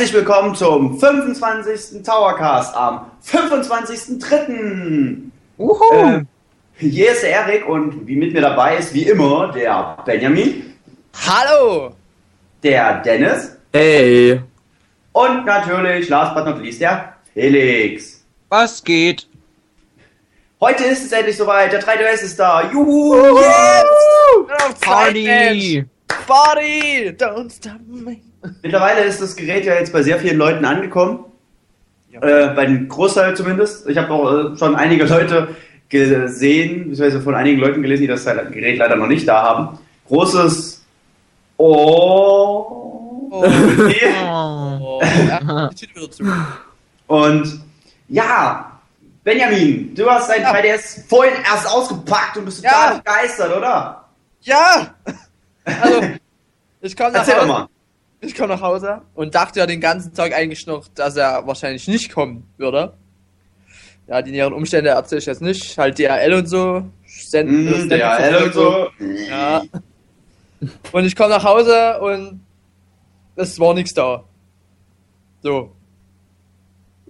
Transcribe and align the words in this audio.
Herzlich 0.00 0.16
willkommen 0.16 0.54
zum 0.54 0.98
25. 0.98 2.02
Towercast 2.02 2.74
am 2.74 3.10
25.03. 3.22 5.30
Uhu. 5.58 5.84
Äh, 5.92 6.24
hier 6.78 7.12
ist 7.12 7.22
der 7.22 7.32
Erik 7.32 7.68
und 7.68 8.06
wie 8.06 8.16
mit 8.16 8.32
mir 8.32 8.40
dabei 8.40 8.78
ist, 8.78 8.94
wie 8.94 9.02
immer, 9.02 9.52
der 9.52 9.98
Benjamin, 10.06 10.72
Hallo! 11.28 11.92
der 12.62 13.02
Dennis 13.02 13.58
Hey. 13.74 14.40
und 15.12 15.44
natürlich, 15.44 16.08
last 16.08 16.34
but 16.34 16.46
not 16.46 16.62
least, 16.62 16.80
der 16.80 17.16
Felix. 17.34 18.24
Was 18.48 18.82
geht? 18.82 19.28
Heute 20.62 20.84
ist 20.84 21.04
es 21.04 21.12
endlich 21.12 21.36
soweit, 21.36 21.74
der 21.74 21.82
3DS 21.82 22.22
ist 22.22 22.40
da. 22.40 22.70
Juhu! 22.72 23.38
Party! 24.80 25.84
Party! 26.26 27.14
Don't 27.18 27.50
stop 27.54 27.80
me! 27.86 28.18
Mittlerweile 28.62 29.02
ist 29.02 29.20
das 29.20 29.36
Gerät 29.36 29.64
ja 29.64 29.74
jetzt 29.74 29.92
bei 29.92 30.02
sehr 30.02 30.18
vielen 30.18 30.38
Leuten 30.38 30.64
angekommen. 30.64 31.24
Äh, 32.12 32.48
bei 32.54 32.66
dem 32.66 32.88
Großteil 32.88 33.36
zumindest. 33.36 33.88
Ich 33.88 33.96
habe 33.96 34.12
auch 34.12 34.52
äh, 34.54 34.56
schon 34.58 34.74
einige 34.74 35.04
Leute 35.04 35.54
gesehen, 35.88 36.90
beziehungsweise 36.90 37.20
von 37.20 37.34
einigen 37.34 37.60
Leuten 37.60 37.82
gelesen, 37.82 38.02
die 38.02 38.08
das 38.08 38.24
Gerät 38.24 38.78
leider 38.78 38.96
noch 38.96 39.06
nicht 39.06 39.28
da 39.28 39.42
haben. 39.42 39.78
Großes 40.08 40.80
Oh. 41.56 43.28
Oh. 43.30 43.44
Oh, 44.22 45.00
ja. 45.02 45.70
Und 47.06 47.60
ja, 48.08 48.80
Benjamin, 49.22 49.94
du 49.94 50.10
hast 50.10 50.30
dein 50.30 50.42
Ja. 50.42 50.52
3DS 50.54 51.06
vorhin 51.08 51.34
erst 51.44 51.68
ausgepackt 51.68 52.38
und 52.38 52.46
bist 52.46 52.62
total 52.64 52.92
Ja. 52.94 52.98
begeistert, 52.98 53.56
oder? 53.56 54.04
Ja! 54.40 54.94
Ich 56.90 56.96
komme 56.96 57.12
nach, 57.12 57.20
Erzähl 57.20 57.48
Hause- 57.48 57.68
ich 58.20 58.34
komm 58.34 58.48
nach 58.48 58.60
Hause 58.60 59.02
und 59.14 59.32
dachte 59.32 59.60
ja 59.60 59.66
den 59.66 59.80
ganzen 59.80 60.12
Tag 60.12 60.34
eigentlich 60.34 60.66
noch, 60.66 60.88
dass 60.88 61.14
er 61.16 61.46
wahrscheinlich 61.46 61.86
nicht 61.86 62.12
kommen 62.12 62.48
würde. 62.56 62.94
Ja, 64.08 64.20
die 64.22 64.32
näheren 64.32 64.52
Umstände 64.52 64.90
erzähle 64.90 65.20
ich 65.20 65.26
jetzt 65.26 65.40
nicht. 65.40 65.78
Halt 65.78 65.98
DHL 66.00 66.34
und 66.34 66.46
so. 66.46 66.82
Senden, 67.06 67.68
senden 67.72 67.90
DHL 67.90 68.42
und 68.44 68.52
so. 68.54 68.88
Ja. 69.30 69.62
Und 70.90 71.04
ich 71.04 71.14
komme 71.14 71.30
nach 71.30 71.44
Hause 71.44 72.00
und 72.00 72.40
es 73.36 73.60
war 73.60 73.72
nichts 73.72 73.94
da. 73.94 74.24
So. 75.44 75.70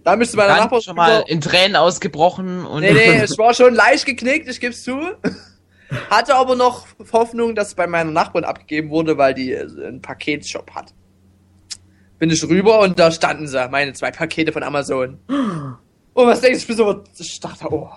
Da 0.04 0.16
müsste 0.16 0.36
meine 0.36 0.50
Dann 0.50 0.58
Nachbarin 0.58 0.82
schon 0.82 0.96
mal 0.96 1.24
in 1.26 1.40
Tränen 1.40 1.76
ausgebrochen 1.76 2.66
und 2.66 2.82
Nee, 2.82 2.92
nee, 2.92 3.24
ich 3.24 3.38
war 3.38 3.54
schon 3.54 3.74
leicht 3.74 4.04
geknickt, 4.04 4.46
ich 4.46 4.60
geb's 4.60 4.82
zu. 4.82 5.00
Hatte 6.08 6.34
aber 6.34 6.56
noch 6.56 6.86
Hoffnung, 7.12 7.54
dass 7.54 7.68
es 7.68 7.74
bei 7.74 7.86
meiner 7.86 8.10
Nachbarin 8.10 8.44
abgegeben 8.44 8.90
wurde, 8.90 9.18
weil 9.18 9.34
die 9.34 9.52
äh, 9.52 9.86
einen 9.86 10.00
Paketshop 10.00 10.70
hat. 10.74 10.94
Bin 12.18 12.30
ich 12.30 12.46
rüber 12.46 12.80
und 12.80 12.98
da 12.98 13.10
standen 13.10 13.48
sie, 13.48 13.68
meine 13.68 13.92
zwei 13.94 14.10
Pakete 14.10 14.52
von 14.52 14.62
Amazon. 14.62 15.18
Und 15.26 16.26
was 16.26 16.40
denkst 16.40 16.58
du, 16.58 16.62
ich 16.62 16.66
bin 16.66 16.76
so, 16.76 17.04
ich 17.18 17.40
dachte, 17.40 17.72
oh. 17.72 17.88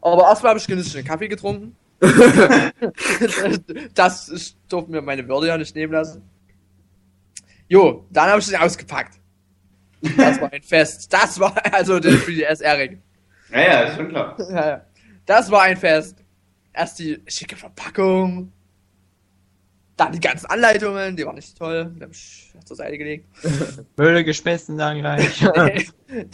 Aber 0.00 0.22
erstmal 0.22 0.50
habe 0.50 0.60
ich 0.60 0.66
genüsslich 0.66 0.96
einen 0.96 1.06
Kaffee 1.06 1.28
getrunken. 1.28 1.76
das 3.94 4.28
ich 4.28 4.56
durfte 4.68 4.90
mir 4.90 5.00
meine 5.00 5.26
Würde 5.26 5.48
ja 5.48 5.58
nicht 5.58 5.74
nehmen 5.74 5.92
lassen. 5.92 6.22
Jo, 7.68 8.06
dann 8.10 8.30
habe 8.30 8.40
ich 8.40 8.46
den 8.46 8.56
ausgepackt. 8.56 9.18
Das 10.16 10.40
war 10.40 10.52
ein 10.52 10.62
Fest. 10.62 11.12
Das 11.12 11.40
war 11.40 11.54
also 11.72 11.98
der 11.98 12.12
3DS 12.12 12.62
Erik. 12.62 12.98
Ja, 13.50 13.60
ja, 13.60 13.80
ist 13.82 13.96
schon 13.96 14.08
klar. 14.08 14.36
Ja, 14.38 14.68
ja. 14.68 14.84
Das 15.24 15.50
war 15.50 15.62
ein 15.62 15.76
Fest. 15.76 16.22
Erst 16.76 16.98
die 16.98 17.22
schicke 17.26 17.56
Verpackung. 17.56 18.52
Dann 19.96 20.12
die 20.12 20.20
ganzen 20.20 20.46
Anleitungen, 20.46 21.16
die 21.16 21.24
waren 21.24 21.36
nicht 21.36 21.56
toll. 21.56 21.90
Die 21.96 22.02
hab 22.02 22.10
ich 22.10 22.52
zur 22.66 22.76
Seite 22.76 22.98
gelegt. 22.98 23.26
Müll 23.96 24.24
geschmissen 24.24 24.76
dann 24.76 24.98
gleich. 24.98 25.42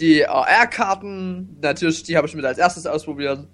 die 0.01 0.27
AR-Karten, 0.27 1.59
natürlich, 1.61 2.03
die 2.03 2.17
habe 2.17 2.27
ich 2.27 2.35
mit 2.35 2.45
als 2.45 2.59
erstes 2.59 2.87
ausprobiert. 2.87 3.47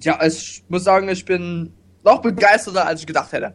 Ja, 0.00 0.24
ich 0.26 0.64
muss 0.68 0.82
sagen, 0.82 1.08
ich 1.08 1.24
bin 1.24 1.72
noch 2.04 2.22
begeisterter, 2.22 2.86
als 2.86 3.00
ich 3.00 3.06
gedacht 3.06 3.30
hätte. 3.32 3.54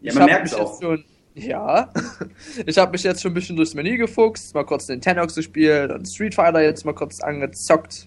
Ja, 0.00 0.12
Ich 0.12 0.14
man 0.14 0.26
merkt 0.26 0.44
mich 0.44 0.52
es 0.52 0.58
jetzt 0.58 0.68
auch. 0.68 0.80
Schon, 0.80 1.04
ja. 1.34 1.92
ich 2.66 2.78
habe 2.78 2.92
mich 2.92 3.02
jetzt 3.02 3.22
schon 3.22 3.32
ein 3.32 3.34
bisschen 3.34 3.56
durchs 3.56 3.74
Menü 3.74 3.96
gefuchst, 3.96 4.54
mal 4.54 4.64
kurz 4.64 4.86
den 4.86 5.00
Tenox 5.00 5.34
gespielt 5.34 5.90
und 5.90 6.06
Street 6.06 6.34
Fighter 6.34 6.62
jetzt 6.62 6.84
mal 6.84 6.94
kurz 6.94 7.20
angezockt. 7.20 8.06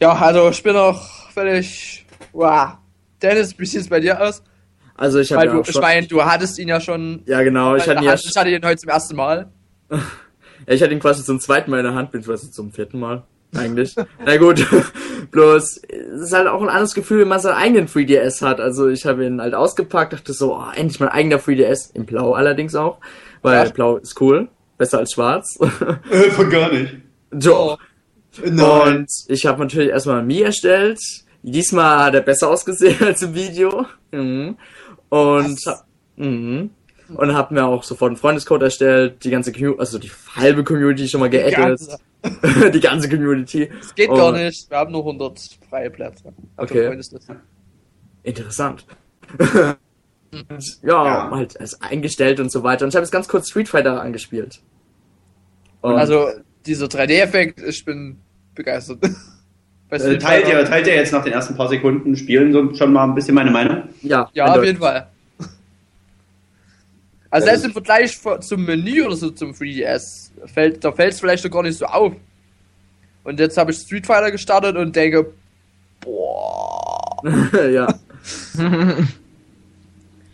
Ja, 0.00 0.14
also 0.14 0.48
ich 0.50 0.62
bin 0.62 0.74
noch 0.74 1.30
völlig. 1.30 2.05
Wow. 2.32 2.78
Dennis, 3.22 3.58
wie 3.58 3.66
sieht's 3.66 3.88
bei 3.88 4.00
dir 4.00 4.20
aus? 4.20 4.42
Also 4.96 5.18
ich 5.20 5.30
Weil 5.30 5.38
habe 5.38 5.50
du, 5.50 5.56
ja 5.56 5.62
ich 5.66 5.72
schon, 5.72 5.82
meine, 5.82 6.06
du 6.06 6.24
hattest 6.24 6.58
ihn 6.58 6.68
ja 6.68 6.80
schon. 6.80 7.22
ja 7.26 7.42
genau, 7.42 7.76
ich 7.76 7.86
hatte, 7.86 8.00
ihn 8.00 8.04
ja, 8.04 8.14
ich 8.14 8.36
hatte 8.36 8.50
ihn 8.50 8.64
heute 8.64 8.76
zum 8.80 8.88
ersten 8.90 9.16
Mal. 9.16 9.48
ja, 9.90 9.98
ich 10.66 10.82
hatte 10.82 10.92
ihn 10.92 11.00
quasi 11.00 11.22
zum 11.22 11.38
zweiten 11.38 11.70
Mal 11.70 11.78
in 11.78 11.84
der 11.84 11.94
Hand, 11.94 12.12
beziehungsweise 12.12 12.50
zum 12.50 12.72
vierten 12.72 12.98
Mal 12.98 13.24
eigentlich. 13.54 13.94
Na 14.24 14.36
gut, 14.38 14.66
bloß 15.30 15.80
es 15.88 16.20
ist 16.22 16.32
halt 16.32 16.46
auch 16.46 16.62
ein 16.62 16.68
anderes 16.68 16.94
Gefühl, 16.94 17.20
wenn 17.20 17.28
man 17.28 17.40
seinen 17.40 17.56
eigenen 17.56 17.88
3DS 17.88 18.40
hat. 18.42 18.58
Also 18.60 18.88
ich 18.88 19.04
habe 19.04 19.26
ihn 19.26 19.40
halt 19.40 19.54
ausgepackt, 19.54 20.14
dachte 20.14 20.32
so, 20.32 20.56
oh, 20.56 20.64
endlich 20.74 20.98
mein 20.98 21.10
eigener 21.10 21.36
3DS, 21.38 21.94
in 21.94 22.06
Blau 22.06 22.32
allerdings 22.32 22.74
auch, 22.74 22.98
weil 23.42 23.66
Ja. 23.66 23.70
Blau 23.70 23.98
ist 23.98 24.18
cool, 24.20 24.48
besser 24.78 24.98
als 24.98 25.12
Schwarz. 25.12 25.58
Äh, 26.10 26.30
von 26.30 26.48
gar 26.50 26.72
nicht. 26.72 26.94
so. 27.38 27.76
Nein. 28.44 28.98
Und 28.98 29.10
ich 29.28 29.46
habe 29.46 29.60
natürlich 29.60 29.88
erstmal 29.90 30.22
Mi 30.22 30.40
erstellt. 30.42 31.00
Diesmal 31.46 32.06
hat 32.06 32.14
er 32.14 32.22
besser 32.22 32.48
ausgesehen 32.50 33.00
als 33.04 33.22
im 33.22 33.34
Video. 33.34 33.86
Mhm. 34.10 34.56
Und, 35.08 35.60
mhm. 36.16 36.70
und 37.14 37.34
habe 37.34 37.54
mir 37.54 37.64
auch 37.64 37.84
sofort 37.84 38.10
einen 38.10 38.16
Freundescode 38.16 38.62
erstellt, 38.62 39.22
die 39.22 39.30
ganze 39.30 39.52
Community, 39.52 39.78
also 39.80 39.98
die 39.98 40.10
halbe 40.34 40.64
Community 40.64 41.06
schon 41.08 41.20
mal 41.20 41.30
geaddet. 41.30 41.54
ganze. 41.56 41.98
die 42.72 42.80
ganze 42.80 43.08
Community. 43.08 43.70
Das 43.80 43.94
geht 43.94 44.10
Und- 44.10 44.16
gar 44.16 44.32
nicht. 44.32 44.68
Wir 44.68 44.76
haben 44.78 44.90
nur 44.90 45.02
100 45.02 45.38
freie 45.70 45.90
Plätze. 45.90 46.34
Okay. 46.56 46.98
Interessant. 48.24 48.84
ja, 49.38 49.76
Ja. 50.82 51.30
halt 51.30 51.54
es 51.60 51.80
eingestellt 51.80 52.40
und 52.40 52.50
so 52.50 52.64
weiter. 52.64 52.84
Und 52.84 52.88
ich 52.88 52.96
habe 52.96 53.04
jetzt 53.04 53.12
ganz 53.12 53.28
kurz 53.28 53.48
Street 53.50 53.68
Fighter 53.68 54.02
angespielt. 54.02 54.60
Und 55.80 55.94
Also, 55.94 56.28
dieser 56.66 56.86
3D-Effekt, 56.86 57.60
ich 57.62 57.84
bin 57.84 58.18
begeistert. 58.56 58.98
Bei 59.88 59.96
Äh, 59.96 60.18
teilt, 60.18 60.48
ihr, 60.48 60.64
teilt 60.64 60.86
ihr 60.86 60.94
jetzt 60.96 61.12
nach 61.12 61.22
den 61.24 61.32
ersten 61.32 61.54
paar 61.56 61.68
Sekunden 61.68 62.16
Spielen 62.16 62.52
so 62.52 62.74
schon 62.74 62.92
mal 62.92 63.04
ein 63.04 63.14
bisschen 63.14 63.34
meine 63.34 63.50
Meinung? 63.50 63.84
ja, 64.02 64.28
Ja, 64.34 64.46
auf 64.54 64.64
jeden 64.64 64.78
Fall. 64.78 65.06
Also 67.30 67.46
selbst 67.48 67.64
im 67.66 67.72
Vergleich 67.72 68.18
zum 68.40 68.64
Menü 68.64 69.02
oder 69.04 69.16
so 69.16 69.30
zum 69.30 69.50
3DS, 69.52 70.30
fällt, 70.46 70.82
da 70.84 70.92
fällt 70.92 71.12
es 71.12 71.20
vielleicht 71.20 71.44
noch 71.44 71.50
gar 71.50 71.62
nicht 71.62 71.76
so 71.76 71.84
auf. 71.84 72.12
Und 73.24 73.40
jetzt 73.40 73.58
habe 73.58 73.72
ich 73.72 73.78
Street 73.78 74.06
Fighter 74.06 74.30
gestartet 74.30 74.76
und 74.76 74.94
denke, 74.94 75.32
boah. 76.00 77.16
ja. 77.70 77.86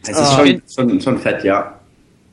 Es 0.05 0.08
ist 0.08 0.16
Ah. 0.19 0.38
schon, 0.44 0.62
schon, 0.69 1.00
schon 1.00 1.19
fett, 1.19 1.44
ja. 1.44 1.78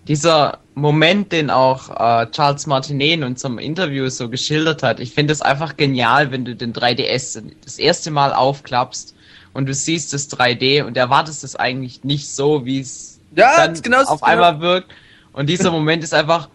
Dieser 0.09 0.57
Moment, 0.73 1.31
den 1.31 1.49
auch 1.51 1.89
äh, 1.91 2.25
Charles 2.31 2.65
Martinet 2.67 3.13
in 3.13 3.23
unserem 3.23 3.59
Interview 3.59 4.09
so 4.09 4.27
geschildert 4.27 4.83
hat, 4.83 4.99
ich 4.99 5.13
finde 5.13 5.31
es 5.33 5.41
einfach 5.41 5.77
genial, 5.77 6.31
wenn 6.31 6.43
du 6.45 6.55
den 6.55 6.73
3DS 6.73 7.41
das 7.63 7.77
erste 7.79 8.09
Mal 8.11 8.33
aufklappst 8.33 9.15
und 9.53 9.67
du 9.67 9.73
siehst 9.73 10.11
das 10.13 10.29
3D 10.31 10.83
und 10.83 10.97
erwartest 10.97 11.43
es 11.43 11.55
eigentlich 11.55 12.03
nicht 12.03 12.27
so, 12.27 12.65
wie 12.65 12.79
es 12.79 13.19
Ja, 13.35 13.55
dann 13.57 13.79
genau 13.81 14.01
auf 14.03 14.23
einmal 14.23 14.59
wirkt. 14.59 14.91
Und 15.31 15.47
dieser 15.47 15.71
Moment 15.71 16.03
ist 16.03 16.13
einfach 16.13 16.49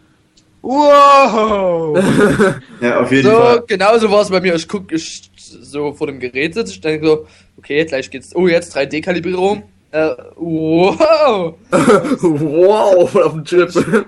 Wow! 0.62 2.02
Ja, 2.80 3.00
auf 3.00 3.12
jeden 3.12 3.30
So, 3.30 3.36
Fall. 3.36 3.62
genauso 3.66 4.10
war 4.10 4.22
es 4.22 4.30
bei 4.30 4.40
mir. 4.40 4.54
Ich 4.54 4.66
guck 4.66 4.90
ich, 4.92 5.30
so 5.36 5.92
vor 5.92 6.06
dem 6.06 6.18
Gerät 6.20 6.54
sitze, 6.54 6.72
ich 6.72 6.80
denke 6.80 7.06
so, 7.06 7.26
okay, 7.58 7.84
gleich 7.84 8.10
geht's. 8.10 8.34
Oh, 8.34 8.48
jetzt 8.48 8.74
3D-Kalibrierung. 8.76 9.62
Äh, 9.94 10.16
wow! 10.34 11.54
wow, 11.70 13.14
auf 13.14 13.32
dem 13.32 13.44
Chip. 13.44 14.06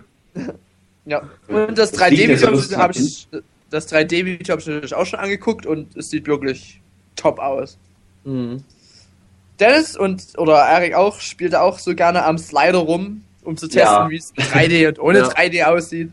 Ja. 1.05 1.23
Und 1.47 1.79
das 1.79 1.93
Das 1.93 2.11
liegt 2.11 2.29
ja 2.29 2.37
so 2.37 2.47
3D-Video 2.47 2.51
lustig 2.51 2.77
habe 2.77 2.93
ich, 2.93 3.29
das 3.71 3.93
3D-Video 3.93 4.53
habe 4.53 4.61
ich 4.61 4.67
natürlich 4.67 4.95
auch 4.95 5.07
schon 5.07 5.21
angeguckt 5.21 5.65
und 5.65 5.97
es 5.97 6.11
sieht 6.11 6.27
wirklich 6.27 6.81
top 7.15 7.39
aus. 7.39 7.79
Mhm. 8.25 8.65
Dennis 9.61 9.97
und, 9.97 10.25
oder 10.39 10.57
Erik 10.57 10.95
auch, 10.95 11.21
spielte 11.21 11.61
auch 11.61 11.79
so 11.79 11.95
gerne 11.95 12.25
am 12.25 12.37
Slider 12.37 12.79
rum, 12.79 13.23
um 13.45 13.57
zu 13.57 13.69
testen, 13.69 13.83
Ja. 13.83 14.11
wie 14.11 14.17
es 14.17 14.33
mit 14.37 14.45
3D 14.47 14.89
und 14.89 14.99
ohne 14.99 15.19
Ja. 15.21 15.29
3D 15.29 15.63
aussieht. 15.67 16.11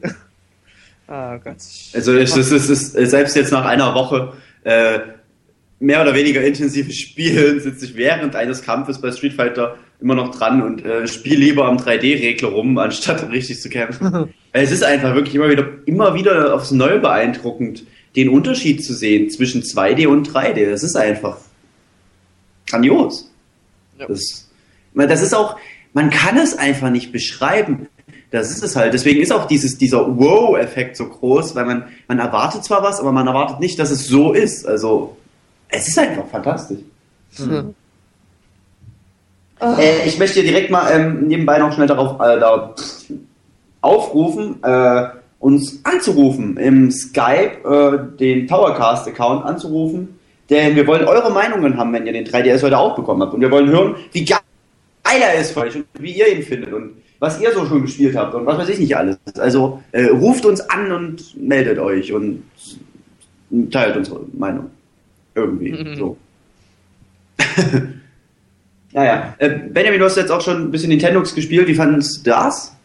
Ah 1.07 1.37
Gott. 1.37 1.57
Also 1.93 2.15
es 2.15 2.37
ist, 2.37 2.51
es 2.51 2.69
ist, 2.69 2.91
selbst 2.91 3.35
jetzt 3.35 3.51
nach 3.51 3.65
einer 3.65 3.95
Woche 3.95 4.33
äh, 4.65 4.99
mehr 5.83 6.01
oder 6.01 6.15
weniger 6.15 6.41
intensives 6.41 6.95
Spielen 6.95 7.59
sitze 7.59 7.85
ich 7.85 7.95
während 7.95 8.35
eines 8.35 8.61
Kampfes 8.61 9.01
bei 9.01 9.11
Street 9.11 9.33
Fighter 9.33 9.77
immer 9.99 10.15
noch 10.15 10.35
dran 10.35 10.61
und 10.61 10.83
äh, 10.85 11.07
spiele 11.07 11.37
lieber 11.37 11.65
am 11.65 11.77
3D-Regler 11.77 12.49
rum, 12.49 12.77
anstatt 12.79 13.29
richtig 13.31 13.61
zu 13.61 13.69
kämpfen. 13.69 14.33
es 14.53 14.71
ist 14.71 14.83
einfach 14.83 15.13
wirklich 15.13 15.35
immer 15.35 15.49
wieder, 15.49 15.67
immer 15.85 16.15
wieder 16.15 16.55
aufs 16.55 16.71
Neue 16.71 16.99
beeindruckend, 16.99 17.85
den 18.15 18.29
Unterschied 18.29 18.83
zu 18.83 18.93
sehen 18.93 19.29
zwischen 19.29 19.61
2D 19.61 20.07
und 20.07 20.29
3D. 20.29 20.69
Das 20.69 20.83
ist 20.83 20.95
einfach 20.95 21.37
grandios. 22.67 23.31
Ja. 23.99 24.07
Das, 24.07 24.49
das 24.93 25.21
ist 25.21 25.33
auch, 25.33 25.57
man 25.93 26.09
kann 26.09 26.37
es 26.37 26.57
einfach 26.57 26.91
nicht 26.91 27.11
beschreiben. 27.11 27.87
Das 28.31 28.51
ist 28.51 28.63
es 28.63 28.75
halt. 28.75 28.93
Deswegen 28.93 29.21
ist 29.21 29.31
auch 29.31 29.47
dieses, 29.47 29.77
dieser 29.77 30.17
Wow-Effekt 30.17 30.97
so 30.97 31.07
groß, 31.07 31.55
weil 31.55 31.65
man, 31.65 31.85
man 32.07 32.19
erwartet 32.19 32.63
zwar 32.63 32.83
was, 32.83 32.99
aber 32.99 33.11
man 33.11 33.27
erwartet 33.27 33.59
nicht, 33.59 33.77
dass 33.77 33.91
es 33.91 34.07
so 34.07 34.33
ist. 34.33 34.65
Also, 34.65 35.17
es 35.69 35.87
ist 35.87 35.97
einfach 35.97 36.27
fantastisch. 36.27 36.79
Hm. 37.37 37.73
Äh, 39.61 40.07
ich 40.07 40.19
möchte 40.19 40.43
direkt 40.43 40.69
mal 40.69 40.91
ähm, 40.91 41.27
nebenbei 41.27 41.57
noch 41.57 41.73
schnell 41.73 41.87
darauf 41.87 42.19
äh, 42.19 42.39
da 42.39 42.75
aufrufen, 43.81 44.63
äh, 44.63 45.03
uns 45.39 45.81
anzurufen 45.83 46.57
im 46.57 46.91
Skype, 46.91 47.63
äh, 47.65 48.17
den 48.17 48.47
Towercast-Account 48.47 49.45
anzurufen, 49.45 50.19
denn 50.49 50.75
wir 50.75 50.87
wollen 50.87 51.05
eure 51.05 51.31
Meinungen 51.31 51.77
haben, 51.77 51.93
wenn 51.93 52.05
ihr 52.05 52.13
den 52.13 52.25
3DS 52.25 52.63
heute 52.63 52.77
auch 52.77 52.95
bekommen 52.95 53.21
habt. 53.21 53.33
Und 53.33 53.41
wir 53.41 53.51
wollen 53.51 53.69
hören, 53.69 53.95
wie 54.11 54.25
geil 54.25 54.39
er 55.03 55.39
ist 55.39 55.51
für 55.51 55.61
euch 55.61 55.75
und 55.75 55.85
wie 55.99 56.13
ihr 56.13 56.33
ihn 56.33 56.43
findet 56.43 56.73
und 56.73 56.91
was 57.19 57.39
ihr 57.39 57.51
so 57.53 57.65
schon 57.65 57.81
gespielt 57.81 58.15
habt 58.15 58.33
und 58.35 58.45
was 58.45 58.57
weiß 58.57 58.69
ich 58.69 58.79
nicht 58.79 58.97
alles. 58.97 59.17
Also 59.37 59.81
äh, 59.91 60.05
ruft 60.05 60.45
uns 60.45 60.61
an 60.69 60.91
und 60.91 61.41
meldet 61.41 61.79
euch 61.79 62.11
und 62.11 62.43
teilt 63.71 63.95
unsere 63.95 64.21
Meinung. 64.33 64.69
Irgendwie. 65.35 65.71
Mhm. 65.71 65.95
So. 65.95 66.17
naja. 68.91 69.35
Äh, 69.37 69.49
Benjamin, 69.49 69.99
du 69.99 70.05
hast 70.05 70.17
jetzt 70.17 70.31
auch 70.31 70.41
schon 70.41 70.63
ein 70.63 70.71
bisschen 70.71 70.89
Nintendox 70.89 71.33
gespielt. 71.33 71.67
Wie 71.67 71.75
fandest 71.75 72.25
du 72.25 72.29
das? 72.31 72.75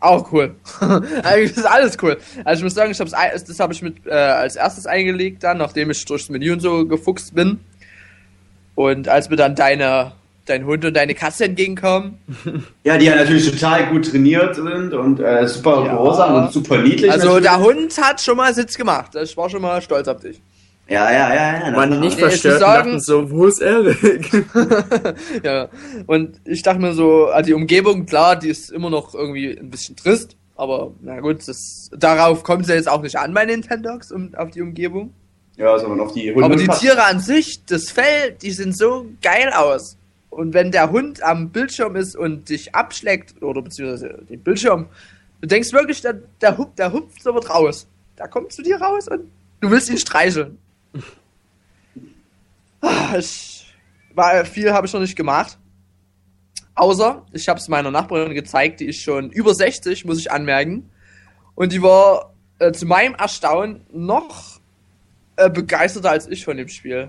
Auch 0.00 0.30
cool. 0.32 0.54
Eigentlich 1.22 1.56
ist 1.56 1.64
alles 1.66 1.96
cool. 2.02 2.18
Also 2.44 2.60
ich 2.60 2.64
muss 2.64 2.74
sagen, 2.74 2.90
ich 2.92 3.00
hab's, 3.00 3.12
das 3.12 3.58
habe 3.60 3.72
ich 3.72 3.80
mit 3.80 4.06
äh, 4.06 4.10
als 4.12 4.56
erstes 4.56 4.86
eingelegt 4.86 5.42
dann, 5.42 5.56
nachdem 5.58 5.90
ich 5.90 6.04
durchs 6.04 6.28
Menü 6.28 6.52
und 6.52 6.60
so 6.60 6.86
gefuchst 6.86 7.34
bin. 7.34 7.60
Und 8.74 9.08
als 9.08 9.30
mir 9.30 9.36
dann 9.36 9.54
deine, 9.54 10.12
dein 10.44 10.66
Hund 10.66 10.84
und 10.84 10.94
deine 10.94 11.14
Katze 11.14 11.44
entgegenkommen, 11.46 12.18
Ja, 12.84 12.98
die 12.98 13.06
ja 13.06 13.14
natürlich 13.16 13.50
total 13.50 13.86
gut 13.86 14.10
trainiert 14.10 14.56
sind 14.56 14.92
und 14.92 15.20
äh, 15.20 15.46
super 15.48 15.84
Ja. 15.86 15.92
gehorsam 15.92 16.34
und 16.34 16.52
super 16.52 16.78
niedlich. 16.78 17.10
also 17.10 17.28
natürlich. 17.28 17.48
der 17.48 17.60
Hund 17.60 18.02
hat 18.02 18.20
schon 18.20 18.36
mal 18.36 18.52
Sitz 18.52 18.76
gemacht. 18.76 19.12
Ich 19.14 19.34
war 19.38 19.48
schon 19.48 19.62
mal 19.62 19.80
stolz 19.80 20.06
auf 20.08 20.20
dich. 20.20 20.38
Ja, 20.88 21.10
ja, 21.10 21.34
ja, 21.34 21.68
ja. 21.68 21.76
Waren 21.76 21.92
die 21.92 21.98
nicht 21.98 22.18
verstört 22.18 22.56
und 22.56 22.60
dachten 22.60 23.00
so, 23.00 23.30
wo 23.30 23.46
ist 23.46 23.60
Erik? 23.60 24.44
ja. 25.42 25.68
Und 26.06 26.40
ich 26.44 26.62
dachte 26.62 26.80
mir 26.80 26.92
so, 26.92 27.26
also 27.26 27.46
die 27.46 27.54
Umgebung, 27.54 28.04
klar, 28.04 28.36
die 28.36 28.48
ist 28.48 28.70
immer 28.70 28.90
noch 28.90 29.14
irgendwie 29.14 29.58
ein 29.58 29.70
bisschen 29.70 29.96
trist. 29.96 30.36
Aber 30.56 30.92
na 31.00 31.20
gut, 31.20 31.48
das, 31.48 31.90
darauf 31.96 32.42
kommt 32.42 32.62
es 32.62 32.68
ja 32.68 32.74
jetzt 32.74 32.88
auch 32.88 33.02
nicht 33.02 33.16
an 33.16 33.32
bei 33.32 33.44
Nintendogs, 33.44 34.12
um, 34.12 34.34
auf 34.34 34.50
die 34.50 34.60
Umgebung. 34.60 35.12
Ja, 35.56 35.78
sondern 35.78 36.00
auf 36.00 36.12
die 36.12 36.30
Hunde. 36.30 36.44
Aber 36.44 36.56
die. 36.56 36.68
Tiere 36.68 37.04
an 37.04 37.20
sich, 37.20 37.64
das 37.64 37.90
Fell, 37.90 38.32
die 38.42 38.50
sind 38.50 38.76
so 38.76 39.06
geil 39.22 39.52
aus. 39.54 39.96
Und 40.30 40.52
wenn 40.52 40.70
der 40.70 40.90
Hund 40.90 41.22
am 41.22 41.50
Bildschirm 41.50 41.96
ist 41.96 42.16
und 42.16 42.48
dich 42.48 42.74
abschlägt, 42.74 43.40
oder 43.42 43.62
beziehungsweise 43.62 44.18
den 44.28 44.42
Bildschirm, 44.42 44.86
du 45.40 45.46
denkst 45.46 45.72
wirklich, 45.72 46.02
der, 46.02 46.14
der, 46.40 46.58
hup, 46.58 46.76
der 46.76 46.92
hupft 46.92 47.22
sofort 47.22 47.48
raus. 47.50 47.86
Da 48.16 48.26
kommt 48.26 48.52
zu 48.52 48.62
dir 48.62 48.80
raus 48.80 49.08
und 49.08 49.30
du 49.60 49.70
willst 49.70 49.88
ihn 49.90 49.98
streicheln. 49.98 50.58
Ah, 52.80 53.16
Ich, 53.18 53.66
war, 54.14 54.44
viel 54.44 54.72
habe 54.72 54.86
ich 54.86 54.92
noch 54.92 55.00
nicht 55.00 55.16
gemacht. 55.16 55.58
Außer, 56.76 57.24
ich 57.32 57.48
habe 57.48 57.58
es 57.60 57.68
meiner 57.68 57.90
Nachbarin 57.90 58.34
gezeigt, 58.34 58.80
die 58.80 58.86
ist 58.86 59.00
schon 59.00 59.30
über 59.30 59.54
60, 59.54 60.04
muss 60.04 60.18
ich 60.18 60.30
anmerken. 60.32 60.90
Und 61.54 61.72
die 61.72 61.80
war 61.82 62.32
äh, 62.58 62.72
zu 62.72 62.86
meinem 62.86 63.14
Erstaunen 63.14 63.82
noch 63.92 64.60
äh, 65.36 65.48
begeisterter 65.50 66.10
als 66.10 66.26
ich 66.28 66.44
von 66.44 66.56
dem 66.56 66.68
Spiel. 66.68 67.08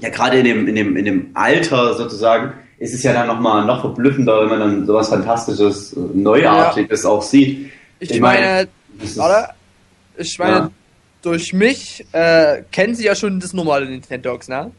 Ja, 0.00 0.10
gerade 0.10 0.38
in 0.38 0.44
dem, 0.44 0.68
in, 0.68 0.74
dem, 0.74 0.96
in 0.96 1.04
dem 1.04 1.30
Alter 1.34 1.94
sozusagen 1.94 2.52
ist 2.78 2.94
es 2.94 3.02
ja 3.02 3.12
dann 3.12 3.26
nochmal 3.26 3.64
noch 3.64 3.80
verblüffender, 3.80 4.42
wenn 4.42 4.48
man 4.50 4.60
dann 4.60 4.86
sowas 4.86 5.08
Fantastisches, 5.08 5.94
äh, 5.94 6.00
Neuartiges 6.14 7.04
auch 7.06 7.22
sieht. 7.22 7.70
Ich, 7.98 8.10
Ich 8.10 8.20
meine, 8.20 8.40
meine, 8.46 8.68
ist- 9.02 9.18
oder? 9.18 9.54
Ich 10.16 10.38
meine, 10.38 10.52
Ja. 10.56 10.70
Durch 11.22 11.52
mich 11.52 12.04
äh, 12.12 12.62
kennen 12.72 12.94
sie 12.94 13.04
ja 13.04 13.14
schon 13.14 13.40
das 13.40 13.52
normale 13.52 13.86
Nintendogs, 13.86 14.48
ne? 14.48 14.70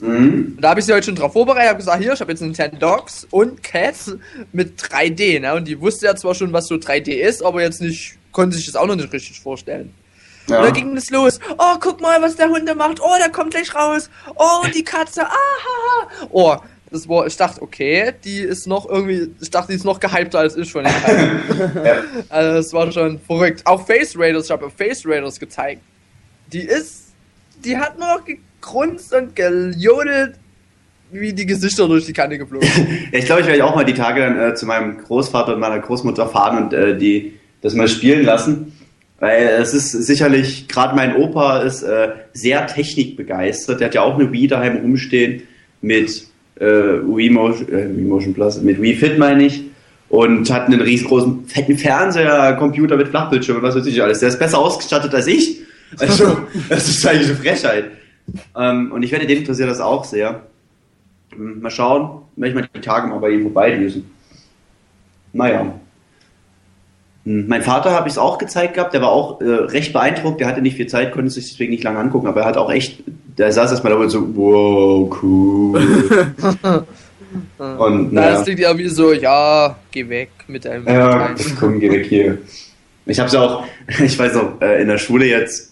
Mhm. 0.00 0.54
Und 0.56 0.60
da 0.62 0.70
habe 0.70 0.80
ich 0.80 0.86
sie 0.86 0.92
heute 0.94 1.06
schon 1.06 1.14
drauf 1.14 1.32
vorbereitet, 1.34 1.68
habe 1.68 1.78
gesagt, 1.78 2.02
hier, 2.02 2.12
ich 2.14 2.20
habe 2.20 2.32
jetzt 2.32 2.40
Nintendogs 2.40 3.26
und 3.30 3.62
Cats 3.62 4.12
mit 4.52 4.80
3D, 4.80 5.40
ne? 5.40 5.54
Und 5.54 5.68
die 5.68 5.80
wusste 5.80 6.06
ja 6.06 6.16
zwar 6.16 6.34
schon, 6.34 6.52
was 6.52 6.66
so 6.68 6.76
3D 6.76 7.10
ist, 7.12 7.44
aber 7.44 7.62
jetzt 7.62 7.80
nicht, 7.82 8.16
konnte 8.32 8.56
sich 8.56 8.66
das 8.66 8.76
auch 8.76 8.86
noch 8.86 8.96
nicht 8.96 9.12
richtig 9.12 9.38
vorstellen. 9.40 9.92
Und 10.48 10.54
Ja. 10.54 10.62
dann 10.62 10.72
ging 10.72 10.96
es 10.96 11.10
los. 11.10 11.38
Oh, 11.58 11.74
guck 11.80 12.00
mal, 12.00 12.20
was 12.22 12.34
der 12.36 12.48
Hund 12.48 12.66
da 12.68 12.74
macht. 12.74 12.98
Oh, 13.00 13.14
der 13.20 13.28
kommt 13.30 13.50
gleich 13.52 13.74
raus. 13.74 14.08
Oh, 14.36 14.66
die 14.74 14.82
Katze. 14.82 15.22
Ah, 15.26 15.28
ha, 15.28 16.06
ha. 16.22 16.26
Oh, 16.30 16.56
das 16.90 17.08
war, 17.08 17.26
ich 17.26 17.36
dachte, 17.36 17.62
okay, 17.62 18.12
die 18.24 18.38
ist 18.38 18.66
noch 18.66 18.88
irgendwie, 18.88 19.30
ich 19.40 19.50
dachte, 19.50 19.68
die 19.72 19.76
ist 19.76 19.84
noch 19.84 20.00
gehypter 20.00 20.40
als 20.40 20.56
ich 20.56 20.70
von 20.70 20.84
den. 20.84 20.92
Ja. 21.84 22.02
Also, 22.28 22.56
das 22.56 22.72
war 22.72 22.90
schon 22.90 23.20
verrückt. 23.20 23.62
Auch 23.64 23.86
Face 23.86 24.18
Raiders, 24.18 24.46
ich 24.46 24.50
habe 24.50 24.70
Face 24.70 25.06
Raiders 25.06 25.38
gezeigt. 25.38 25.82
Die 26.52 26.62
ist, 26.62 27.12
die 27.64 27.76
hat 27.76 27.98
nur 27.98 28.08
noch 28.08 28.24
gegrunzt 28.24 29.14
und 29.14 29.36
gejodelt, 29.36 30.34
wie 31.12 31.32
die 31.32 31.46
Gesichter 31.46 31.86
durch 31.86 32.06
die 32.06 32.12
Kante 32.12 32.38
geflogen. 32.38 32.68
Ja, 33.12 33.18
ich 33.18 33.26
glaube, 33.26 33.42
ich 33.42 33.46
werde 33.46 33.64
auch 33.64 33.74
mal 33.74 33.84
die 33.84 33.94
Tage 33.94 34.20
dann 34.20 34.40
äh, 34.40 34.54
zu 34.54 34.66
meinem 34.66 34.98
Großvater 34.98 35.54
und 35.54 35.60
meiner 35.60 35.78
Großmutter 35.78 36.28
fahren 36.28 36.64
und 36.64 36.72
äh, 36.72 36.96
die 36.96 37.34
das 37.62 37.74
mal 37.74 37.88
spielen 37.88 38.24
lassen. 38.24 38.72
Weil 39.18 39.48
es 39.60 39.74
ist 39.74 39.90
sicherlich, 39.90 40.66
gerade 40.66 40.96
mein 40.96 41.14
Opa 41.14 41.58
ist 41.58 41.82
äh, 41.82 42.08
sehr 42.32 42.66
technikbegeistert. 42.66 43.80
Der 43.80 43.88
hat 43.88 43.94
ja 43.94 44.02
auch 44.02 44.18
eine 44.18 44.32
Wii 44.32 44.46
daheim 44.46 44.78
rumstehen 44.78 45.42
mit 45.82 46.29
äh, 46.60 47.00
Wii, 47.02 47.30
Motion, 47.30 47.68
äh, 47.68 47.96
Wii 47.96 48.04
Motion 48.04 48.34
Plus, 48.34 48.60
mit 48.60 48.80
Wii 48.80 48.94
Fit 48.94 49.18
meine 49.18 49.44
ich. 49.44 49.64
Und 50.08 50.50
hat 50.50 50.66
einen 50.66 50.80
riesengroßen, 50.80 51.46
fetten 51.46 51.78
Fernseher, 51.78 52.56
Computer 52.58 52.96
mit 52.96 53.08
Flachbildschirm 53.08 53.58
und 53.58 53.62
was 53.62 53.76
weiß 53.76 53.86
ich 53.86 54.02
alles. 54.02 54.18
Der 54.18 54.28
ist 54.28 54.40
besser 54.40 54.58
ausgestattet 54.58 55.14
als 55.14 55.28
ich. 55.28 55.60
Also, 55.98 56.36
das 56.68 56.88
ist 56.88 57.06
eigentlich 57.06 57.28
eine 57.28 57.36
Frechheit. 57.36 57.84
Ähm, 58.56 58.90
und 58.90 59.04
ich 59.04 59.12
werde, 59.12 59.26
den 59.26 59.38
interessiert 59.38 59.70
das 59.70 59.80
auch 59.80 60.04
sehr. 60.04 60.42
Hm, 61.34 61.60
Mal 61.60 61.70
schauen, 61.70 62.22
werde 62.36 62.48
ich 62.48 62.54
mal 62.54 62.68
die 62.74 62.80
Tage 62.80 63.06
mal 63.06 63.18
bei 63.18 63.30
ihm 63.30 63.42
vorbeidüsen. 63.42 64.10
Naja. 65.32 65.74
Hm, 67.24 67.48
Mein 67.48 67.62
Vater 67.62 67.92
habe 67.92 68.08
ich 68.08 68.14
es 68.14 68.18
auch 68.18 68.38
gezeigt 68.38 68.74
gehabt, 68.74 68.94
der 68.94 69.02
war 69.02 69.10
auch 69.10 69.40
äh, 69.40 69.44
recht 69.44 69.92
beeindruckt, 69.92 70.40
der 70.40 70.48
hatte 70.48 70.62
nicht 70.62 70.76
viel 70.76 70.86
Zeit, 70.86 71.12
konnte 71.12 71.30
sich 71.30 71.48
deswegen 71.48 71.70
nicht 71.70 71.84
lange 71.84 71.98
angucken, 71.98 72.26
aber 72.26 72.40
er 72.40 72.46
hat 72.46 72.56
auch 72.56 72.70
echt, 72.70 73.02
der 73.38 73.52
saß 73.52 73.70
erstmal 73.70 73.92
da 73.92 73.98
und 73.98 74.10
so, 74.10 74.36
wow, 74.36 75.18
cool. 75.22 75.78
und 77.58 78.12
Na, 78.12 78.20
naja, 78.20 78.32
das 78.32 78.44
klingt 78.44 78.60
ja 78.60 78.76
wie 78.76 78.88
so, 78.88 79.12
ja, 79.12 79.76
geh 79.90 80.08
weg 80.08 80.30
mit 80.46 80.64
deinem 80.64 80.86
ja, 80.86 81.28
Teil. 81.28 81.34
komm, 81.60 81.78
geh 81.78 81.90
weg 81.90 82.06
hier. 82.06 82.38
Ich 83.06 83.18
habe 83.18 83.28
es 83.28 83.34
auch, 83.34 83.64
ich 84.02 84.18
weiß 84.18 84.34
noch, 84.34 84.60
äh, 84.60 84.80
in 84.80 84.88
der 84.88 84.98
Schule 84.98 85.26
jetzt, 85.26 85.70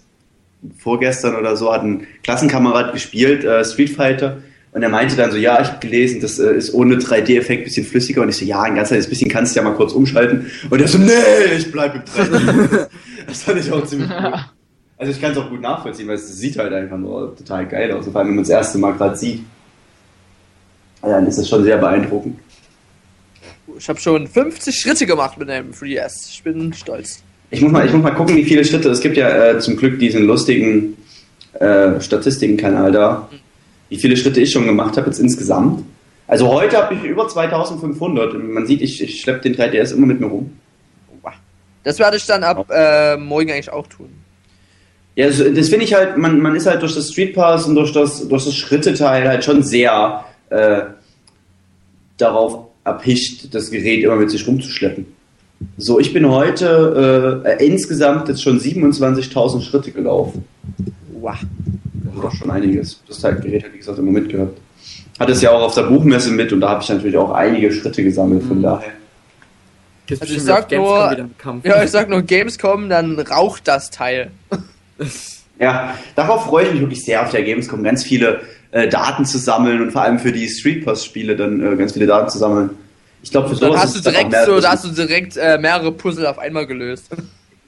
vorgestern 0.79 1.37
oder 1.37 1.57
so, 1.57 1.73
hat 1.73 1.83
ein 1.83 2.07
Klassenkamerad 2.25 2.93
gespielt, 2.93 3.45
äh, 3.45 3.65
Street 3.65 3.91
Fighter, 3.91 4.39
und 4.79 4.85
er 4.85 4.91
meinte 4.91 5.17
dann 5.17 5.33
so, 5.33 5.37
ja, 5.37 5.61
ich 5.61 5.67
habe 5.67 5.81
gelesen, 5.81 6.21
das 6.21 6.39
äh, 6.39 6.53
ist 6.53 6.73
ohne 6.73 6.95
3D-Effekt 6.95 7.63
ein 7.63 7.65
bisschen 7.65 7.85
flüssiger. 7.85 8.23
Und 8.23 8.29
ich 8.29 8.37
so, 8.37 8.45
ja, 8.45 8.63
ein 8.63 8.77
ganz 8.77 8.91
kleines 8.91 9.09
bisschen 9.09 9.29
kannst 9.29 9.57
du 9.57 9.59
ja 9.59 9.69
mal 9.69 9.75
kurz 9.75 9.91
umschalten. 9.91 10.49
Und 10.71 10.81
er 10.81 10.87
so, 10.87 10.99
nee, 10.99 11.11
ich 11.57 11.73
bleib 11.73 11.97
im 11.97 12.03
3D. 12.03 12.87
das 13.27 13.43
fand 13.43 13.59
ich 13.59 13.73
auch 13.73 13.85
ziemlich 13.85 14.09
gut. 14.09 14.35
Also 14.97 15.13
ich 15.13 15.21
kann 15.21 15.33
es 15.33 15.37
auch 15.37 15.51
gut 15.51 15.61
nachvollziehen, 15.61 16.07
weil 16.07 16.15
es 16.15 16.29
sieht 16.39 16.57
halt 16.59 16.73
einfach 16.73 16.97
nur 16.97 17.35
total 17.35 17.67
geil 17.67 17.91
aus. 17.91 18.05
Vor 18.05 18.15
allem, 18.15 18.29
wenn 18.29 18.35
man 18.37 18.45
das 18.45 18.51
erste 18.51 18.79
Mal 18.79 18.93
gerade 18.93 19.17
sieht. 19.17 19.43
Dann 21.03 21.27
ist 21.27 21.39
das 21.39 21.49
schon 21.49 21.65
sehr 21.65 21.79
beeindruckend. 21.79 22.39
Ich 23.77 23.89
habe 23.89 23.99
schon 23.99 24.29
50 24.29 24.77
Schritte 24.77 25.07
gemacht 25.07 25.39
mit 25.39 25.51
einem 25.51 25.73
3DS. 25.73 26.31
Ich 26.31 26.45
bin 26.45 26.73
stolz. 26.73 27.25
Ich 27.51 27.61
muss 27.63 27.73
mal, 27.73 27.85
ich 27.85 27.93
muss 27.93 28.03
mal 28.05 28.13
gucken, 28.13 28.37
wie 28.37 28.45
viele 28.45 28.65
Schritte. 28.65 28.91
Es 28.91 29.01
gibt 29.01 29.17
ja 29.17 29.29
äh, 29.29 29.59
zum 29.59 29.77
Glück 29.77 29.99
diesen 29.99 30.25
lustigen 30.25 30.97
äh, 31.55 32.01
Statistikenkanal 32.01 32.93
da. 32.93 33.29
Wie 33.89 33.97
viele 33.97 34.17
Schritte 34.17 34.41
ich 34.41 34.51
schon 34.51 34.67
gemacht 34.67 34.97
habe 34.97 35.07
jetzt 35.07 35.19
insgesamt. 35.19 35.85
Also 36.27 36.49
heute 36.49 36.77
habe 36.77 36.95
ich 36.95 37.03
über 37.05 37.27
2500. 37.27 38.35
Und 38.35 38.53
Man 38.53 38.67
sieht, 38.67 38.83
ich, 38.83 39.03
ich 39.03 39.21
schleppe 39.21 39.41
den 39.41 39.57
3DS 39.57 39.95
immer 39.95 40.07
mit 40.07 40.21
mir 40.21 40.27
rum. 40.27 40.53
Das 41.85 41.99
werde 41.99 42.19
ich 42.19 42.27
dann 42.27 42.45
ab 42.45 42.67
äh, 42.71 43.17
morgen 43.17 43.51
eigentlich 43.51 43.73
auch 43.73 43.87
tun. 43.87 44.11
Ja, 45.17 45.27
das, 45.27 45.39
das 45.39 45.69
finde 45.71 45.87
ich 45.87 45.95
halt, 45.95 46.19
man, 46.19 46.39
man 46.39 46.55
ist 46.55 46.67
halt 46.67 46.83
durch 46.83 46.95
das 46.95 47.11
Street 47.11 47.35
Pass 47.35 47.67
und 47.67 47.77
durch 47.77 47.93
das, 47.93 48.29
durch 48.29 48.45
das 48.45 48.55
Schritteteil 48.55 49.27
halt 49.27 49.43
schon 49.43 49.63
sehr 49.63 50.23
äh, 50.51 50.83
darauf 52.19 52.67
erpicht, 52.85 53.55
das 53.55 53.71
Gerät 53.71 54.05
immer 54.05 54.17
mit 54.17 54.31
sich 54.31 54.47
rumzuschleppen. 54.47 55.07
So, 55.77 55.99
ich 55.99 56.13
bin 56.13 56.29
heute 56.29 57.43
äh, 57.47 57.67
insgesamt 57.67 58.29
jetzt 58.29 58.43
schon 58.43 58.61
27.000 58.61 59.63
Schritte 59.63 59.91
gelaufen. 59.91 60.45
Wow. 61.21 61.39
Doch 62.23 62.35
schon 62.35 62.51
einiges. 62.51 63.03
Das 63.09 63.21
Teil- 63.21 63.37
Gerät 63.37 63.65
hat, 63.65 63.73
wie 63.73 63.79
gesagt, 63.79 63.99
immer 63.99 64.13
mitgehabt. 64.13 64.59
Hat 65.19 65.29
es 65.31 65.43
ja 65.43 65.51
auch 65.51 65.63
auf 65.63 65.75
der 65.75 65.83
Buchmesse 65.83 66.31
mit 66.31 66.53
und 66.53 66.61
da 66.61 66.71
habe 66.71 66.83
ich 66.83 66.89
natürlich 66.89 67.17
auch 67.17 67.31
einige 67.33 67.73
Schritte 67.73 68.03
gesammelt, 68.05 68.43
von 68.45 68.59
Mhm. 68.59 68.63
daher. 68.63 68.93
Also 70.21 70.35
ich 70.35 70.43
sag 70.43 70.71
nur-. 70.71 71.17
Ja, 71.65 71.83
ich 71.83 71.91
sag 71.91 72.09
nur 72.09 72.23
Gamescom, 72.23 72.89
dann 72.89 73.19
raucht 73.19 73.67
das 73.69 73.91
Teil. 73.91 74.31
Ja, 75.61 75.99
darauf 76.15 76.45
freue 76.45 76.67
ich 76.67 76.73
mich 76.73 76.81
wirklich 76.83 77.05
sehr 77.05 77.21
auf 77.21 77.31
der 77.33 77.43
Gamescom, 77.43 77.83
ganz 77.83 78.05
viele 78.05 78.43
äh, 78.71 78.87
Daten 78.89 79.25
zu 79.25 79.39
sammeln 79.39 79.83
und 79.83 79.91
vor 79.91 80.03
allem 80.03 80.21
für 80.21 80.31
die 80.31 80.49
Street 80.49 80.85
Pass 80.85 81.05
Spiele 81.05 81.35
dann 81.35 81.61
äh, 81.61 81.75
ganz 81.75 81.95
viele 81.95 82.07
Daten 82.07 82.31
zu 82.31 82.39
sammeln. 82.39 82.71
Ich 83.25 83.33
glaube, 83.33 83.49
für 83.49 83.57
Dann 83.57 83.71
sowas 83.73 83.83
hast 83.83 83.97
du 83.97 84.09
direkt 84.09 84.33
so, 84.47 84.61
da 84.61 84.71
hast 84.71 84.85
du 84.85 84.91
direkt 84.91 85.37
äh, 85.37 85.59
mehrere 85.59 85.91
Puzzle 85.91 86.27
auf 86.27 86.39
einmal 86.39 86.65
gelöst. 86.67 87.07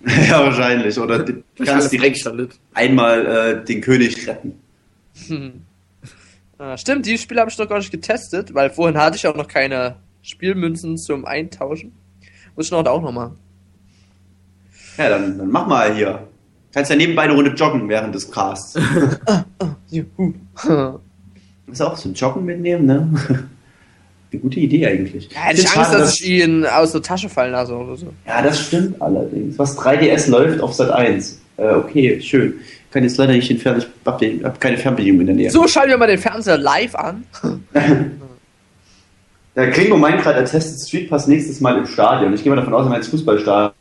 ja, 0.28 0.44
wahrscheinlich. 0.44 0.98
Oder 0.98 1.20
du 1.20 1.42
kannst 1.64 1.92
direkt 1.92 2.28
einmal 2.74 3.26
äh, 3.26 3.64
den 3.64 3.80
König 3.80 4.26
retten. 4.26 4.60
Ah, 6.58 6.76
stimmt, 6.76 7.06
die 7.06 7.18
Spiele 7.18 7.40
habe 7.40 7.50
ich 7.50 7.58
noch 7.58 7.68
gar 7.68 7.78
nicht 7.78 7.90
getestet, 7.90 8.54
weil 8.54 8.70
vorhin 8.70 8.98
hatte 8.98 9.16
ich 9.16 9.26
auch 9.26 9.36
noch 9.36 9.48
keine 9.48 9.96
Spielmünzen 10.22 10.98
zum 10.98 11.24
Eintauschen. 11.24 11.92
Muss 12.56 12.66
ich 12.66 12.72
noch 12.72 12.84
auch 12.86 13.02
noch 13.02 13.12
machen. 13.12 13.38
Ja, 14.96 15.08
dann, 15.08 15.38
dann 15.38 15.50
mach 15.50 15.66
mal 15.66 15.94
hier. 15.94 16.28
Kannst 16.72 16.90
ja 16.90 16.96
nebenbei 16.96 17.22
eine 17.22 17.34
Runde 17.34 17.52
joggen 17.52 17.88
während 17.88 18.14
des 18.14 18.30
Casts. 18.30 18.78
Juhu. 19.90 20.34
Ist 21.66 21.82
auch 21.82 21.96
so 21.96 22.08
ein 22.08 22.14
Joggen 22.14 22.44
mitnehmen, 22.44 22.86
ne? 22.86 23.48
Eine 24.32 24.40
gute 24.42 24.60
Idee 24.60 24.86
eigentlich. 24.86 25.28
Ja, 25.32 25.40
hätte 25.40 25.60
ich 25.62 25.66
Angst, 25.66 25.90
schade, 25.90 25.98
dass 25.98 26.20
ich 26.20 26.28
ihn 26.28 26.64
aus 26.64 26.92
der 26.92 27.02
Tasche 27.02 27.28
fallen 27.28 27.52
lasse 27.52 27.74
oder 27.74 27.96
so. 27.96 28.06
Ja, 28.26 28.42
das 28.42 28.60
stimmt 28.60 29.00
allerdings. 29.02 29.58
Was 29.58 29.76
3DS 29.76 30.30
läuft 30.30 30.60
auf 30.60 30.72
Sat 30.72 30.90
1. 30.90 31.40
Äh, 31.56 31.74
okay, 31.74 32.20
schön. 32.20 32.54
Ich 32.60 32.92
kann 32.92 33.02
jetzt 33.02 33.16
leider 33.18 33.32
nicht 33.32 33.50
entfernen, 33.50 33.80
ich 33.80 33.86
hab, 34.06 34.18
den, 34.18 34.44
hab 34.44 34.60
keine 34.60 34.76
Fernbedienung 34.76 35.20
in 35.22 35.26
der 35.26 35.36
Nähe. 35.36 35.50
So, 35.50 35.66
schalten 35.66 35.90
wir 35.90 35.98
mal 35.98 36.06
den 36.06 36.18
Fernseher 36.18 36.58
live 36.58 36.94
an. 36.94 37.24
Der 39.56 39.70
Klingo 39.72 39.96
meint 39.96 40.22
gerade, 40.22 40.38
er 40.38 40.44
testet 40.44 40.80
Street 40.80 41.10
Pass 41.10 41.26
nächstes 41.26 41.60
Mal 41.60 41.76
im 41.76 41.86
Stadion. 41.86 42.32
Ich 42.32 42.42
gehe 42.42 42.50
mal 42.50 42.56
davon 42.56 42.72
aus, 42.72 42.86
er 42.86 42.90
meint 42.90 43.04
Fußballstadion. 43.04 43.72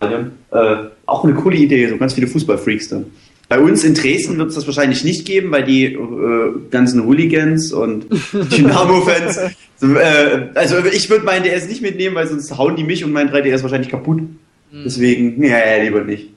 Äh, 0.00 0.76
auch 1.04 1.24
eine 1.24 1.34
coole 1.34 1.56
Idee, 1.56 1.88
so 1.88 1.96
ganz 1.96 2.14
viele 2.14 2.28
Fußballfreaks 2.28 2.88
dann. 2.90 3.06
Bei 3.48 3.60
uns 3.60 3.84
in 3.84 3.94
Dresden 3.94 4.38
wird 4.38 4.48
es 4.48 4.56
das 4.56 4.66
wahrscheinlich 4.66 5.04
nicht 5.04 5.24
geben, 5.24 5.52
weil 5.52 5.64
die 5.64 5.84
äh, 5.84 6.52
ganzen 6.70 7.04
Hooligans 7.04 7.72
und 7.72 8.06
Dynamo-Fans. 8.32 9.38
äh, 9.82 10.48
also 10.54 10.84
ich 10.84 11.08
würde 11.08 11.24
meinen 11.24 11.44
DS 11.44 11.68
nicht 11.68 11.80
mitnehmen, 11.80 12.16
weil 12.16 12.26
sonst 12.26 12.56
hauen 12.58 12.74
die 12.74 12.82
mich 12.82 13.04
und 13.04 13.12
mein 13.12 13.30
3DS 13.30 13.62
wahrscheinlich 13.62 13.90
kaputt. 13.90 14.22
Deswegen, 14.72 15.42
ja, 15.42 15.58
ja, 15.58 15.82
lieber 15.82 16.02
nicht. 16.02 16.30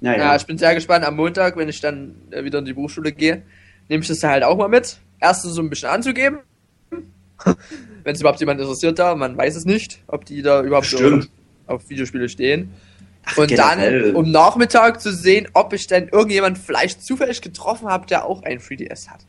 Naja. 0.00 0.18
Ja, 0.18 0.36
ich 0.36 0.46
bin 0.46 0.58
sehr 0.58 0.74
gespannt. 0.74 1.04
Am 1.04 1.16
Montag, 1.16 1.56
wenn 1.56 1.68
ich 1.68 1.80
dann 1.80 2.14
äh, 2.30 2.44
wieder 2.44 2.58
in 2.58 2.64
die 2.64 2.72
Berufsschule 2.72 3.12
gehe, 3.12 3.42
nehme 3.88 4.02
ich 4.02 4.08
das 4.08 4.20
da 4.20 4.30
halt 4.30 4.44
auch 4.44 4.56
mal 4.56 4.68
mit. 4.68 4.98
Erstens 5.20 5.54
so 5.54 5.62
ein 5.62 5.70
bisschen 5.70 5.88
anzugeben. 5.88 6.38
wenn 8.04 8.14
es 8.14 8.20
überhaupt 8.20 8.40
jemand 8.40 8.60
interessiert 8.60 8.98
da, 8.98 9.14
man 9.14 9.36
weiß 9.36 9.56
es 9.56 9.64
nicht, 9.64 10.02
ob 10.06 10.24
die 10.24 10.42
da 10.42 10.62
überhaupt 10.62 10.94
auf 11.66 11.88
Videospiele 11.88 12.28
stehen. 12.28 12.70
Und 13.36 13.48
generell. 13.48 14.02
dann 14.02 14.16
um 14.16 14.30
Nachmittag 14.30 15.00
zu 15.00 15.12
sehen, 15.12 15.48
ob 15.52 15.72
ich 15.72 15.86
denn 15.86 16.08
irgendjemand 16.08 16.58
vielleicht 16.58 17.04
zufällig 17.04 17.40
getroffen 17.40 17.88
habe, 17.88 18.06
der 18.06 18.24
auch 18.24 18.42
ein 18.42 18.58
3DS 18.58 19.08
hat. 19.08 19.20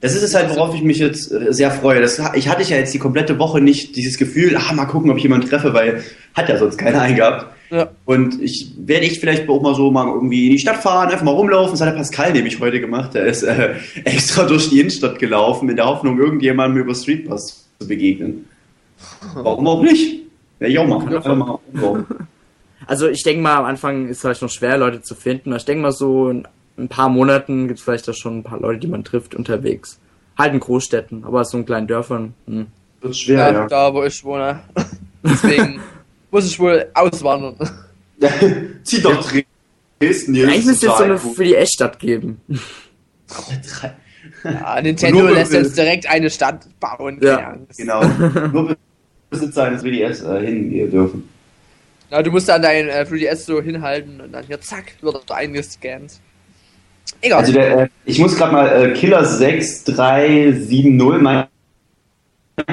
Das 0.00 0.14
ist 0.14 0.22
es 0.22 0.34
halt, 0.34 0.50
worauf 0.50 0.74
ich 0.74 0.82
mich 0.82 0.98
jetzt 0.98 1.32
äh, 1.32 1.52
sehr 1.52 1.70
freue. 1.70 2.00
Das, 2.00 2.20
ich 2.34 2.48
hatte 2.48 2.62
ja 2.62 2.76
jetzt 2.76 2.92
die 2.92 2.98
komplette 2.98 3.38
Woche 3.38 3.60
nicht 3.60 3.96
dieses 3.96 4.18
Gefühl, 4.18 4.56
ah, 4.56 4.72
mal 4.72 4.84
gucken, 4.84 5.10
ob 5.10 5.16
ich 5.16 5.22
jemanden 5.22 5.48
treffe, 5.48 5.72
weil 5.72 6.04
hat 6.34 6.48
ja 6.48 6.58
sonst 6.58 6.76
keiner 6.76 7.00
eingehabt. 7.00 7.46
Ja. 7.70 7.88
Und 8.04 8.40
ich 8.40 8.72
werde 8.76 9.06
ich 9.06 9.18
vielleicht 9.18 9.48
auch 9.48 9.60
mal 9.60 9.74
so 9.74 9.90
mal 9.90 10.06
irgendwie 10.06 10.46
in 10.46 10.52
die 10.52 10.58
Stadt 10.58 10.76
fahren, 10.76 11.10
einfach 11.10 11.24
mal 11.24 11.32
rumlaufen. 11.32 11.72
Das 11.72 11.80
hat 11.80 11.88
der 11.88 11.98
Pascal 11.98 12.32
nämlich 12.32 12.60
heute 12.60 12.80
gemacht. 12.80 13.14
Der 13.14 13.24
ist 13.24 13.42
äh, 13.42 13.74
extra 14.04 14.44
durch 14.44 14.68
die 14.70 14.80
Innenstadt 14.80 15.18
gelaufen, 15.18 15.68
in 15.68 15.76
der 15.76 15.86
Hoffnung, 15.86 16.18
irgendjemandem 16.18 16.82
über 16.82 16.94
Street 16.94 17.26
Pass 17.28 17.66
zu 17.80 17.88
begegnen. 17.88 18.44
Warum 19.34 19.66
auch 19.66 19.82
nicht? 19.82 20.22
Wäre 20.58 20.70
ich 20.70 20.78
auch 20.78 20.86
machen. 20.86 21.14
Einfach 21.14 21.36
mal 21.36 21.58
umlaufen. 21.72 22.06
Also 22.86 23.08
ich 23.08 23.22
denke 23.22 23.42
mal, 23.42 23.56
am 23.56 23.64
Anfang 23.64 24.06
ist 24.06 24.16
es 24.16 24.20
vielleicht 24.20 24.42
noch 24.42 24.50
schwer, 24.50 24.78
Leute 24.78 25.02
zu 25.02 25.14
finden. 25.14 25.50
Aber 25.50 25.58
ich 25.58 25.64
denke 25.64 25.82
mal, 25.82 25.92
so 25.92 26.30
in 26.30 26.46
ein 26.78 26.88
paar 26.88 27.08
Monaten 27.08 27.68
gibt 27.68 27.78
es 27.78 27.84
vielleicht 27.84 28.06
da 28.06 28.12
schon 28.12 28.38
ein 28.38 28.42
paar 28.42 28.60
Leute, 28.60 28.80
die 28.80 28.86
man 28.86 29.04
trifft 29.04 29.34
unterwegs. 29.34 29.98
Halt 30.38 30.52
in 30.52 30.60
Großstädten, 30.60 31.24
aber 31.24 31.44
so 31.44 31.58
in 31.58 31.66
kleinen 31.66 31.86
Dörfern. 31.86 32.34
Hm. 32.46 32.66
Wird 33.00 33.16
schwer, 33.16 33.38
Ja, 33.38 33.52
ja. 33.52 33.66
Da, 33.66 33.92
wo 33.92 34.04
ich 34.04 34.22
wohne. 34.24 34.60
Deswegen 35.22 35.80
muss 36.30 36.46
ich 36.46 36.58
wohl 36.58 36.86
auswandern. 36.94 37.56
Zieh 38.84 39.02
doch 39.02 39.32
Dresden 40.00 40.34
hier. 40.34 40.48
Eigentlich 40.48 40.66
müsste 40.66 40.86
es 40.86 40.96
so 40.96 41.04
eine 41.04 41.14
cool. 41.14 41.34
für 41.34 41.44
die 41.44 41.54
Echtstadt 41.54 41.98
geben. 41.98 42.40
Ja, 44.44 44.80
Nintendo 44.80 45.20
Nur 45.20 45.30
lässt 45.32 45.52
jetzt 45.52 45.76
direkt 45.76 46.08
eine 46.08 46.30
Stadt 46.30 46.66
bauen. 46.78 47.18
Ja. 47.22 47.56
Genau. 47.76 48.04
Nur 48.52 48.76
Besitzer 49.30 49.64
eines 49.64 49.82
WDS 49.82 50.22
äh, 50.22 50.46
hingehen 50.46 50.90
dürfen. 50.90 51.28
Na, 52.10 52.22
du 52.22 52.30
musst 52.30 52.48
dann 52.48 52.62
dein 52.62 52.88
äh, 52.88 53.04
3DS 53.08 53.46
so 53.46 53.60
hinhalten 53.60 54.20
und 54.20 54.32
dann 54.32 54.44
hier 54.46 54.60
zack, 54.60 54.94
wird 55.00 55.28
er 55.28 55.36
eingescannt. 55.36 56.20
Egal. 57.20 57.40
Also 57.40 57.52
der, 57.52 57.78
äh, 57.78 57.88
ich 58.04 58.18
muss 58.18 58.36
gerade 58.36 58.52
mal 58.52 58.66
äh, 58.68 58.92
Killer 58.94 59.24
6370 59.24 61.22
meinen 61.22 61.48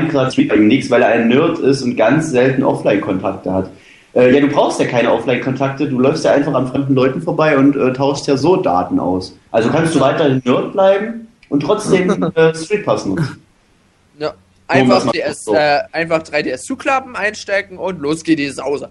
gerade 0.10 0.32
Street 0.32 0.50
Fighter 0.50 0.62
nichts, 0.62 0.90
weil 0.90 1.02
er 1.02 1.10
ein 1.10 1.28
Nerd 1.28 1.60
ist 1.60 1.82
und 1.82 1.96
ganz 1.96 2.30
selten 2.30 2.64
Offline-Kontakte 2.64 3.52
hat. 3.52 3.70
Äh, 4.14 4.34
ja, 4.34 4.40
du 4.40 4.48
brauchst 4.48 4.80
ja 4.80 4.86
keine 4.86 5.12
Offline-Kontakte, 5.12 5.90
du 5.90 6.00
läufst 6.00 6.24
ja 6.24 6.32
einfach 6.32 6.54
an 6.54 6.68
fremden 6.68 6.94
Leuten 6.94 7.22
vorbei 7.22 7.58
und 7.58 7.76
äh, 7.76 7.94
tauschst 7.94 8.28
ja 8.28 8.38
so 8.38 8.58
Daten 8.58 9.00
aus. 9.00 9.36
Also 9.52 9.70
kannst 9.70 9.96
du 9.96 10.00
weiterhin 10.00 10.42
Nerd 10.46 10.72
bleiben 10.74 11.28
und 11.50 11.62
trotzdem 11.62 12.32
äh, 12.36 12.54
Street 12.56 12.86
Pass 12.86 13.06
nutzen. 13.06 13.42
ja. 14.20 14.34
Einfach, 14.66 15.12
DS, 15.12 15.44
so? 15.44 15.54
äh, 15.54 15.82
einfach 15.92 16.24
3DS 16.24 16.62
zuklappen, 16.64 17.16
einstecken 17.16 17.78
und 17.78 18.00
los 18.00 18.24
geht 18.24 18.40
die 18.40 18.50
Sause. 18.50 18.90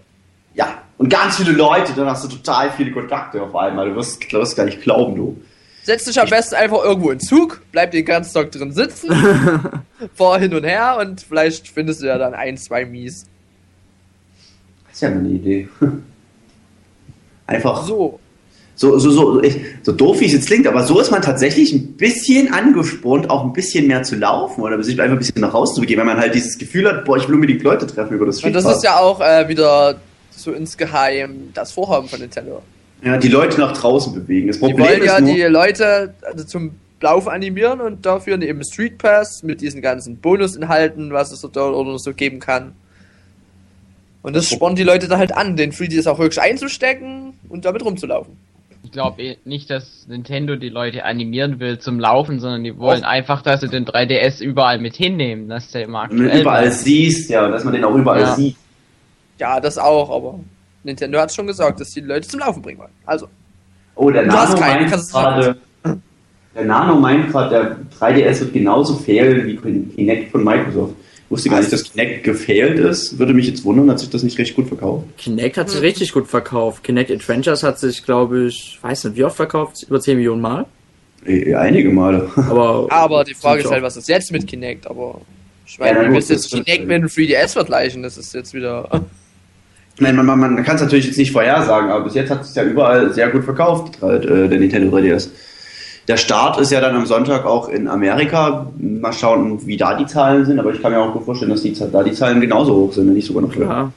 Ja, 0.55 0.83
und 0.99 1.09
ganz 1.09 1.37
viele 1.37 1.53
Leute, 1.53 1.93
dann 1.95 2.07
hast 2.07 2.25
du 2.25 2.29
total 2.29 2.71
viele 2.71 2.93
Kontakte 2.93 3.43
auf 3.43 3.55
einmal. 3.57 3.91
Du 3.91 3.97
wirst, 3.97 4.33
du 4.33 4.39
wirst 4.39 4.57
gar 4.57 4.65
nicht 4.65 4.83
glauben, 4.83 5.17
du. 5.17 5.43
Setz 5.85 6.05
dich 6.05 6.21
am 6.21 6.29
besten 6.29 6.55
einfach 6.55 6.85
irgendwo 6.85 7.11
in 7.11 7.19
Zug, 7.19 7.61
bleib 7.73 7.91
den 7.91 8.05
ganzen 8.05 8.33
Tag 8.35 8.53
drin 8.53 8.73
sitzen, 8.73 9.11
fahr 10.15 10.39
hin 10.39 10.55
und 10.55 10.63
her 10.63 10.97
und 11.01 11.23
vielleicht 11.23 11.67
findest 11.67 12.03
du 12.03 12.07
ja 12.07 12.19
dann 12.19 12.35
ein, 12.35 12.57
zwei 12.57 12.85
Mies. 12.85 13.27
Das 14.87 14.95
ist 14.95 15.01
ja 15.01 15.09
eine 15.09 15.29
Idee. 15.29 15.69
Einfach 17.47 17.85
So. 17.85 18.21
So, 18.75 18.99
so, 18.99 19.11
so, 19.11 19.43
ich, 19.43 19.61
so 19.83 19.93
doof 19.93 20.21
wie 20.21 20.27
es 20.27 20.33
jetzt 20.33 20.47
klingt, 20.47 20.67
aber 20.67 20.83
so 20.83 20.99
ist 20.99 21.11
man 21.11 21.21
tatsächlich 21.21 21.73
ein 21.73 21.93
bisschen 21.93 22.53
angespornt, 22.53 23.29
auch 23.29 23.45
ein 23.45 23.53
bisschen 23.53 23.87
mehr 23.87 24.03
zu 24.03 24.17
laufen 24.17 24.63
oder 24.63 24.83
sich 24.83 25.01
einfach 25.01 25.17
ein 25.17 25.19
bisschen 25.19 25.43
nach 25.43 25.53
Hause 25.53 25.75
zu 25.75 25.81
begeben, 25.83 26.01
weil 26.01 26.07
man 26.07 26.19
halt 26.19 26.35
dieses 26.35 26.57
Gefühl 26.57 26.89
hat, 26.89 27.05
boah, 27.05 27.19
ich 27.19 27.29
will 27.29 27.35
unbedingt 27.35 27.63
Leute 27.63 27.87
treffen 27.87 28.15
über 28.15 28.27
das 28.27 28.43
Und 28.43 28.55
das 28.55 28.65
ist 28.65 28.83
ja 28.83 28.99
auch 28.99 29.21
äh, 29.21 29.47
wieder 29.49 30.01
so 30.43 30.53
insgeheim 30.53 31.51
das 31.55 31.73
Vorhaben 31.73 32.09
von 32.09 32.21
Nintendo. 32.21 32.63
ja, 33.05 33.17
die 33.19 33.29
Leute 33.29 33.59
nach 33.61 33.73
draußen 33.77 34.13
bewegen. 34.15 34.49
Das 34.49 34.57
Die 34.57 34.61
Problem 34.61 34.87
wollen 34.87 35.01
ist 35.01 35.07
ja 35.07 35.21
nur, 35.21 35.35
die 35.35 35.43
Leute 35.43 36.15
also 36.23 36.45
zum 36.45 36.73
Laufen 37.01 37.31
animieren 37.31 37.81
und 37.81 38.07
dafür 38.07 38.41
eben 38.41 38.63
Street 38.65 38.99
Pass 38.99 39.43
mit 39.43 39.61
diesen 39.61 39.83
ganzen 39.83 40.19
Bonusinhalten, 40.19 41.13
was 41.13 41.33
es 41.33 41.41
dort 41.41 41.57
oder 41.57 41.99
so 41.99 42.13
geben 42.15 42.39
kann. 42.39 42.73
Und 44.23 44.37
das 44.37 44.49
spornt 44.49 44.79
die 44.79 44.85
Leute 44.85 45.09
da 45.09 45.19
halt 45.19 45.35
an, 45.37 45.57
den 45.57 45.73
3DS 45.73 46.07
auch 46.09 46.19
wirklich 46.21 46.41
einzustecken 46.41 47.33
und 47.49 47.65
damit 47.65 47.85
rumzulaufen. 47.85 48.37
Ich 48.85 48.93
glaube 48.93 49.37
nicht, 49.45 49.69
dass 49.71 50.07
Nintendo 50.09 50.55
die 50.57 50.69
Leute 50.69 51.05
animieren 51.05 51.59
will 51.61 51.79
zum 51.79 51.99
Laufen, 51.99 52.39
sondern 52.41 52.63
die 52.63 52.77
wollen 52.79 53.03
Och. 53.03 53.09
einfach, 53.09 53.43
dass 53.43 53.61
sie 53.63 53.69
den 53.69 53.85
3DS 53.85 54.41
überall 54.43 54.79
mit 54.79 54.95
hinnehmen, 54.97 55.49
dass 55.49 55.71
der 55.73 55.89
wenn 56.19 56.29
du 56.29 56.41
überall 56.41 56.63
bleibt. 56.67 56.75
siehst, 56.77 57.31
ja, 57.31 57.49
dass 57.49 57.65
man 57.65 57.75
den 57.75 57.85
auch 57.85 57.95
überall 57.95 58.21
Ja. 58.21 58.35
sieht. 58.37 58.57
Ja, 59.43 59.59
das 59.59 59.77
auch, 59.77 60.09
aber 60.09 60.39
Nintendo 60.85 61.19
hat 61.19 61.33
schon 61.35 61.49
gesagt, 61.49 61.81
dass 61.81 61.91
die 61.91 62.01
Leute 62.01 62.29
zum 62.29 62.39
Laufen 62.39 62.63
bringen 62.63 62.79
wollen. 62.79 62.93
Also, 63.05 63.27
Oh, 63.97 64.09
der 64.09 64.25
Nano 64.25 64.57
meint 64.59 64.89
gerade, 65.11 65.57
der 66.55 66.65
Nano 66.65 66.95
meint 66.95 67.31
gerade, 67.33 67.51
der 67.51 67.77
3DS 68.09 68.39
wird 68.41 68.53
genauso 68.53 68.95
fehlen 68.95 69.45
wie 69.47 69.57
Kinect 69.97 70.31
von 70.31 70.45
Microsoft. 70.45 70.95
Ich 71.25 71.31
wusste 71.31 71.49
gar 71.51 71.59
nicht, 71.59 71.73
dass 71.73 71.83
Kinect 71.91 72.23
gefehlt 72.23 72.79
ist. 72.79 73.19
Würde 73.19 73.35
mich 73.35 73.49
jetzt 73.49 73.65
wundern, 73.65 73.91
hat 73.91 73.99
sich 73.99 74.11
das 74.11 74.23
nicht 74.23 74.39
recht 74.39 74.55
gut 74.55 74.69
verkauft. 74.69 75.07
Kinect 75.19 75.57
hat 75.59 75.71
sich 75.71 75.81
Mhm. 75.81 75.87
richtig 75.87 76.13
gut 76.13 76.29
verkauft. 76.29 76.85
Kinect 76.85 77.11
Adventures 77.11 77.65
hat 77.65 77.81
sich, 77.81 78.05
glaube 78.05 78.45
ich, 78.47 78.79
weiß 78.81 79.05
nicht 79.05 79.17
wie 79.17 79.25
oft 79.25 79.35
verkauft, 79.37 79.83
über 79.89 80.01
10 80.01 80.17
Millionen 80.19 80.41
Mal. 80.41 80.67
Eh, 81.27 81.53
Einige 81.55 81.91
Male. 81.91 82.31
Aber, 82.37 82.87
aber 82.91 83.25
die 83.25 83.35
Frage 83.35 83.63
ist 83.63 83.71
halt, 83.73 83.83
was 83.83 83.97
ist 83.97 84.09
jetzt 84.09 84.31
mit 84.31 84.47
Kinect? 84.47 84.87
Aber 84.87 85.21
ich 85.67 85.77
Ja, 85.79 85.87
meine, 85.87 85.99
na 86.03 86.09
du 86.09 86.15
willst 86.15 86.31
jetzt 86.31 86.49
Kinect 86.51 86.87
mit 86.87 87.03
dem 87.03 87.07
3DS 87.09 87.53
vergleichen, 87.55 88.03
das 88.05 88.17
ist 88.17 88.33
jetzt 88.35 88.55
wieder. 88.55 88.89
Man, 89.99 90.17
man, 90.17 90.39
man 90.39 90.65
kann 90.65 90.77
es 90.77 90.83
natürlich 90.83 91.07
jetzt 91.07 91.19
nicht 91.19 91.33
vorhersagen, 91.33 91.91
aber 91.91 92.05
bis 92.05 92.15
jetzt 92.15 92.31
hat 92.31 92.43
es 92.43 92.55
ja 92.55 92.65
überall 92.65 93.13
sehr 93.13 93.29
gut 93.29 93.45
verkauft, 93.45 93.99
halt, 94.01 94.25
äh, 94.25 94.49
der 94.49 94.59
Nintendo 94.59 94.97
3DS. 94.97 95.29
Der 96.09 96.17
Start 96.17 96.59
ist 96.59 96.73
ja 96.73 96.81
dann 96.81 96.97
am 96.97 97.07
Sonntag 97.07 97.45
auch 97.45 97.69
in 97.69 97.87
Amerika. 97.87 98.67
Mal 98.77 99.13
schauen, 99.13 99.65
wie 99.67 99.77
da 99.77 99.95
die 99.95 100.07
Zahlen 100.07 100.45
sind, 100.45 100.59
aber 100.59 100.73
ich 100.73 100.83
kann 100.83 100.93
mir 100.93 100.99
auch 100.99 101.13
gut 101.13 101.25
vorstellen, 101.25 101.51
dass 101.53 101.63
die, 101.63 101.75
da 101.75 102.03
die 102.03 102.13
Zahlen 102.13 102.41
genauso 102.41 102.75
hoch 102.75 102.93
sind, 102.93 103.07
wenn 103.07 103.15
nicht 103.15 103.27
sogar 103.27 103.43
noch 103.43 103.55
höher. 103.55 103.69
Ja. 103.69 103.93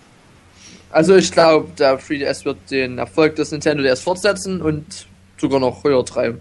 Also 0.91 1.15
ich 1.15 1.31
glaube, 1.31 1.67
der 1.79 1.99
3DS 1.99 2.45
wird 2.45 2.57
den 2.69 2.99
Erfolg 2.99 3.35
des 3.35 3.51
Nintendo 3.51 3.83
DS 3.83 4.01
fortsetzen 4.01 4.61
und 4.61 5.07
sogar 5.37 5.59
noch 5.59 5.83
höher 5.83 6.05
treiben. 6.05 6.39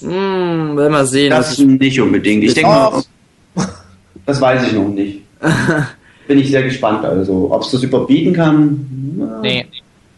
Hm, 0.00 0.76
werden 0.76 0.92
wir 0.92 1.06
sehen. 1.06 1.30
Das 1.30 1.48
Also 1.48 1.64
nicht 1.64 2.00
unbedingt. 2.00 2.44
Ich 2.44 2.54
denke 2.54 2.70
mal, 2.70 3.02
das 4.26 4.40
weiß 4.40 4.66
ich 4.66 4.72
noch 4.74 4.88
nicht. 4.88 5.22
Bin 6.28 6.38
ich 6.38 6.50
sehr 6.50 6.62
gespannt, 6.62 7.04
also, 7.04 7.50
ob 7.50 7.62
es 7.62 7.70
das 7.72 7.82
überbieten 7.82 8.34
kann. 8.34 9.40
Nee. 9.42 9.66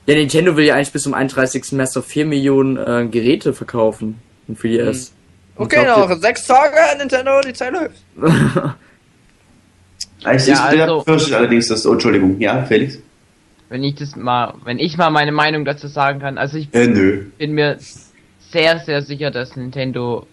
ja, 0.07 0.15
Nintendo 0.15 0.57
will 0.57 0.65
ja 0.67 0.75
eigentlich 0.75 0.93
bis 0.93 1.05
zum 1.05 1.15
31. 1.15 1.73
März 1.73 1.95
noch 1.95 2.05
4 2.05 2.27
Millionen 2.27 2.77
äh, 2.77 3.07
Geräte 3.11 3.53
verkaufen. 3.55 4.17
Ein 4.49 4.57
3DS. 4.57 5.13
Okay, 5.57 5.77
Ich 5.81 5.85
glaub, 5.85 6.09
noch 6.11 6.17
sechs 6.21 6.47
Tage, 6.47 6.75
Nintendo, 6.99 7.41
die 7.47 7.53
Zeit 7.55 7.73
läuft. 7.73 7.95
Ich, 10.37 10.47
Ja, 10.49 10.65
also- 10.65 11.01
fürchte 11.01 11.37
allerdings, 11.37 11.69
dass, 11.69 11.87
oh, 11.87 11.93
Entschuldigung, 11.93 12.39
ja, 12.41 12.63
Felix? 12.65 12.99
Wenn 13.71 13.83
ich 13.85 13.95
das 13.95 14.17
mal, 14.17 14.53
wenn 14.65 14.79
ich 14.79 14.99
mal 14.99 15.09
meine 15.11 15.33
Meinung 15.33 15.65
dazu 15.65 15.87
sagen 15.87 16.19
kann, 16.21 16.37
also 16.37 16.59
ich 16.59 16.69
Äh, 16.75 16.89
nö. 16.89 17.25
bin 17.39 17.53
mir 17.53 17.79
sehr, 18.51 18.81
sehr 18.81 19.01
sicher, 19.01 19.31
dass 19.31 19.57
Nintendo 19.57 20.27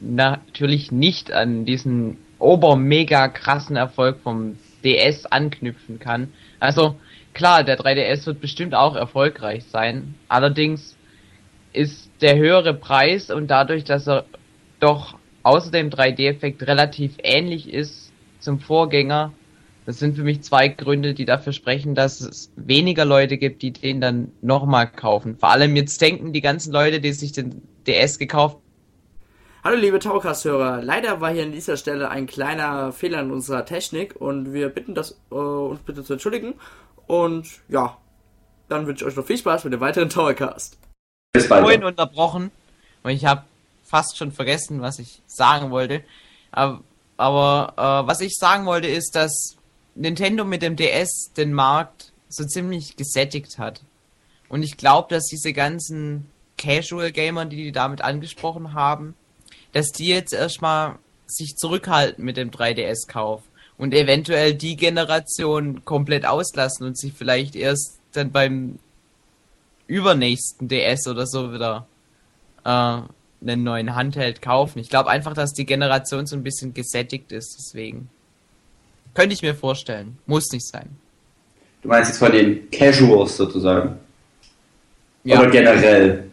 natürlich 0.00 0.92
nicht 0.92 1.30
an 1.32 1.66
diesen 1.66 2.16
ober-mega 2.38 3.28
krassen 3.28 3.76
Erfolg 3.76 4.16
vom 4.22 4.56
DS 4.84 5.26
anknüpfen 5.26 5.98
kann. 5.98 6.32
Also 6.60 6.96
klar, 7.32 7.64
der 7.64 7.78
3DS 7.78 8.26
wird 8.26 8.40
bestimmt 8.40 8.74
auch 8.74 8.94
erfolgreich 8.94 9.64
sein. 9.64 10.14
Allerdings 10.28 10.96
ist 11.72 12.10
der 12.20 12.36
höhere 12.36 12.74
Preis 12.74 13.30
und 13.30 13.48
dadurch, 13.48 13.84
dass 13.84 14.06
er 14.06 14.24
doch 14.80 15.18
außer 15.42 15.70
dem 15.70 15.90
3D-Effekt 15.90 16.66
relativ 16.66 17.14
ähnlich 17.22 17.72
ist 17.72 18.12
zum 18.38 18.60
Vorgänger, 18.60 19.32
das 19.86 19.98
sind 19.98 20.16
für 20.16 20.22
mich 20.22 20.42
zwei 20.42 20.68
Gründe, 20.68 21.12
die 21.12 21.26
dafür 21.26 21.52
sprechen, 21.52 21.94
dass 21.94 22.20
es 22.20 22.50
weniger 22.56 23.04
Leute 23.04 23.36
gibt, 23.36 23.60
die 23.60 23.72
den 23.72 24.00
dann 24.00 24.32
nochmal 24.40 24.90
kaufen. 24.90 25.36
Vor 25.36 25.50
allem 25.50 25.76
jetzt 25.76 26.00
denken 26.00 26.32
die 26.32 26.40
ganzen 26.40 26.72
Leute, 26.72 27.00
die 27.00 27.12
sich 27.12 27.32
den 27.32 27.62
DS 27.86 28.18
gekauft 28.18 28.56
Hallo 29.66 29.76
liebe 29.76 29.98
Taucast-Hörer, 29.98 30.82
leider 30.82 31.22
war 31.22 31.32
hier 31.32 31.44
an 31.44 31.52
dieser 31.52 31.78
Stelle 31.78 32.10
ein 32.10 32.26
kleiner 32.26 32.92
Fehler 32.92 33.22
in 33.22 33.30
unserer 33.30 33.64
Technik 33.64 34.14
und 34.14 34.52
wir 34.52 34.68
bitten 34.68 34.94
das 34.94 35.16
äh, 35.30 35.36
uns 35.36 35.80
bitte 35.80 36.04
zu 36.04 36.12
entschuldigen 36.12 36.52
und 37.06 37.46
ja, 37.70 37.96
dann 38.68 38.86
wünsche 38.86 39.02
ich 39.06 39.10
euch 39.10 39.16
noch 39.16 39.24
viel 39.24 39.38
Spaß 39.38 39.64
mit 39.64 39.72
dem 39.72 39.80
weiteren 39.80 40.10
Towercast. 40.10 40.76
Bis 41.32 41.46
vorhin 41.46 41.80
bald. 41.80 41.84
unterbrochen 41.84 42.50
und 43.04 43.12
ich 43.12 43.24
habe 43.24 43.44
fast 43.84 44.18
schon 44.18 44.32
vergessen, 44.32 44.82
was 44.82 44.98
ich 44.98 45.22
sagen 45.26 45.70
wollte. 45.70 46.02
Aber, 46.52 46.82
aber 47.16 47.72
äh, 47.78 48.06
was 48.06 48.20
ich 48.20 48.36
sagen 48.36 48.66
wollte 48.66 48.88
ist, 48.88 49.16
dass 49.16 49.56
Nintendo 49.94 50.44
mit 50.44 50.60
dem 50.60 50.76
DS 50.76 51.32
den 51.38 51.54
Markt 51.54 52.12
so 52.28 52.44
ziemlich 52.44 52.96
gesättigt 52.96 53.56
hat. 53.56 53.80
Und 54.50 54.62
ich 54.62 54.76
glaube, 54.76 55.08
dass 55.08 55.24
diese 55.24 55.54
ganzen 55.54 56.30
Casual 56.58 57.12
Gamer, 57.12 57.46
die 57.46 57.56
die 57.56 57.72
damit 57.72 58.02
angesprochen 58.02 58.74
haben, 58.74 59.14
dass 59.74 59.92
die 59.92 60.06
jetzt 60.06 60.32
erstmal 60.32 60.98
sich 61.26 61.56
zurückhalten 61.56 62.24
mit 62.24 62.36
dem 62.36 62.50
3DS-Kauf 62.50 63.42
und 63.76 63.92
eventuell 63.92 64.54
die 64.54 64.76
Generation 64.76 65.84
komplett 65.84 66.24
auslassen 66.24 66.86
und 66.86 66.96
sich 66.96 67.12
vielleicht 67.12 67.56
erst 67.56 67.98
dann 68.12 68.30
beim 68.30 68.78
übernächsten 69.86 70.68
DS 70.68 71.08
oder 71.08 71.26
so 71.26 71.52
wieder 71.52 71.86
äh, 72.64 72.68
einen 72.68 73.64
neuen 73.64 73.96
Handheld 73.96 74.40
kaufen. 74.40 74.78
Ich 74.78 74.88
glaube 74.88 75.10
einfach, 75.10 75.34
dass 75.34 75.52
die 75.52 75.66
Generation 75.66 76.26
so 76.26 76.36
ein 76.36 76.44
bisschen 76.44 76.72
gesättigt 76.72 77.32
ist, 77.32 77.56
deswegen. 77.58 78.08
Könnte 79.12 79.34
ich 79.34 79.42
mir 79.42 79.54
vorstellen. 79.54 80.18
Muss 80.26 80.50
nicht 80.52 80.66
sein. 80.66 80.96
Du 81.82 81.88
meinst 81.88 82.10
jetzt 82.10 82.18
von 82.18 82.32
den 82.32 82.70
Casuals 82.70 83.36
sozusagen. 83.36 83.98
Ja. 85.24 85.40
Oder 85.40 85.50
generell. 85.50 86.30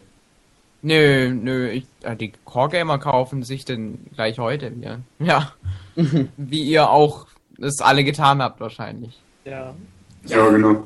Nö, 0.82 1.30
nö, 1.30 1.68
ich, 1.70 1.84
äh, 2.02 2.16
die 2.16 2.32
Core-Gamer 2.44 2.98
kaufen 2.98 3.42
sich 3.44 3.64
denn 3.64 3.98
gleich 4.14 4.38
heute 4.38 4.74
wieder. 4.76 4.98
Ja. 5.18 5.52
Wie 6.36 6.62
ihr 6.62 6.90
auch 6.90 7.26
es 7.60 7.80
alle 7.80 8.02
getan 8.02 8.42
habt 8.42 8.60
wahrscheinlich. 8.60 9.20
Ja. 9.44 9.74
Ja, 10.26 10.48
genau. 10.48 10.84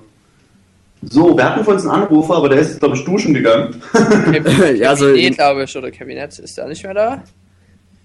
So, 1.03 1.37
wir 1.37 1.45
hatten 1.45 1.65
von 1.65 1.75
uns 1.75 1.87
einen 1.87 2.03
Anrufer, 2.03 2.37
aber 2.37 2.49
der 2.49 2.59
ist 2.59 2.79
glaube 2.81 2.97
ich, 2.97 3.05
duschen 3.05 3.33
gegangen. 3.35 3.81
Ja, 4.77 4.91
also- 4.91 5.07
Kabinett, 5.07 5.35
glaube 5.37 5.63
ich, 5.65 5.77
oder 5.77 5.91
Kabinett 5.91 6.39
ist 6.39 6.59
da 6.59 6.67
nicht 6.67 6.83
mehr 6.83 6.95
da. 6.95 7.23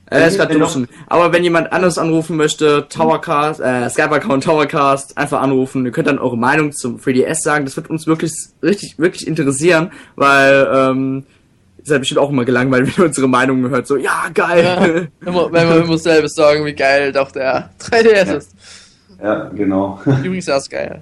Er 0.06 0.28
ist 0.28 0.38
gerade 0.38 0.60
duschen. 0.60 0.90
Aber 1.08 1.32
wenn 1.32 1.42
jemand 1.44 1.72
anderes 1.72 1.98
anrufen 1.98 2.36
möchte, 2.36 2.86
Towercast, 2.90 3.62
äh, 3.62 3.90
Skype-Account 3.90 4.44
Towercast, 4.44 5.18
einfach 5.18 5.42
anrufen. 5.42 5.86
Ihr 5.86 5.92
könnt 5.94 6.08
dann 6.08 6.20
eure 6.20 6.38
Meinung 6.38 6.74
zum 6.74 6.98
3DS 6.98 7.42
sagen. 7.44 7.64
Das 7.64 7.78
wird 7.78 7.90
uns 7.90 8.08
wirklich, 8.08 8.34
richtig, 8.62 9.00
wirklich 9.00 9.26
interessieren, 9.26 9.92
weil, 10.18 10.68
ähm, 10.74 11.24
ihr 11.84 11.88
seid 11.90 12.00
bestimmt 12.00 12.20
auch 12.20 12.30
immer 12.30 12.46
gelangweilt, 12.46 12.88
wenn 12.98 13.04
ihr 13.04 13.08
unsere 13.08 13.28
Meinung 13.28 13.70
hört. 13.70 13.88
So, 13.88 13.98
ja, 13.98 14.26
geil. 14.34 15.10
Immer, 15.26 15.52
wenn 15.52 15.70
wir 15.70 15.84
immer 15.84 15.98
selber 15.98 16.28
sagen, 16.30 16.66
wie 16.66 16.74
geil 16.74 17.12
doch 17.12 17.32
der 17.32 17.70
3DS 17.80 18.28
Ja. 18.28 18.34
ist. 18.34 18.52
Ja, 19.22 19.50
genau. 19.56 20.00
Übrigens 20.24 20.48
ist 20.48 20.70
geil. 20.70 21.02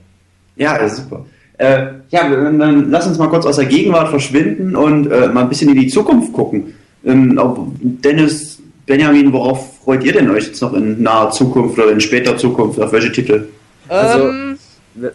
Ja, 0.56 0.76
ist 0.78 0.98
super. 0.98 1.26
Äh, 1.58 1.88
ja, 2.10 2.30
dann 2.30 2.90
lass 2.90 3.08
uns 3.08 3.18
mal 3.18 3.28
kurz 3.30 3.46
aus 3.46 3.58
der 3.58 3.66
Gegenwart 3.66 4.10
verschwinden 4.10 4.76
und 4.76 5.12
äh, 5.12 5.28
mal 5.28 5.42
ein 5.44 5.50
bisschen 5.50 5.70
in 5.70 5.76
die 5.80 5.88
Zukunft 5.88 6.32
gucken. 6.34 6.74
Ähm, 7.06 7.38
Dennis, 7.82 8.60
Benjamin, 8.86 9.32
worauf 9.34 9.78
freut 9.84 10.04
ihr 10.04 10.14
denn 10.14 10.30
euch 10.32 10.48
jetzt 10.48 10.62
noch 10.62 10.74
in 10.74 11.02
naher 11.02 11.32
Zukunft 11.32 11.78
oder 11.78 11.92
in 11.92 12.00
später 12.02 12.38
Zukunft? 12.38 12.80
Auf 12.80 12.92
welche 12.92 13.12
Titel? 13.12 13.48
Also- 13.90 14.30
ähm, 14.30 14.58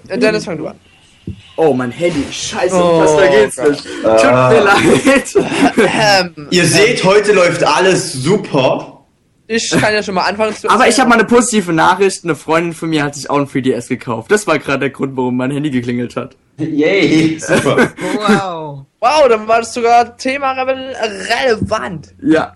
äh, 0.08 0.18
Dennis, 0.18 0.44
fang 0.44 0.56
du 0.58 0.66
an. 0.66 0.76
Oh, 1.56 1.72
mein 1.72 1.90
Handy. 1.92 2.24
Scheiße, 2.32 2.74
Oh, 2.74 2.98
was 3.00 3.16
da 3.16 3.26
geht's 3.28 3.56
Gott. 3.56 3.70
nicht. 3.70 3.84
Tut 3.84 4.02
mir 4.02 4.28
Ah. 4.28 4.50
leid. 4.50 6.34
Ähm, 6.36 6.48
Ihr 6.50 6.66
seht, 6.66 7.04
heute 7.04 7.32
läuft 7.32 7.62
alles 7.64 8.12
super. 8.12 9.04
ich 9.46 9.70
kann 9.70 9.94
ja 9.94 10.02
schon 10.02 10.14
mal 10.14 10.22
anfangen 10.22 10.54
zu 10.56 10.68
Aber 10.68 10.88
ich 10.88 10.98
habe 10.98 11.08
mal 11.08 11.14
eine 11.16 11.24
positive 11.26 11.72
Nachricht. 11.72 12.24
Eine 12.24 12.34
Freundin 12.34 12.72
von 12.72 12.88
mir 12.90 13.04
hat 13.04 13.14
sich 13.14 13.30
auch 13.30 13.36
ein 13.38 13.46
3DS 13.46 13.88
gekauft. 13.88 14.30
Das 14.32 14.46
war 14.46 14.58
gerade 14.58 14.80
der 14.80 14.90
Grund, 14.90 15.16
warum 15.16 15.36
mein 15.36 15.50
Handy 15.52 15.70
geklingelt 15.70 16.16
hat. 16.16 16.36
Yay, 16.58 17.38
super. 17.38 17.92
Wow. 18.16 18.86
Wow, 19.00 19.28
dann 19.28 19.46
war 19.46 19.58
das 19.60 19.74
sogar 19.74 20.16
Thema 20.16 20.52
rele 20.52 20.94
relevant. 21.44 22.14
Ja. 22.22 22.54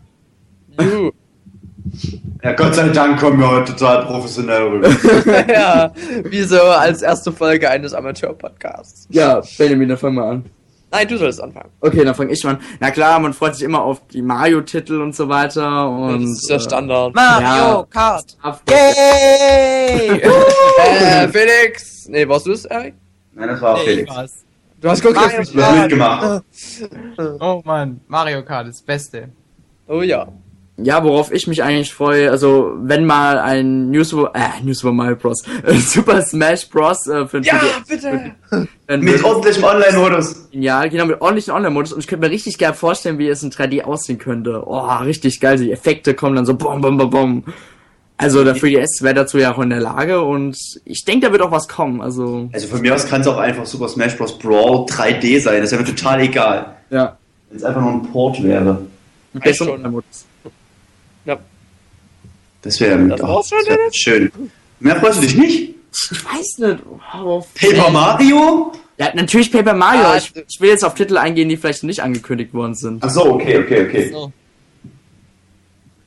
Ja, 2.42 2.52
Gott 2.52 2.74
sei 2.74 2.88
Dank 2.90 3.18
kommen 3.18 3.40
wir 3.40 3.50
heute 3.50 3.72
total 3.74 4.04
professionell 4.06 4.62
rüber. 4.62 4.88
ja, 5.52 5.92
wie 6.24 6.42
so 6.42 6.60
als 6.62 7.02
erste 7.02 7.32
Folge 7.32 7.68
eines 7.68 7.94
Amateur-Podcasts. 7.94 9.08
Ja, 9.10 9.42
Benjamin, 9.58 9.88
dann 9.88 9.98
fang 9.98 10.14
mal 10.14 10.30
an. 10.30 10.44
Nein, 10.90 11.06
du 11.08 11.18
sollst 11.18 11.42
anfangen. 11.42 11.68
Okay, 11.80 12.04
dann 12.04 12.14
fange 12.14 12.32
ich 12.32 12.42
mal 12.44 12.52
an. 12.54 12.60
Na 12.80 12.90
klar, 12.90 13.18
man 13.18 13.34
freut 13.34 13.54
sich 13.56 13.64
immer 13.64 13.82
auf 13.82 14.06
die 14.08 14.22
Mario-Titel 14.22 15.00
und 15.02 15.14
so 15.14 15.28
weiter. 15.28 15.88
Und, 15.88 16.22
das 16.22 16.30
ist 16.42 16.48
der 16.48 16.56
äh, 16.56 16.60
Standard. 16.60 17.14
Mario 17.14 17.42
Ja. 17.46 17.86
Kart. 17.90 18.36
auf- 18.42 18.62
Yay! 18.70 20.22
äh, 20.22 21.28
Felix. 21.28 22.06
Nee, 22.08 22.26
warst 22.28 22.46
du 22.46 22.52
es, 22.52 22.64
Erik? 22.64 22.94
Nein, 23.34 23.48
das 23.48 23.60
war 23.60 23.74
auch 23.74 23.78
Nee, 23.78 24.06
Felix. 24.06 24.44
Du 24.80 24.88
hast 24.88 25.02
geguckt. 25.02 25.20
Mario 25.20 25.42
Du 25.52 25.62
hast 25.62 25.76
mitgemacht. 25.82 26.42
Oh 27.40 27.60
man, 27.64 28.00
Mario 28.06 28.42
Kart 28.44 28.68
ist 28.68 28.78
das 28.80 28.86
Beste. 28.86 29.28
Oh 29.88 30.02
ja. 30.02 30.28
Ja, 30.80 31.02
worauf 31.02 31.32
ich 31.32 31.48
mich 31.48 31.62
eigentlich 31.64 31.92
freue, 31.92 32.30
also 32.30 32.72
wenn 32.80 33.04
mal 33.04 33.38
ein 33.38 33.90
New 33.90 34.04
Super, 34.04 34.30
äh, 34.34 34.62
New 34.64 34.72
Super 34.74 34.92
Mario 34.92 35.16
Bros. 35.16 35.42
äh, 35.66 35.74
Super 35.76 36.22
Smash 36.22 36.68
Bros. 36.68 37.06
Äh, 37.08 37.26
für 37.26 37.40
Ja, 37.40 37.54
3DS 37.54 37.88
bitte. 38.86 39.00
Mit 39.02 39.24
ordentlichem 39.24 39.64
Online-Modus. 39.64 40.48
Ja, 40.52 40.86
genau, 40.86 41.06
mit 41.06 41.20
ordentlichen 41.20 41.52
Online-Modus. 41.52 41.92
Und 41.92 41.98
ich 42.00 42.06
könnte 42.06 42.26
mir 42.26 42.32
richtig 42.32 42.58
geil 42.58 42.74
vorstellen, 42.74 43.18
wie 43.18 43.28
es 43.28 43.42
in 43.42 43.50
3D 43.50 43.82
aussehen 43.82 44.18
könnte. 44.18 44.62
Oh, 44.66 44.86
richtig 45.02 45.40
geil. 45.40 45.58
Die 45.58 45.72
Effekte 45.72 46.14
kommen 46.14 46.36
dann 46.36 46.46
so 46.46 46.54
bom, 46.54 46.80
bom, 46.80 46.96
bom, 46.96 47.10
bom. 47.10 47.44
Also 48.16 48.44
der 48.44 48.54
3DS 48.56 49.02
wäre 49.02 49.14
dazu 49.14 49.38
ja 49.38 49.52
auch 49.54 49.58
in 49.58 49.70
der 49.70 49.80
Lage 49.80 50.22
und 50.22 50.56
ich 50.84 51.04
denke, 51.04 51.26
da 51.26 51.32
wird 51.32 51.42
auch 51.42 51.50
was 51.52 51.66
kommen. 51.68 52.00
Also, 52.00 52.48
Also 52.52 52.68
von 52.68 52.80
mir 52.80 52.94
aus 52.94 53.06
kann 53.06 53.20
es 53.20 53.26
auch 53.26 53.38
einfach 53.38 53.66
Super 53.66 53.88
Smash 53.88 54.16
Bros. 54.16 54.38
Brawl 54.38 54.86
3D 54.86 55.40
sein. 55.40 55.60
Das 55.60 55.72
wäre 55.72 55.82
mir 55.82 55.88
total 55.88 56.20
egal. 56.20 56.76
ja. 56.90 57.16
Wenn 57.50 57.56
es 57.58 57.64
einfach 57.64 57.80
nur 57.80 57.92
ein 57.92 58.02
Port 58.12 58.42
wäre. 58.42 58.82
Schon. 59.52 59.70
Online-Modus. 59.70 60.26
Ja. 61.28 61.38
Das 62.62 62.80
wäre 62.80 62.98
Das 63.08 63.18
schon, 63.48 63.58
wär 63.66 63.78
schön. 63.92 64.32
Mehr 64.80 64.96
freust 64.96 65.18
du 65.18 65.22
dich 65.22 65.36
nicht? 65.36 65.74
Ich 66.10 66.24
weiß 66.24 66.58
nicht. 66.58 66.78
Oh, 67.24 67.44
Paper 67.54 67.90
Mario? 67.90 68.72
Ja, 68.98 69.10
natürlich 69.14 69.50
Paper 69.52 69.74
Mario. 69.74 70.02
Ah, 70.06 70.16
ich, 70.16 70.32
ich 70.48 70.60
will 70.60 70.70
jetzt 70.70 70.84
auf 70.84 70.94
Titel 70.94 71.16
eingehen, 71.16 71.48
die 71.48 71.56
vielleicht 71.56 71.84
nicht 71.84 72.02
angekündigt 72.02 72.52
worden 72.52 72.74
sind. 72.74 73.02
Ach 73.04 73.10
so, 73.10 73.34
okay, 73.34 73.58
okay, 73.58 73.86
okay. 73.86 74.10
So. 74.12 74.32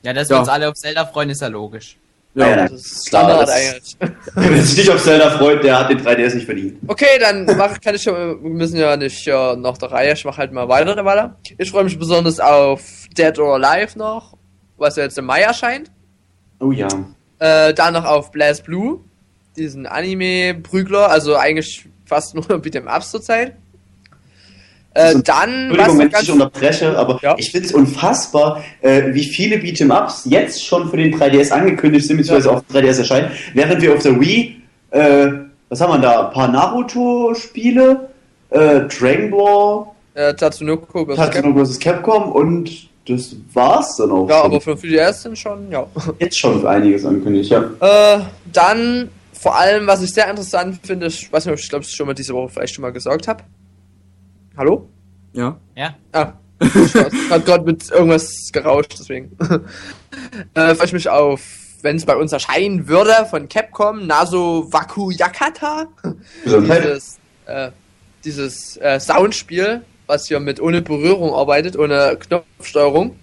Ja, 0.03 0.13
dass 0.13 0.29
Ja. 0.29 0.35
wir 0.35 0.39
uns 0.41 0.49
alle 0.49 0.67
auf 0.69 0.75
Zelda 0.75 1.05
freuen, 1.05 1.29
ist 1.29 1.41
ja 1.41 1.47
logisch. 1.47 1.97
Ja, 2.33 2.47
ja, 2.49 2.55
Das 2.69 2.71
ist 2.73 3.07
Standard 3.09 3.49
eigentlich. 3.49 3.97
Wer 4.35 4.63
sich 4.63 4.77
nicht 4.77 4.89
auf 4.89 5.03
Zelda 5.03 5.31
freut, 5.31 5.63
der 5.63 5.79
hat 5.79 5.89
den 5.89 5.99
3DS 6.01 6.35
nicht 6.35 6.45
verdient. 6.45 6.77
Okay, 6.87 7.19
dann 7.19 7.45
mach, 7.57 7.79
kann 7.81 7.95
ich 7.95 8.03
schon, 8.03 8.15
wir 8.43 8.49
müssen 8.49 8.77
ja 8.77 8.95
nicht 8.95 9.27
äh, 9.27 9.55
nach 9.57 9.77
der 9.77 9.91
Reihe, 9.91 10.13
ich 10.13 10.23
mach 10.25 10.37
halt 10.37 10.51
mal 10.53 10.67
weiter, 10.69 11.03
weiter. 11.03 11.37
Ich 11.57 11.69
freue 11.71 11.83
mich 11.83 11.99
besonders 11.99 12.39
auf 12.39 12.81
Dead 13.17 13.37
or 13.37 13.55
Alive 13.61 13.97
noch, 13.97 14.37
was 14.81 14.95
ja 14.97 15.03
jetzt 15.03 15.17
im 15.17 15.25
Mai 15.25 15.41
erscheint. 15.41 15.89
Oh 16.59 16.71
ja. 16.71 16.87
Äh, 17.39 17.73
dann 17.73 17.93
noch 17.93 18.05
auf 18.05 18.31
Blast 18.31 18.65
Blue, 18.65 18.99
diesen 19.55 19.85
Anime-Prügler, 19.85 21.09
also 21.09 21.35
eigentlich 21.37 21.85
fast 22.05 22.35
nur 22.35 22.43
Beat'em 22.45 22.93
Ups 22.93 23.11
zurzeit. 23.11 23.55
Äh, 24.93 24.99
Also, 25.01 25.21
dann, 25.21 25.69
Entschuldigung, 25.69 25.99
wenn 25.99 26.07
ich 26.09 26.13
dich 26.17 26.31
unterbreche, 26.31 26.97
aber 26.97 27.19
Ja. 27.21 27.35
ich 27.37 27.51
finde 27.51 27.67
es 27.67 27.73
unfassbar, 27.73 28.61
äh, 28.81 29.13
wie 29.13 29.23
viele 29.23 29.55
Beat'em-Ups 29.57 30.23
jetzt 30.25 30.65
schon 30.65 30.89
für 30.89 30.97
den 30.97 31.13
3DS 31.17 31.51
angekündigt 31.51 32.05
sind, 32.07 32.17
beziehungsweise 32.17 32.49
Ja. 32.49 32.55
auf 32.57 32.63
3DS 32.71 32.99
erscheinen, 32.99 33.31
während 33.53 33.81
wir 33.81 33.93
auf 33.93 34.03
der 34.03 34.19
Wii, 34.19 34.61
äh, 34.91 35.27
was 35.69 35.79
haben 35.79 35.93
wir 35.93 35.99
da, 35.99 36.27
ein 36.27 36.33
paar 36.33 36.49
Naruto-Spiele, 36.49 38.09
äh, 38.49 38.81
Dragon 38.81 39.31
Ball, 39.31 39.85
äh, 40.13 40.33
Tatsunoko 40.33 41.05
vs. 41.05 41.15
Tatsunoko 41.15 41.65
vs. 41.65 41.79
Capcom 41.79 42.31
und 42.31 42.89
das 43.07 43.35
war's 43.53 43.97
dann 43.97 44.11
auch. 44.11 44.29
Ja, 44.29 44.41
schon. 44.41 44.45
aber 44.45 44.61
für 44.61 44.73
3DS 44.73 45.13
sind 45.13 45.37
schon, 45.37 45.71
ja. 45.71 45.87
jetzt 46.19 46.37
schon 46.37 46.65
einiges 46.65 47.05
angekündigt, 47.05 47.51
ja. 47.51 47.63
Äh, 47.79 48.21
dann 48.51 49.09
vor 49.33 49.57
allem, 49.57 49.87
was 49.87 50.03
ich 50.03 50.13
sehr 50.13 50.29
interessant 50.29 50.79
finde, 50.83 51.07
ich 51.07 51.31
weiß 51.31 51.45
nicht, 51.45 51.53
ob 51.53 51.59
ich 51.59 51.69
glaube, 51.69 51.83
ich 51.83 51.95
schon 51.95 52.05
mal 52.05 52.13
diese 52.13 52.33
Woche 52.33 52.49
vielleicht 52.49 52.75
schon 52.75 52.83
mal 52.83 52.91
gesagt 52.91 53.27
habe. 53.27 53.43
Hallo? 54.55 54.87
Ja. 55.33 55.57
Ja. 55.75 55.95
Ah. 56.11 56.33
Ich 56.59 56.93
hat 57.31 57.45
gerade 57.45 57.65
mit 57.65 57.89
irgendwas 57.89 58.51
gerauscht, 58.53 58.95
deswegen. 58.99 59.35
äh, 60.53 60.75
freue 60.75 60.85
ich 60.85 60.93
mich 60.93 61.09
auf, 61.09 61.41
wenn 61.81 61.95
es 61.95 62.05
bei 62.05 62.15
uns 62.15 62.31
erscheinen 62.31 62.87
würde, 62.87 63.25
von 63.29 63.49
Capcom, 63.49 64.05
Naso 64.05 64.67
Waku 64.71 65.09
Yakata. 65.09 65.87
Gesundheit. 66.43 66.83
Dieses, 66.83 67.19
äh, 67.47 67.71
dieses 68.23 68.77
äh, 68.77 68.99
Soundspiel, 68.99 69.81
was 70.11 70.27
hier 70.27 70.41
mit 70.41 70.59
ohne 70.59 70.81
Berührung 70.81 71.33
arbeitet, 71.33 71.77
ohne 71.77 72.17
Knopfsteuerung. 72.19 73.15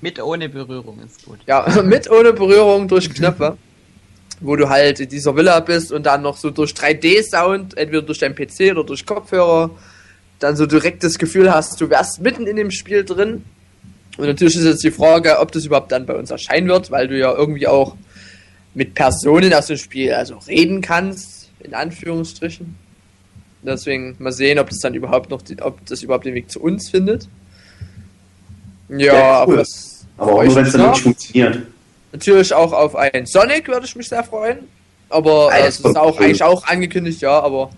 Mit 0.00 0.22
ohne 0.22 0.48
Berührung 0.48 1.00
ist 1.04 1.24
gut. 1.24 1.40
Ja, 1.46 1.66
mit 1.84 2.08
ohne 2.08 2.32
Berührung 2.32 2.86
durch 2.88 3.12
Knöpfe. 3.12 3.58
Wo 4.40 4.54
du 4.54 4.68
halt 4.68 5.00
in 5.00 5.08
dieser 5.08 5.34
Villa 5.34 5.60
bist 5.60 5.90
und 5.92 6.04
dann 6.06 6.22
noch 6.22 6.36
so 6.36 6.50
durch 6.50 6.72
3D-Sound, 6.72 7.76
entweder 7.76 8.02
durch 8.02 8.18
deinen 8.18 8.34
PC 8.34 8.70
oder 8.70 8.84
durch 8.84 9.04
Kopfhörer, 9.04 9.70
dann 10.38 10.56
so 10.56 10.66
direkt 10.66 11.02
das 11.02 11.18
Gefühl 11.18 11.52
hast, 11.52 11.80
du 11.80 11.88
wärst 11.90 12.20
mitten 12.20 12.46
in 12.46 12.56
dem 12.56 12.70
Spiel 12.70 13.04
drin. 13.04 13.44
Und 14.18 14.26
natürlich 14.26 14.56
ist 14.56 14.64
jetzt 14.64 14.84
die 14.84 14.90
Frage, 14.90 15.40
ob 15.40 15.52
das 15.52 15.64
überhaupt 15.64 15.90
dann 15.90 16.06
bei 16.06 16.14
uns 16.14 16.30
erscheinen 16.30 16.68
wird, 16.68 16.90
weil 16.90 17.08
du 17.08 17.18
ja 17.18 17.34
irgendwie 17.34 17.66
auch 17.66 17.96
mit 18.74 18.94
Personen 18.94 19.52
aus 19.54 19.66
dem 19.66 19.78
Spiel 19.78 20.12
also 20.12 20.36
reden 20.46 20.82
kannst, 20.82 21.50
in 21.60 21.74
Anführungsstrichen. 21.74 22.85
Deswegen 23.66 24.16
mal 24.18 24.32
sehen, 24.32 24.58
ob 24.58 24.68
das 24.70 24.78
dann 24.78 24.94
überhaupt 24.94 25.30
noch, 25.30 25.42
die, 25.42 25.60
ob 25.60 25.84
das 25.86 26.02
überhaupt 26.02 26.24
den 26.24 26.34
Weg 26.34 26.50
zu 26.50 26.60
uns 26.60 26.88
findet. 26.88 27.28
Ja, 28.88 28.96
Ja, 28.98 29.12
cool. 29.12 29.20
aber 29.42 29.56
das 29.56 30.06
Aber 30.16 30.32
auch 30.34 30.44
nur, 30.44 30.54
wenn 30.54 30.66
es 30.66 30.72
dann 30.72 30.82
wirklich 30.82 31.02
funktioniert. 31.02 31.58
Natürlich 32.12 32.54
auch 32.54 32.72
auf 32.72 32.94
ein 32.96 33.26
Sonic 33.26 33.68
würde 33.68 33.84
ich 33.86 33.96
mich 33.96 34.08
sehr 34.08 34.22
freuen. 34.24 34.58
Aber 35.08 35.50
äh, 35.52 35.66
es 35.66 35.80
ist 35.80 35.96
auch 35.96 36.18
cool. 36.18 36.26
eigentlich 36.26 36.42
auch 36.42 36.64
angekündigt, 36.66 37.20
ja, 37.20 37.38
aber 37.40 37.70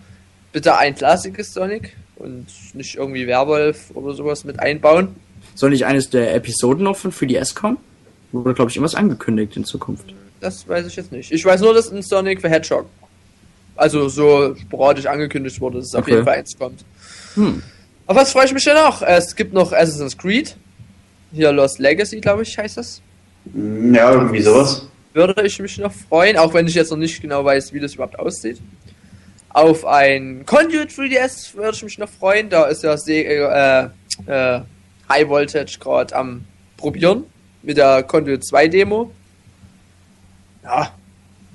bitte 0.52 0.76
ein 0.76 0.94
klassisches 0.94 1.52
Sonic 1.52 1.96
und 2.16 2.46
nicht 2.74 2.94
irgendwie 2.94 3.26
Werwolf 3.26 3.90
oder 3.94 4.14
sowas 4.14 4.44
mit 4.44 4.60
einbauen. 4.60 5.16
Soll 5.54 5.70
nicht 5.70 5.86
eines 5.86 6.08
der 6.10 6.34
Episoden 6.34 6.84
noch 6.84 6.96
von 6.96 7.12
3DS 7.12 7.54
kommen? 7.54 7.78
Wurde, 8.32 8.54
glaube 8.54 8.70
ich, 8.70 8.76
irgendwas 8.76 8.94
angekündigt 8.94 9.56
in 9.56 9.64
Zukunft. 9.64 10.14
Das 10.40 10.68
weiß 10.68 10.86
ich 10.86 10.96
jetzt 10.96 11.10
nicht. 11.10 11.32
Ich 11.32 11.44
weiß 11.44 11.60
nur, 11.62 11.74
dass 11.74 11.90
ein 11.90 12.02
Sonic 12.02 12.40
für 12.40 12.48
Hedgehog, 12.48 12.86
also 13.78 14.08
so 14.08 14.54
sporadisch 14.56 15.06
angekündigt 15.06 15.60
wurde, 15.60 15.78
dass 15.78 15.86
es 15.88 15.94
auf 15.94 16.02
Okay. 16.02 16.12
jeden 16.12 16.24
Fall 16.24 16.34
eins 16.38 16.56
kommt. 16.58 16.84
Hm. 17.34 17.62
Auf 18.06 18.16
was 18.16 18.32
freue 18.32 18.46
ich 18.46 18.52
mich 18.52 18.64
denn 18.64 18.74
noch? 18.74 19.02
Es 19.02 19.34
gibt 19.36 19.52
noch 19.52 19.72
Assassin's 19.72 20.16
Creed. 20.16 20.56
Hier 21.32 21.52
Lost 21.52 21.78
Legacy, 21.78 22.20
glaube 22.20 22.42
ich, 22.42 22.56
heißt 22.56 22.76
das. 22.78 23.02
Mm, 23.52 23.94
Ja, 23.94 24.12
irgendwie 24.12 24.40
sowas. 24.40 24.86
würde 25.12 25.42
ich 25.46 25.58
mich 25.60 25.76
noch 25.78 25.92
freuen, 25.92 26.36
auch 26.38 26.54
wenn 26.54 26.66
ich 26.66 26.74
jetzt 26.74 26.90
noch 26.90 26.96
nicht 26.98 27.20
genau 27.20 27.44
weiß, 27.44 27.72
wie 27.72 27.80
das 27.80 27.94
überhaupt 27.94 28.18
aussieht. 28.18 28.60
Auf 29.50 29.84
ein 29.84 30.44
Conduit 30.46 30.90
3DS 30.90 31.54
würde 31.54 31.72
ich 31.74 31.82
mich 31.82 31.98
noch 31.98 32.08
freuen. 32.08 32.48
Da 32.48 32.64
ist 32.66 32.82
ja 32.82 32.96
Se 32.96 33.12
äh, 33.24 33.88
äh, 34.26 34.60
High 35.08 35.28
Voltage 35.28 35.78
gerade 35.80 36.14
am 36.16 36.44
probieren 36.76 37.24
mit 37.62 37.76
der 37.76 38.02
Conduit 38.04 38.44
2 38.44 38.68
Demo. 38.68 39.10
Ja, 40.62 40.92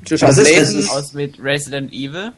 das 0.09 0.37
ist- 0.37 0.89
Aus 0.89 1.13
mit 1.13 1.41
Resident 1.43 1.91
Evil. 1.93 2.31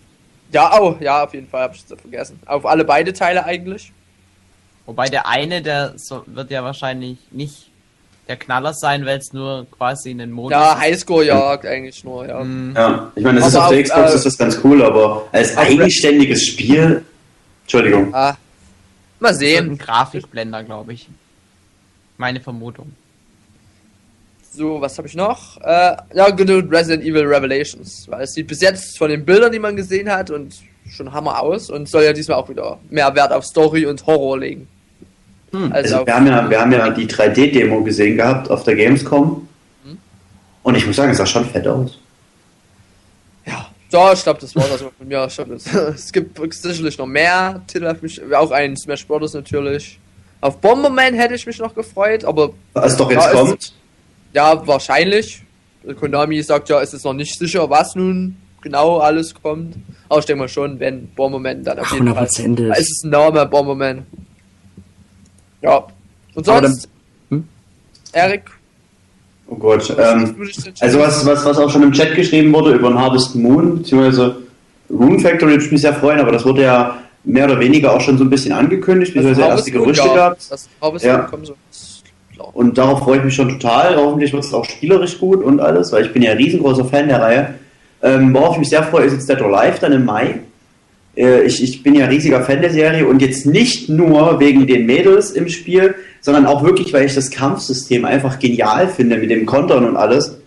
Ja, 0.51 0.80
oh, 0.80 0.95
ja, 0.99 1.23
auf 1.23 1.34
jeden 1.34 1.47
Fall, 1.47 1.63
habe 1.63 1.75
ich 1.75 1.84
es 1.89 1.99
vergessen. 2.01 2.39
Auf 2.45 2.65
alle 2.65 2.86
beide 2.86 3.12
Teile 3.13 3.43
eigentlich. 3.45 3.91
Wobei 4.86 5.10
der 5.10 5.28
eine, 5.28 5.62
der 5.62 5.93
so, 5.97 6.23
wird 6.28 6.51
ja 6.51 6.63
wahrscheinlich 6.63 7.17
nicht 7.32 7.69
der 8.28 8.38
Knaller 8.38 8.73
sein, 8.73 9.06
weil 9.06 9.17
es 9.17 9.34
nur 9.34 9.65
quasi 9.71 10.12
einen 10.12 10.32
Modus 10.32 10.51
Ja, 10.51 10.73
ist. 10.73 10.80
Highscore-Jagd 10.80 11.65
eigentlich 11.65 12.04
nur, 12.04 12.28
ja. 12.28 12.43
Mm, 12.43 12.73
Ja, 12.75 13.12
ich 13.15 13.23
meine, 13.23 13.39
das 13.39 13.49
ist 13.49 13.56
auf 13.56 13.69
der 13.69 13.84
Xbox 13.84 14.12
äh, 14.12 14.15
ist 14.15 14.25
das 14.25 14.38
ganz 14.38 14.60
cool, 14.63 14.84
aber 14.84 15.28
als 15.32 15.56
Re- 15.56 15.62
eigenständiges 15.62 16.45
Spiel. 16.45 17.04
Entschuldigung. 17.63 18.13
Ah, 18.13 18.38
mal 19.19 19.30
das 19.32 19.39
wird 19.39 19.58
ein 19.60 19.65
sehen. 19.69 19.78
Grafikblender, 19.80 20.63
glaube 20.63 20.93
ich. 20.93 21.08
Meine 22.17 22.39
Vermutung. 22.39 22.93
So, 24.56 24.80
was 24.80 24.98
habe 24.98 25.08
ich 25.08 25.15
noch? 25.15 25.58
Äh, 25.62 25.98
ja, 26.13 26.30
genug 26.30 26.72
Resident 26.72 27.04
Evil 27.04 27.26
Revelations. 27.26 28.06
Weil 28.10 28.22
es 28.24 28.34
sieht 28.34 28.48
bis 28.48 28.62
jetzt 28.62 28.98
von 28.98 29.10
den 29.10 29.26
Bildern, 29.26 29.52
die 29.52 29.60
man 29.60 29.76
gesehen 29.76 30.10
hat, 30.10 30.30
und 30.32 30.56
schon 30.89 31.12
Hammer 31.12 31.41
aus 31.41 31.70
und 31.70 31.89
soll 31.89 32.04
ja 32.04 32.13
diesmal 32.13 32.38
auch 32.38 32.48
wieder 32.48 32.78
mehr 32.89 33.13
Wert 33.15 33.32
auf 33.34 33.44
Story 33.46 33.86
und 33.86 34.06
Horror 34.06 34.39
legen. 34.39 34.68
Hm. 35.52 35.72
Als 35.74 35.86
Also 35.91 35.98
auf, 36.02 36.08
wir 36.08 36.15
haben 36.15 36.28
ja, 36.28 36.50
wir 36.50 36.60
haben 36.62 36.72
ja 36.72 36.89
die 36.91 37.08
3D-Demo 37.08 37.82
gesehen 37.84 38.18
gehabt 38.18 38.50
auf 38.50 38.63
der 38.63 38.76
Gamescom. 38.76 39.48
Mhm. 39.84 39.98
Und 40.63 40.76
ich 40.76 40.86
muss 40.86 40.96
sagen, 40.96 41.12
es 41.12 41.18
sah 41.18 41.26
schon 41.26 41.46
fett 41.46 41.68
aus. 41.68 42.00
ja, 43.46 43.65
so, 43.89 44.12
ich 44.13 44.24
glaube, 44.24 44.39
das 44.41 44.56
war 44.56 44.68
das 44.68 44.82
von 44.82 44.91
mir. 45.08 45.26
Ich 45.28 45.36
glaub, 45.36 45.50
das- 45.50 45.65
Es 45.96 46.12
gibt 46.12 46.39
sicherlich 46.54 46.98
noch 46.98 47.08
mehr 47.08 47.62
Titel 47.68 47.88
auf 47.88 48.02
mich, 48.02 48.22
auch 48.34 48.52
ein 48.52 48.78
Smash 48.78 49.06
Bros. 49.06 49.34
natürlich. 49.34 50.00
Auf 50.41 50.58
Bomberman 50.62 51.13
hätte 51.15 51.34
ich 51.34 51.46
mich 51.46 51.58
noch 51.60 51.74
gefreut, 51.74 52.24
aber 52.24 52.52
Was 52.74 52.96
doch 52.96 53.10
jetzt 53.10 53.32
kommt. 53.32 53.74
Ja, 54.36 54.67
wahrscheinlich. 54.67 55.41
Konami 56.00 56.41
sagt 56.43 56.69
ja, 56.69 56.82
es 56.82 56.93
ist 56.93 57.06
noch 57.06 57.13
nicht 57.13 57.38
sicher, 57.39 57.69
was 57.69 57.95
nun 57.95 58.36
genau 58.62 58.98
alles 58.98 59.34
kommt. 59.34 59.76
Aber 60.10 60.19
ich 60.19 60.26
denke 60.26 60.41
mal 60.41 60.50
schon, 60.50 60.80
wenn 60.80 61.08
Bomberman 61.10 61.63
dann 61.63 61.80
auf 61.80 61.86
Ach, 61.88 61.93
jeden 61.93 62.06
Fall. 62.08 62.15
hundertprozentig. 62.15 62.69
Es 62.71 62.80
ist 62.91 63.06
ein 63.06 63.12
Name, 63.12 63.45
Bomberman. 63.45 64.06
Ja. 65.62 65.86
Und 66.34 66.45
sonst, 66.45 66.89
dann- 67.30 67.39
hm? 67.39 67.48
Erik? 68.12 68.43
Oh 69.48 69.56
Gott. 69.56 69.95
Ähm, 69.98 70.36
also 70.80 71.00
was, 71.00 71.26
was, 71.26 71.45
was 71.45 71.58
auch 71.60 71.69
schon 71.69 71.84
im 71.84 71.91
Chat 71.91 72.15
geschrieben 72.15 72.52
wurde 72.52 72.74
über 72.74 72.89
den 72.89 72.98
Harvest 73.00 73.36
Moon, 73.36 73.78
beziehungsweise 73.78 74.38
Rune 74.89 75.19
Factory, 75.19 75.52
würde 75.52 75.63
ich 75.65 75.71
mich 75.71 75.82
sehr 75.82 75.93
freuen, 75.93 76.19
aber 76.19 76.32
das 76.32 76.43
wurde 76.45 76.63
ja 76.63 76.98
mehr 77.24 77.45
oder 77.45 77.60
weniger 77.60 77.93
auch 77.93 78.02
schon 78.02 78.17
so 78.17 78.24
ein 78.24 78.30
bisschen 78.30 78.52
angekündigt, 78.54 79.13
beziehungsweise 79.13 79.43
Also 79.45 79.58
erste 79.58 79.71
Gerüchte 79.71 80.08
ja, 80.08 80.15
gab. 80.15 80.38
Das 80.50 80.67
Harvest 80.82 81.06
Ja. 81.06 81.17
Moon 81.19 81.28
kommt 81.28 81.48
so. 81.48 81.56
Und 82.54 82.78
darauf 82.78 83.00
freue 83.00 83.17
ich 83.17 83.24
mich 83.24 83.36
schon 83.36 83.50
total. 83.50 83.95
Hoffentlich 83.95 84.34
wird 84.34 84.43
es 84.43 84.54
auch 84.54 84.65
spielerisch 84.65 85.19
gut 85.19 85.43
und 85.43 85.60
alles, 85.60 85.91
weil 85.91 86.06
ich 86.06 86.13
bin 86.13 86.21
ja 86.21 86.32
ein 86.32 86.38
riesengroßer 86.38 86.86
Fan 86.86 87.08
der 87.08 87.21
Reihe. 87.21 87.56
Ähm, 88.02 88.34
worauf 88.34 88.54
ich 88.54 88.60
mich 88.60 88.69
sehr 88.69 88.84
freue, 88.84 89.06
ist 89.06 89.13
jetzt 89.13 89.30
Dead 89.30 89.41
or 89.41 89.58
Alive 89.58 89.80
dann 89.80 89.93
im 89.93 90.06
Mai. 90.06 90.39
Äh, 91.15 91.43
ich, 91.43 91.63
ich 91.63 91.82
bin 91.82 91.95
ja 91.95 92.06
riesiger 92.06 92.41
Fan 92.43 92.62
der 92.62 92.71
Serie 92.71 93.08
und 93.08 93.21
jetzt 93.21 93.45
nicht 93.45 93.89
nur 93.89 94.39
wegen 94.39 94.67
den 94.67 94.86
Mädels 94.86 95.32
im 95.32 95.48
Spiel, 95.48 95.95
sondern 96.21 96.45
auch 96.45 96.63
wirklich, 96.63 96.91
weil 96.93 97.06
ich 97.06 97.15
das 97.15 97.32
Kampfsystem 97.32 98.06
einfach 98.06 98.39
genial 98.39 98.88
finde 98.88 99.17
mit 99.17 99.30
dem 99.30 99.45
Kontern 99.45 99.86
und 99.86 99.95
alles. 99.95 100.38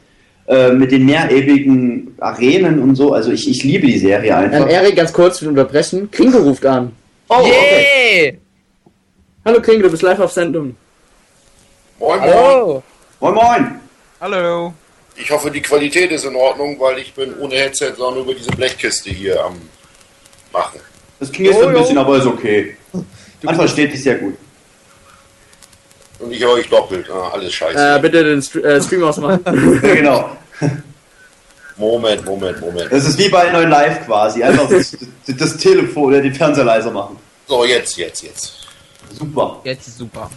Äh, 0.46 0.72
mit 0.72 0.92
den 0.92 1.04
mehrewigen 1.04 2.14
Arenen 2.20 2.78
und 2.78 2.94
so. 2.94 3.12
Also 3.12 3.30
ich, 3.32 3.50
ich 3.50 3.64
liebe 3.64 3.86
die 3.86 3.98
Serie 3.98 4.30
Ähm, 4.30 4.36
einfach. 4.36 4.70
Erik, 4.70 4.96
ganz 4.96 5.12
kurz, 5.12 5.42
wir 5.42 5.48
unterbrechen. 5.50 6.10
Kringo 6.10 6.38
ruft 6.38 6.64
an. 6.64 6.92
Oh, 7.28 7.34
okay. 7.40 8.30
Yeah! 8.30 8.32
Hallo 9.44 9.60
Kringo, 9.60 9.82
du 9.82 9.90
bist 9.90 10.02
live 10.02 10.20
auf 10.20 10.32
Sendung. 10.32 10.74
Moin, 11.98 12.20
moin. 12.20 12.30
Hallo! 12.32 12.82
Moin 13.20 13.34
Moin! 13.34 13.80
Hallo. 14.20 14.74
Ich 15.16 15.30
hoffe, 15.30 15.50
die 15.50 15.60
Qualität 15.60 16.12
ist 16.12 16.24
in 16.24 16.36
Ordnung, 16.36 16.78
weil 16.78 16.98
ich 16.98 17.12
bin 17.12 17.36
ohne 17.38 17.56
Headset, 17.56 17.94
sondern 17.96 18.22
über 18.24 18.34
diese 18.34 18.50
Blechkiste 18.50 19.10
hier 19.10 19.44
am 19.44 19.56
machen. 20.52 20.80
Das 21.18 21.32
klingt 21.32 21.50
jetzt 21.52 21.62
Oh, 21.62 21.66
ein 21.66 21.74
jo. 21.74 21.80
bisschen, 21.80 21.98
aber 21.98 22.16
ist 22.18 22.26
okay. 22.26 22.76
Man 23.42 23.54
versteht 23.56 23.92
dich 23.92 24.02
sehr 24.02 24.14
gut. 24.16 24.36
Und 26.20 26.32
ich 26.32 26.40
höre 26.42 26.52
euch 26.52 26.68
doppelt. 26.68 27.08
Ah, 27.10 27.30
alles 27.32 27.52
scheiße. 27.52 27.96
Äh, 27.96 28.00
bitte 28.00 28.24
den 28.24 28.42
St 28.42 28.56
äh, 28.56 28.80
Stream 28.80 29.04
ausmachen. 29.04 29.40
Ja, 29.82 29.94
genau. 29.94 30.36
Moment, 31.76 32.24
Moment, 32.24 32.60
Moment. 32.60 32.92
Das 32.92 33.04
ist 33.06 33.18
wie 33.18 33.28
bei 33.28 33.50
9 33.52 33.68
Live 33.68 34.04
quasi. 34.06 34.42
Einfach 34.42 34.68
das, 34.68 34.96
das 35.26 35.56
Telefon 35.56 36.04
oder 36.06 36.20
den 36.20 36.34
Fernseher 36.34 36.64
leiser 36.64 36.90
machen. 36.90 37.16
So, 37.46 37.64
jetzt, 37.64 37.96
jetzt, 37.96 38.22
jetzt. 38.22 38.52
Super. 39.16 39.60
Jetzt 39.64 39.86
ist 39.86 39.98
super. 39.98 40.28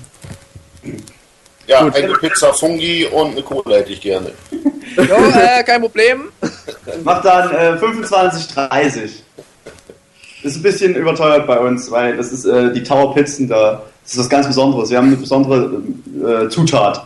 Ja, 1.72 1.80
eine 1.86 2.14
Pizza 2.14 2.54
Fungi 2.54 3.06
und 3.06 3.32
eine 3.32 3.42
Cola 3.44 3.78
hätte 3.78 3.92
ich 3.94 4.02
gerne. 4.02 4.32
Ja, 4.98 5.60
äh, 5.60 5.64
kein 5.64 5.80
Problem. 5.80 6.34
Macht 7.06 7.24
dann 7.24 7.50
äh, 7.56 7.78
25,30. 7.80 9.10
Ist 10.44 10.56
ein 10.58 10.62
bisschen 10.62 10.96
überteuert 10.96 11.48
bei 11.48 11.58
uns, 11.60 11.90
weil 11.90 12.18
das 12.18 12.34
ist 12.34 12.44
äh, 12.44 12.74
die 12.74 12.84
Tower 12.84 13.14
Pizzen 13.16 13.48
da. 13.48 13.84
Das 14.04 14.12
ist 14.14 14.20
was 14.20 14.30
ganz 14.30 14.48
Besonderes. 14.48 14.90
Wir 14.90 14.98
haben 14.98 15.08
eine 15.08 15.16
besondere 15.16 15.82
äh, 16.46 16.50
Zutat, 16.50 17.06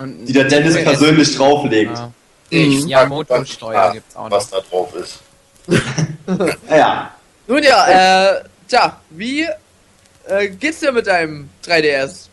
Und 0.00 0.24
die 0.26 0.32
der 0.32 0.44
Dennis 0.44 0.82
persönlich 0.82 1.36
drauflegt. 1.36 1.96
Ja. 1.96 2.10
Ich 2.48 2.86
Ja, 2.86 3.00
sag 3.00 3.08
Motorsteuer 3.10 3.92
gibt's 3.92 4.16
auch 4.16 4.28
Was 4.28 4.50
noch. 4.50 4.58
da 4.58 4.64
drauf 4.68 4.94
ist. 4.96 5.20
Ja. 6.68 7.10
Nun 7.46 7.62
ja, 7.62 8.32
äh, 8.34 8.40
tja, 8.68 8.96
wie 9.10 9.46
äh, 10.26 10.48
geht's 10.48 10.80
dir 10.80 10.90
mit 10.90 11.06
deinem 11.06 11.48
3DS? 11.64 12.26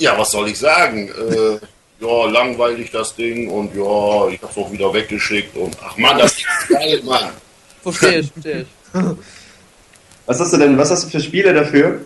Ja, 0.00 0.18
was 0.18 0.30
soll 0.30 0.48
ich 0.48 0.58
sagen? 0.58 1.08
Äh, 1.08 1.58
ja, 2.04 2.24
langweilig 2.30 2.90
das 2.90 3.14
Ding 3.14 3.48
und 3.50 3.74
ja, 3.76 4.28
ich 4.28 4.40
hab's 4.42 4.56
auch 4.56 4.72
wieder 4.72 4.92
weggeschickt 4.94 5.54
und 5.56 5.76
ach 5.84 5.96
man, 5.98 6.18
das 6.18 6.34
Ding 6.36 6.46
ist 6.60 6.68
geil, 6.80 7.00
Mann. 7.04 7.30
Verstehe 7.82 8.18
ich, 8.20 8.32
verstehe 8.32 8.60
ich. 8.62 8.66
Was 10.26 10.38
hast 10.40 10.52
du 10.52 10.58
denn, 10.58 10.78
was 10.78 10.90
hast 10.92 11.04
du 11.04 11.08
für 11.08 11.18
Spiele 11.20 11.52
dafür? 11.52 12.02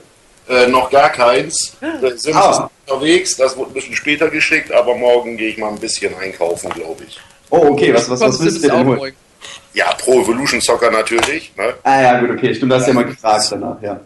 Äh, 0.48 0.66
noch 0.68 0.90
gar 0.90 1.10
keins. 1.10 1.76
Äh, 1.82 2.16
Sims 2.16 2.36
Ah. 2.36 2.50
ist 2.86 2.90
unterwegs, 2.90 3.36
das 3.36 3.54
wurde 3.56 3.70
ein 3.70 3.74
bisschen 3.74 3.94
später 3.94 4.30
geschickt, 4.30 4.72
aber 4.72 4.94
morgen 4.94 5.36
gehe 5.36 5.50
ich 5.50 5.58
mal 5.58 5.68
ein 5.68 5.78
bisschen 5.78 6.14
einkaufen, 6.16 6.70
glaube 6.70 7.04
ich. 7.06 7.18
Oh, 7.50 7.66
okay, 7.72 7.92
was, 7.92 8.08
was, 8.08 8.20
was 8.20 8.42
willst 8.42 8.64
du 8.64 8.68
denn 8.68 8.86
holen? 8.86 9.12
Ja, 9.74 9.92
Pro 9.94 10.22
Evolution 10.22 10.60
Soccer 10.60 10.90
natürlich. 10.90 11.52
Ne? 11.56 11.74
Ah 11.82 12.00
ja, 12.00 12.20
gut, 12.20 12.30
okay, 12.30 12.54
stimmt, 12.54 12.72
du 12.72 12.76
hast 12.76 12.86
ja 12.86 12.94
mal 12.94 13.04
gefragt 13.04 13.46
danach, 13.50 13.82
ja. 13.82 14.00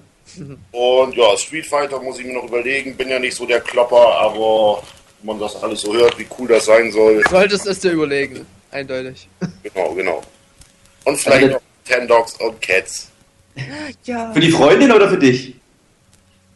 Und 0.72 1.16
ja, 1.16 1.36
Street 1.36 1.66
Fighter 1.66 2.00
muss 2.00 2.18
ich 2.18 2.26
mir 2.26 2.34
noch 2.34 2.44
überlegen. 2.48 2.96
Bin 2.96 3.08
ja 3.08 3.18
nicht 3.18 3.36
so 3.36 3.46
der 3.46 3.60
Klopper, 3.60 4.18
aber 4.20 4.82
wenn 5.20 5.26
man 5.26 5.40
das 5.40 5.56
alles 5.62 5.80
so 5.82 5.92
hört, 5.94 6.18
wie 6.18 6.26
cool 6.38 6.48
das 6.48 6.66
sein 6.66 6.90
soll. 6.92 7.22
Solltest 7.30 7.66
es 7.66 7.80
dir 7.80 7.92
überlegen. 7.92 8.44
Eindeutig. 8.70 9.28
Genau, 9.62 9.94
genau. 9.94 10.22
Und 11.04 11.16
vielleicht 11.18 11.44
Also- 11.44 11.54
noch 11.54 11.62
Ten 11.84 12.06
Dogs 12.06 12.34
und 12.40 12.60
Cats. 12.60 13.08
Ja. 14.04 14.30
Für 14.32 14.40
die 14.40 14.50
Freundin 14.50 14.92
oder 14.92 15.08
für 15.08 15.16
dich? 15.18 15.54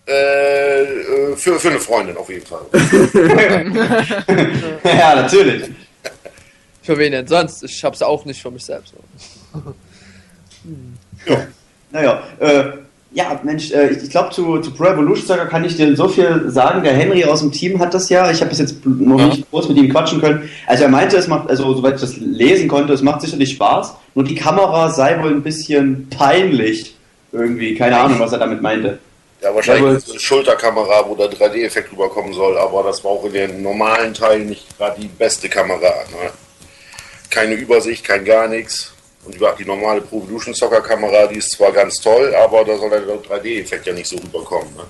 Äh, 0.06 0.82
äh, 0.82 1.36
für, 1.36 1.58
für 1.58 1.70
eine 1.70 1.80
Freundin 1.80 2.16
auf 2.16 2.28
jeden 2.28 2.44
Fall. 2.44 2.66
ja, 4.84 5.14
natürlich. 5.14 5.70
Für 6.82 6.98
wen 6.98 7.12
denn 7.12 7.26
sonst? 7.26 7.62
Ich 7.62 7.82
hab's 7.82 8.02
auch 8.02 8.24
nicht 8.26 8.42
für 8.42 8.50
mich 8.50 8.64
selbst. 8.64 8.92
Ja. 11.26 11.46
Naja, 11.90 12.22
äh, 12.40 12.64
ja, 13.14 13.38
Mensch, 13.42 13.70
äh, 13.72 13.88
ich, 13.88 14.02
ich 14.04 14.10
glaube, 14.10 14.30
zu, 14.30 14.58
zu 14.60 14.72
Pro 14.72 14.84
Evolution 14.84 15.26
Soccer 15.26 15.46
kann 15.46 15.64
ich 15.64 15.76
dir 15.76 15.94
so 15.96 16.08
viel 16.08 16.44
sagen. 16.50 16.82
Der 16.82 16.94
Henry 16.94 17.24
aus 17.24 17.40
dem 17.40 17.52
Team 17.52 17.78
hat 17.78 17.92
das 17.92 18.08
ja. 18.08 18.30
Ich 18.30 18.40
habe 18.40 18.48
bis 18.50 18.58
jetzt 18.60 18.84
noch 18.86 19.18
Ja. 19.18 19.26
nicht 19.26 19.50
groß 19.50 19.68
mit 19.68 19.78
ihm 19.78 19.90
quatschen 19.90 20.20
können. 20.20 20.48
Also 20.66 20.84
er 20.84 20.88
meinte, 20.88 21.16
es 21.16 21.28
macht, 21.28 21.50
also 21.50 21.74
soweit 21.74 21.96
ich 21.96 22.00
das 22.00 22.16
lesen 22.16 22.68
konnte, 22.68 22.92
es 22.92 23.02
macht 23.02 23.20
sicherlich 23.20 23.50
Spaß. 23.52 23.94
Nur 24.14 24.24
die 24.24 24.34
Kamera 24.34 24.90
sei 24.90 25.22
wohl 25.22 25.30
ein 25.30 25.42
bisschen 25.42 26.08
peinlich. 26.10 26.94
Irgendwie, 27.32 27.74
keine 27.74 27.98
Ahnung, 27.98 28.18
was 28.20 28.32
er 28.32 28.38
damit 28.38 28.60
meinte. 28.62 28.98
Ja, 29.42 29.54
wahrscheinlich 29.54 29.96
ist 29.96 30.10
eine 30.10 30.20
Schulterkamera, 30.20 31.04
wo 31.08 31.14
der 31.16 31.30
3D-Effekt 31.30 31.92
rüberkommen 31.92 32.32
soll, 32.32 32.56
aber 32.58 32.84
das 32.84 33.02
war 33.02 33.10
auch 33.12 33.24
in 33.24 33.32
den 33.32 33.62
normalen 33.62 34.14
Teilen 34.14 34.46
nicht 34.50 34.78
gerade 34.78 35.00
die 35.00 35.08
beste 35.08 35.48
Kamera. 35.48 35.80
Ne? 35.80 36.30
Keine 37.30 37.54
Übersicht, 37.54 38.04
kein 38.04 38.24
gar 38.24 38.46
nichts. 38.46 38.91
Und 39.24 39.36
überhaupt 39.36 39.60
die 39.60 39.64
normale 39.64 40.00
Pro 40.00 40.18
Evolution 40.22 40.52
Soccer 40.52 40.80
Kamera, 40.80 41.26
die 41.26 41.38
ist 41.38 41.52
zwar 41.52 41.70
ganz 41.72 41.96
toll, 41.96 42.34
aber 42.34 42.64
da 42.64 42.76
soll 42.76 42.90
der 42.90 43.02
3D-Effekt 43.02 43.86
ja 43.86 43.92
nicht 43.92 44.08
so 44.08 44.16
rüberkommen. 44.16 44.68
Ne? 44.76 44.82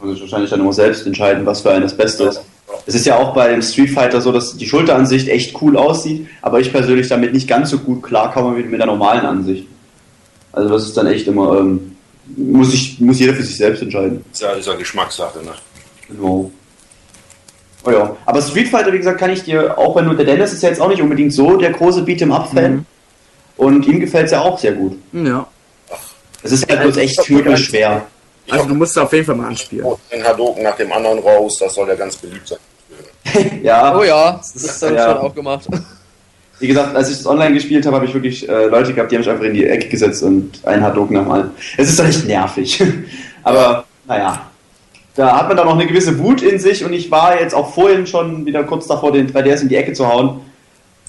Muss 0.00 0.16
ich 0.16 0.22
wahrscheinlich 0.22 0.50
dann 0.50 0.60
immer 0.60 0.72
selbst 0.72 1.06
entscheiden, 1.06 1.44
was 1.44 1.60
für 1.60 1.70
einen 1.70 1.82
das 1.82 1.96
Beste 1.96 2.24
ist. 2.24 2.40
Es 2.86 2.94
ist 2.94 3.06
ja 3.06 3.18
auch 3.18 3.34
bei 3.34 3.48
dem 3.48 3.60
Street 3.60 3.90
Fighter 3.90 4.20
so, 4.20 4.32
dass 4.32 4.56
die 4.56 4.66
Schulteransicht 4.66 5.28
echt 5.28 5.60
cool 5.60 5.76
aussieht, 5.76 6.28
aber 6.40 6.60
ich 6.60 6.72
persönlich 6.72 7.08
damit 7.08 7.34
nicht 7.34 7.46
ganz 7.46 7.70
so 7.70 7.78
gut 7.78 8.02
klarkomme 8.02 8.56
wie 8.56 8.62
mit 8.62 8.80
der 8.80 8.86
normalen 8.86 9.26
Ansicht. 9.26 9.66
Also 10.52 10.70
das 10.70 10.84
ist 10.84 10.96
dann 10.96 11.06
echt 11.06 11.26
immer, 11.26 11.58
ähm, 11.58 11.96
muss 12.36 12.72
ich, 12.72 12.98
muss 13.00 13.18
jeder 13.18 13.34
für 13.34 13.42
sich 13.42 13.56
selbst 13.56 13.82
entscheiden. 13.82 14.24
Ist 14.32 14.40
ja, 14.40 14.52
ist 14.52 14.66
ja 14.66 14.74
Geschmackssache. 14.74 15.40
Ne? 15.44 15.52
Genau. 16.08 16.50
Oh 17.84 17.90
ja. 17.90 18.16
Aber 18.26 18.42
Street 18.42 18.68
Fighter, 18.68 18.92
wie 18.92 18.98
gesagt, 18.98 19.18
kann 19.18 19.30
ich 19.30 19.42
dir, 19.42 19.78
auch 19.78 19.96
wenn 19.96 20.04
du, 20.06 20.14
der 20.14 20.26
Dennis 20.26 20.52
ist 20.52 20.62
ja 20.62 20.68
jetzt 20.68 20.80
auch 20.80 20.88
nicht 20.88 21.00
unbedingt 21.00 21.32
so 21.32 21.56
der 21.56 21.70
große 21.72 22.02
Beat'em-up-Fan. 22.02 22.72
Mhm. 22.72 22.86
Und 23.56 23.86
ihm 23.86 24.00
gefällt 24.00 24.26
es 24.26 24.32
ja 24.32 24.40
auch 24.40 24.58
sehr 24.58 24.72
gut. 24.72 24.98
Ja. 25.12 25.46
Es 26.42 26.52
ist 26.52 26.68
halt 26.70 26.82
bloß 26.82 26.96
echt 26.96 27.18
knüppelschwer. 27.24 28.02
schwer. 28.46 28.54
Also 28.56 28.66
du 28.66 28.74
musst 28.74 28.98
auf 28.98 29.12
jeden 29.12 29.26
Fall 29.26 29.34
mal 29.34 29.48
anspielen. 29.48 29.86
den 30.12 30.24
Hadoken 30.24 30.62
nach 30.62 30.76
dem 30.76 30.92
anderen 30.92 31.18
raus, 31.20 31.58
das 31.58 31.74
soll 31.74 31.88
ja 31.88 31.94
ganz 31.94 32.16
beliebt 32.16 32.48
sein. 32.48 32.58
Ja. 33.62 33.96
Oh 33.96 34.02
ja, 34.02 34.32
das 34.32 34.56
ist 34.56 34.82
dann 34.82 34.94
Ja. 34.94 35.04
schon 35.10 35.18
auch 35.18 35.34
gemacht. 35.34 35.68
Wie 36.58 36.66
gesagt, 36.66 36.94
als 36.94 37.10
ich 37.10 37.16
das 37.18 37.26
online 37.26 37.54
gespielt 37.54 37.86
habe, 37.86 37.96
habe 37.96 38.06
ich 38.06 38.12
wirklich 38.14 38.46
äh, 38.48 38.66
Leute 38.66 38.92
gehabt, 38.92 39.10
die 39.10 39.16
haben 39.16 39.20
mich 39.22 39.30
einfach 39.30 39.44
in 39.44 39.54
die 39.54 39.66
Ecke 39.66 39.88
gesetzt 39.88 40.22
und 40.22 40.60
einen 40.66 40.82
dem 41.22 41.30
anderen. 41.30 41.50
Es 41.78 41.88
ist 41.88 41.98
dann 41.98 42.06
echt 42.06 42.26
nervig. 42.26 42.82
Aber 43.42 43.84
naja, 44.06 44.49
da 45.20 45.36
hat 45.36 45.48
man 45.48 45.56
dann 45.56 45.66
noch 45.66 45.74
eine 45.74 45.86
gewisse 45.86 46.18
Wut 46.18 46.40
in 46.42 46.58
sich 46.58 46.82
und 46.84 46.92
ich 46.94 47.10
war 47.10 47.38
jetzt 47.40 47.54
auch 47.54 47.74
vorhin 47.74 48.06
schon 48.06 48.46
wieder 48.46 48.64
kurz 48.64 48.86
davor, 48.86 49.12
den 49.12 49.30
3DS 49.30 49.60
in 49.62 49.68
die 49.68 49.76
Ecke 49.76 49.92
zu 49.92 50.08
hauen. 50.08 50.40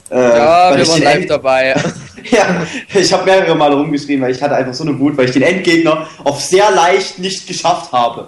Äh, 0.10 0.16
Ja, 0.20 0.76
wir 0.76 0.84
ich 0.84 0.90
waren 0.90 1.02
live 1.04 1.16
End- 1.16 1.30
dabei. 1.30 1.76
Ja, 2.30 2.68
ich 2.94 3.12
habe 3.12 3.26
mehrere 3.26 3.56
Male 3.56 3.76
rumgeschrien, 3.76 4.22
weil 4.22 4.30
ich 4.32 4.42
hatte 4.44 4.54
einfach 4.56 4.76
so 4.76 4.84
eine 4.84 4.98
Wut, 5.00 5.18
weil 5.18 5.26
ich 5.26 5.32
den 5.32 5.42
Endgegner 5.42 6.08
auf 6.24 6.40
sehr 6.40 6.70
leicht 6.70 7.18
nicht 7.18 7.48
geschafft 7.48 7.92
habe. 7.92 8.28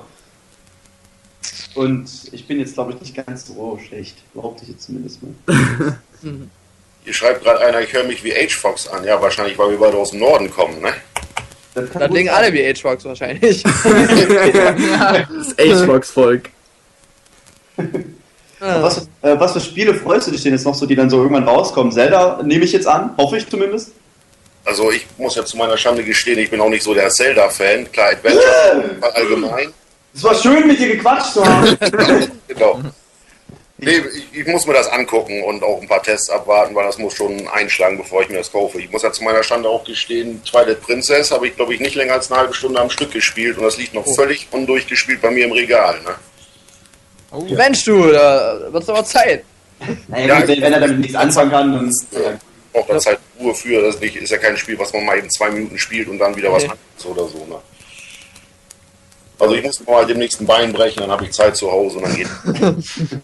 Und 1.75 2.09
ich 2.31 2.47
bin 2.47 2.59
jetzt, 2.59 2.73
glaube 2.73 2.93
ich, 2.93 3.01
nicht 3.01 3.15
ganz 3.25 3.45
so 3.47 3.79
schlecht. 3.87 4.15
Behaupte 4.33 4.63
ich 4.63 4.69
jetzt 4.69 4.85
zumindest 4.85 5.19
mal. 5.21 5.97
Hier 7.03 7.13
schreibt 7.13 7.43
gerade 7.43 7.59
einer, 7.59 7.81
ich 7.81 7.93
höre 7.93 8.05
mich 8.05 8.23
wie 8.23 8.31
H-Fox 8.31 8.87
an. 8.87 9.03
Ja, 9.03 9.21
wahrscheinlich, 9.21 9.57
weil 9.59 9.69
wir 9.69 9.77
beide 9.79 9.97
aus 9.97 10.09
dem 10.11 10.21
Norden 10.21 10.49
kommen. 10.49 10.81
Ne? 10.81 10.89
Das 11.73 11.89
kann 11.89 11.99
Da 11.99 12.07
gut 12.07 12.15
klingen 12.15 12.29
sein. 12.33 12.43
alle 12.43 12.53
wie 12.53 12.63
H-Fox 12.63 13.05
wahrscheinlich. 13.05 13.63
Das 15.57 15.81
H-Box-Volk. 15.81 16.49
Was, 18.59 19.09
äh, 19.21 19.37
was 19.37 19.51
für 19.51 19.59
Spiele 19.59 19.93
freust 19.93 20.27
du 20.27 20.31
dich 20.31 20.41
denn 20.41 20.53
jetzt 20.53 20.63
noch 20.63 20.73
so, 20.73 20.85
die 20.85 20.95
dann 20.95 21.09
so 21.09 21.17
irgendwann 21.17 21.43
rauskommen? 21.43 21.91
Zelda 21.91 22.41
nehme 22.43 22.63
ich 22.63 22.71
jetzt 22.71 22.87
an, 22.87 23.11
hoffe 23.17 23.35
ich 23.37 23.49
zumindest. 23.49 23.91
Also 24.63 24.89
ich 24.89 25.05
muss 25.17 25.35
ja 25.35 25.43
zu 25.43 25.57
meiner 25.57 25.75
Schande 25.75 26.01
gestehen, 26.05 26.39
ich 26.39 26.49
bin 26.49 26.61
auch 26.61 26.69
nicht 26.69 26.83
so 26.83 26.93
der 26.93 27.09
Zelda-Fan. 27.09 27.91
Klar, 27.91 28.11
Adventure 28.11 28.95
allgemein. 29.15 29.73
Es 30.15 30.23
war 30.23 30.33
schön, 30.35 30.65
mit 30.65 30.79
dir 30.79 30.95
gequatscht 30.95 31.33
zu 31.33 31.45
haben. 31.45 31.77
Genau. 32.47 32.79
Nee, 33.85 34.01
ich, 34.15 34.39
ich 34.39 34.47
muss 34.47 34.65
mir 34.65 34.73
das 34.73 34.87
angucken 34.87 35.43
und 35.43 35.63
auch 35.63 35.81
ein 35.81 35.87
paar 35.87 36.01
Tests 36.03 36.29
abwarten, 36.29 36.73
weil 36.75 36.85
das 36.85 36.97
muss 36.97 37.13
schon 37.13 37.47
einschlagen, 37.47 37.97
bevor 37.97 38.21
ich 38.21 38.29
mir 38.29 38.37
das 38.37 38.51
kaufe. 38.51 38.79
Ich 38.79 38.91
muss 38.91 39.03
ja 39.03 39.11
zu 39.11 39.23
meiner 39.23 39.43
Schande 39.43 39.69
auch 39.69 39.83
gestehen, 39.83 40.43
Twilight 40.43 40.81
Princess 40.81 41.31
habe 41.31 41.47
ich, 41.47 41.55
glaube 41.55 41.73
ich, 41.73 41.79
nicht 41.79 41.95
länger 41.95 42.13
als 42.13 42.31
eine 42.31 42.41
halbe 42.41 42.53
Stunde 42.53 42.79
am 42.79 42.89
Stück 42.89 43.11
gespielt 43.11 43.57
und 43.57 43.63
das 43.63 43.77
liegt 43.77 43.93
noch 43.93 44.05
völlig 44.15 44.47
undurchgespielt 44.51 45.21
bei 45.21 45.31
mir 45.31 45.45
im 45.45 45.51
Regal. 45.51 45.99
Ne? 46.03 46.15
Oh. 47.31 47.41
Mensch, 47.41 47.83
du, 47.83 48.11
da 48.11 48.59
wird's 48.71 48.89
aber 48.89 49.03
Zeit. 49.03 49.43
naja, 50.07 50.39
gut, 50.39 50.49
wenn, 50.49 50.61
er 50.73 50.79
damit 50.79 50.99
nichts 50.99 51.15
anfangen 51.15 51.51
kann, 51.51 51.71
dann. 51.73 51.91
Ja. 52.11 52.39
Braucht 52.71 52.89
da 52.89 52.99
Zeit 52.99 53.19
Ruhe 53.39 53.53
für. 53.53 53.81
Das 53.81 53.95
ist, 53.95 54.01
nicht, 54.01 54.15
ist 54.15 54.29
ja 54.31 54.37
kein 54.37 54.57
Spiel, 54.57 54.77
was 54.79 54.93
man 54.93 55.05
mal 55.05 55.17
eben 55.17 55.29
zwei 55.29 55.49
Minuten 55.49 55.77
spielt 55.77 56.07
und 56.07 56.19
dann 56.19 56.35
wieder 56.35 56.51
was 56.51 56.63
Nee. 56.63 56.69
anderes 56.69 57.05
oder 57.05 57.27
so. 57.27 57.45
Ne? 57.45 57.55
Also 59.39 59.55
ich 59.55 59.63
muss 59.63 59.85
mal 59.85 60.05
dem 60.05 60.19
nächsten 60.19 60.45
Bein 60.45 60.71
brechen, 60.71 61.01
dann 61.01 61.11
habe 61.11 61.25
ich 61.25 61.31
Zeit 61.31 61.55
zu 61.57 61.71
Hause 61.71 61.97
und 61.97 62.03
dann 62.03 62.15
geht 62.15 62.27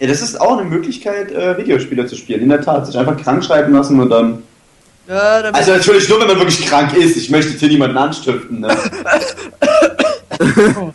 ja, 0.00 0.06
das 0.06 0.22
ist 0.22 0.40
auch 0.40 0.58
eine 0.58 0.68
Möglichkeit, 0.68 1.30
äh, 1.30 1.58
Videospiele 1.58 2.06
zu 2.06 2.16
spielen. 2.16 2.40
In 2.40 2.48
der 2.48 2.62
Tat, 2.62 2.86
sich 2.86 2.96
einfach 2.98 3.16
krank 3.18 3.44
schreiben 3.44 3.74
lassen 3.74 4.00
und 4.00 4.08
dann. 4.08 4.42
Ja, 5.06 5.42
dann 5.42 5.54
Also 5.54 5.72
natürlich 5.72 6.08
nur, 6.08 6.20
wenn 6.20 6.28
man 6.28 6.38
wirklich 6.38 6.66
krank 6.66 6.96
ist. 6.96 7.16
Ich 7.16 7.28
möchte 7.30 7.50
jetzt 7.50 7.60
hier 7.60 7.68
niemanden 7.68 7.98
anstiften. 7.98 8.60
Ne? 8.60 8.68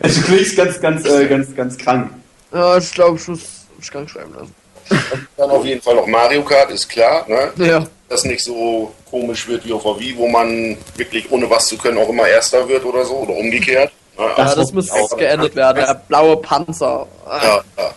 also, 0.00 0.20
du 0.20 0.26
klingst 0.26 0.56
ganz, 0.56 0.80
ganz, 0.80 1.04
äh, 1.06 1.26
ganz, 1.26 1.54
ganz 1.54 1.76
krank. 1.76 2.10
ja, 2.52 2.78
ich 2.78 2.90
glaube, 2.92 3.18
ich 3.18 3.28
muss 3.28 3.40
ich 3.80 3.90
krank 3.90 4.08
schreiben 4.08 4.32
lassen. 4.34 4.54
dann 5.36 5.50
auf 5.50 5.64
jeden 5.64 5.82
Fall 5.82 5.94
noch 5.94 6.06
Mario 6.06 6.42
Kart, 6.42 6.70
ist 6.70 6.88
klar. 6.88 7.26
Ne? 7.28 7.52
Ja. 7.56 7.86
das 8.08 8.24
nicht 8.24 8.44
so 8.44 8.92
komisch 9.10 9.48
wird 9.48 9.66
wie 9.66 9.72
auf 9.72 9.82
der 9.82 9.98
Wii, 9.98 10.16
wo 10.16 10.28
man 10.28 10.76
wirklich 10.96 11.30
ohne 11.30 11.48
was 11.48 11.66
zu 11.66 11.76
können 11.76 11.98
auch 11.98 12.08
immer 12.08 12.26
Erster 12.26 12.68
wird 12.68 12.84
oder 12.84 13.04
so 13.04 13.14
oder 13.16 13.34
umgekehrt. 13.34 13.90
Ja, 14.18 14.26
Ja, 14.28 14.34
also 14.34 14.56
das 14.56 14.72
muss 14.72 14.90
geändert 15.16 15.56
werden. 15.56 15.84
Der 15.84 15.94
blaue 15.94 16.36
Panzer. 16.36 17.06
Ja, 17.26 17.62
ja. 17.76 17.94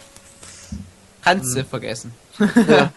Kannst 1.28 1.58
du 1.58 1.64
vergessen. 1.66 2.14
ja, 2.40 2.92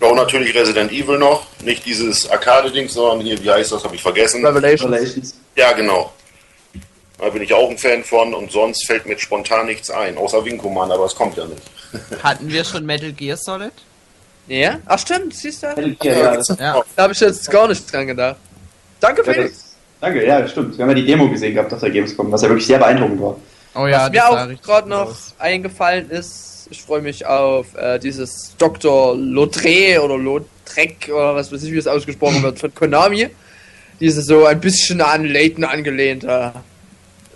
und 0.00 0.16
natürlich 0.16 0.54
Resident 0.54 0.92
Evil 0.92 1.18
noch. 1.18 1.46
Nicht 1.64 1.84
dieses 1.84 2.30
Arcade-Ding, 2.30 2.88
sondern 2.88 3.20
hier, 3.20 3.42
wie 3.42 3.50
heißt 3.50 3.72
das, 3.72 3.84
habe 3.84 3.96
ich 3.96 4.02
vergessen. 4.02 4.44
Revelation. 4.46 4.92
Relations. 4.92 5.34
Ja, 5.56 5.72
genau. 5.72 6.12
Da 7.18 7.28
bin 7.28 7.42
ich 7.42 7.52
auch 7.52 7.68
ein 7.68 7.76
Fan 7.76 8.02
von 8.04 8.32
und 8.32 8.50
sonst 8.50 8.86
fällt 8.86 9.04
mir 9.04 9.12
jetzt 9.12 9.22
spontan 9.22 9.66
nichts 9.66 9.90
ein, 9.90 10.16
außer 10.16 10.44
Wing 10.44 10.56
Commander, 10.56 10.94
aber 10.94 11.04
es 11.04 11.14
kommt 11.14 11.36
ja 11.36 11.44
nicht. 11.44 11.62
Hatten 12.22 12.48
wir 12.48 12.64
schon 12.64 12.86
Metal 12.86 13.12
Gear 13.12 13.36
Solid? 13.36 13.72
Ja? 14.46 14.78
Ach 14.86 14.98
stimmt, 14.98 15.34
siehst 15.34 15.62
du? 15.62 15.96
Ja, 16.02 16.12
ja, 16.12 16.36
das, 16.36 16.48
Ja. 16.48 16.82
Da 16.96 17.02
habe 17.02 17.12
ich 17.12 17.20
jetzt 17.20 17.50
gar 17.50 17.68
nicht 17.68 17.92
dran 17.92 18.06
gedacht. 18.06 18.36
Danke, 19.00 19.22
ja, 19.26 19.32
Felix. 19.32 19.52
das, 19.52 19.76
danke, 20.00 20.26
ja, 20.26 20.48
stimmt. 20.48 20.78
Wir 20.78 20.82
haben 20.84 20.90
ja 20.90 20.94
die 20.94 21.06
Demo 21.06 21.28
gesehen 21.28 21.54
gehabt 21.54 21.72
auf 21.74 21.80
der 21.80 21.90
Gamescom, 21.90 22.32
was 22.32 22.42
ja 22.42 22.48
wirklich 22.48 22.66
sehr 22.66 22.78
beeindruckend 22.78 23.20
war. 23.20 23.36
Oh 23.74 23.86
ja, 23.86 24.04
Was 24.04 24.10
mir 24.10 24.28
auch 24.28 24.62
gerade 24.62 24.88
noch 24.88 25.14
eingefallen 25.38 26.10
ist, 26.10 26.49
ich 26.70 26.82
freue 26.82 27.02
mich 27.02 27.26
auf 27.26 27.74
äh, 27.76 27.98
dieses 27.98 28.54
Dr. 28.58 29.16
Lautrec 29.16 29.98
oder 30.00 30.16
Lautrec 30.16 31.08
oder 31.08 31.34
was 31.34 31.52
weiß 31.52 31.62
ich, 31.64 31.72
wie 31.72 31.78
es 31.78 31.86
ausgesprochen 31.86 32.42
wird, 32.42 32.58
von 32.58 32.74
Konami. 32.74 33.28
Diese 33.98 34.22
so 34.22 34.46
ein 34.46 34.60
bisschen 34.60 35.00
an 35.00 35.24
Layton 35.26 35.64
angelehnte. 35.64 36.52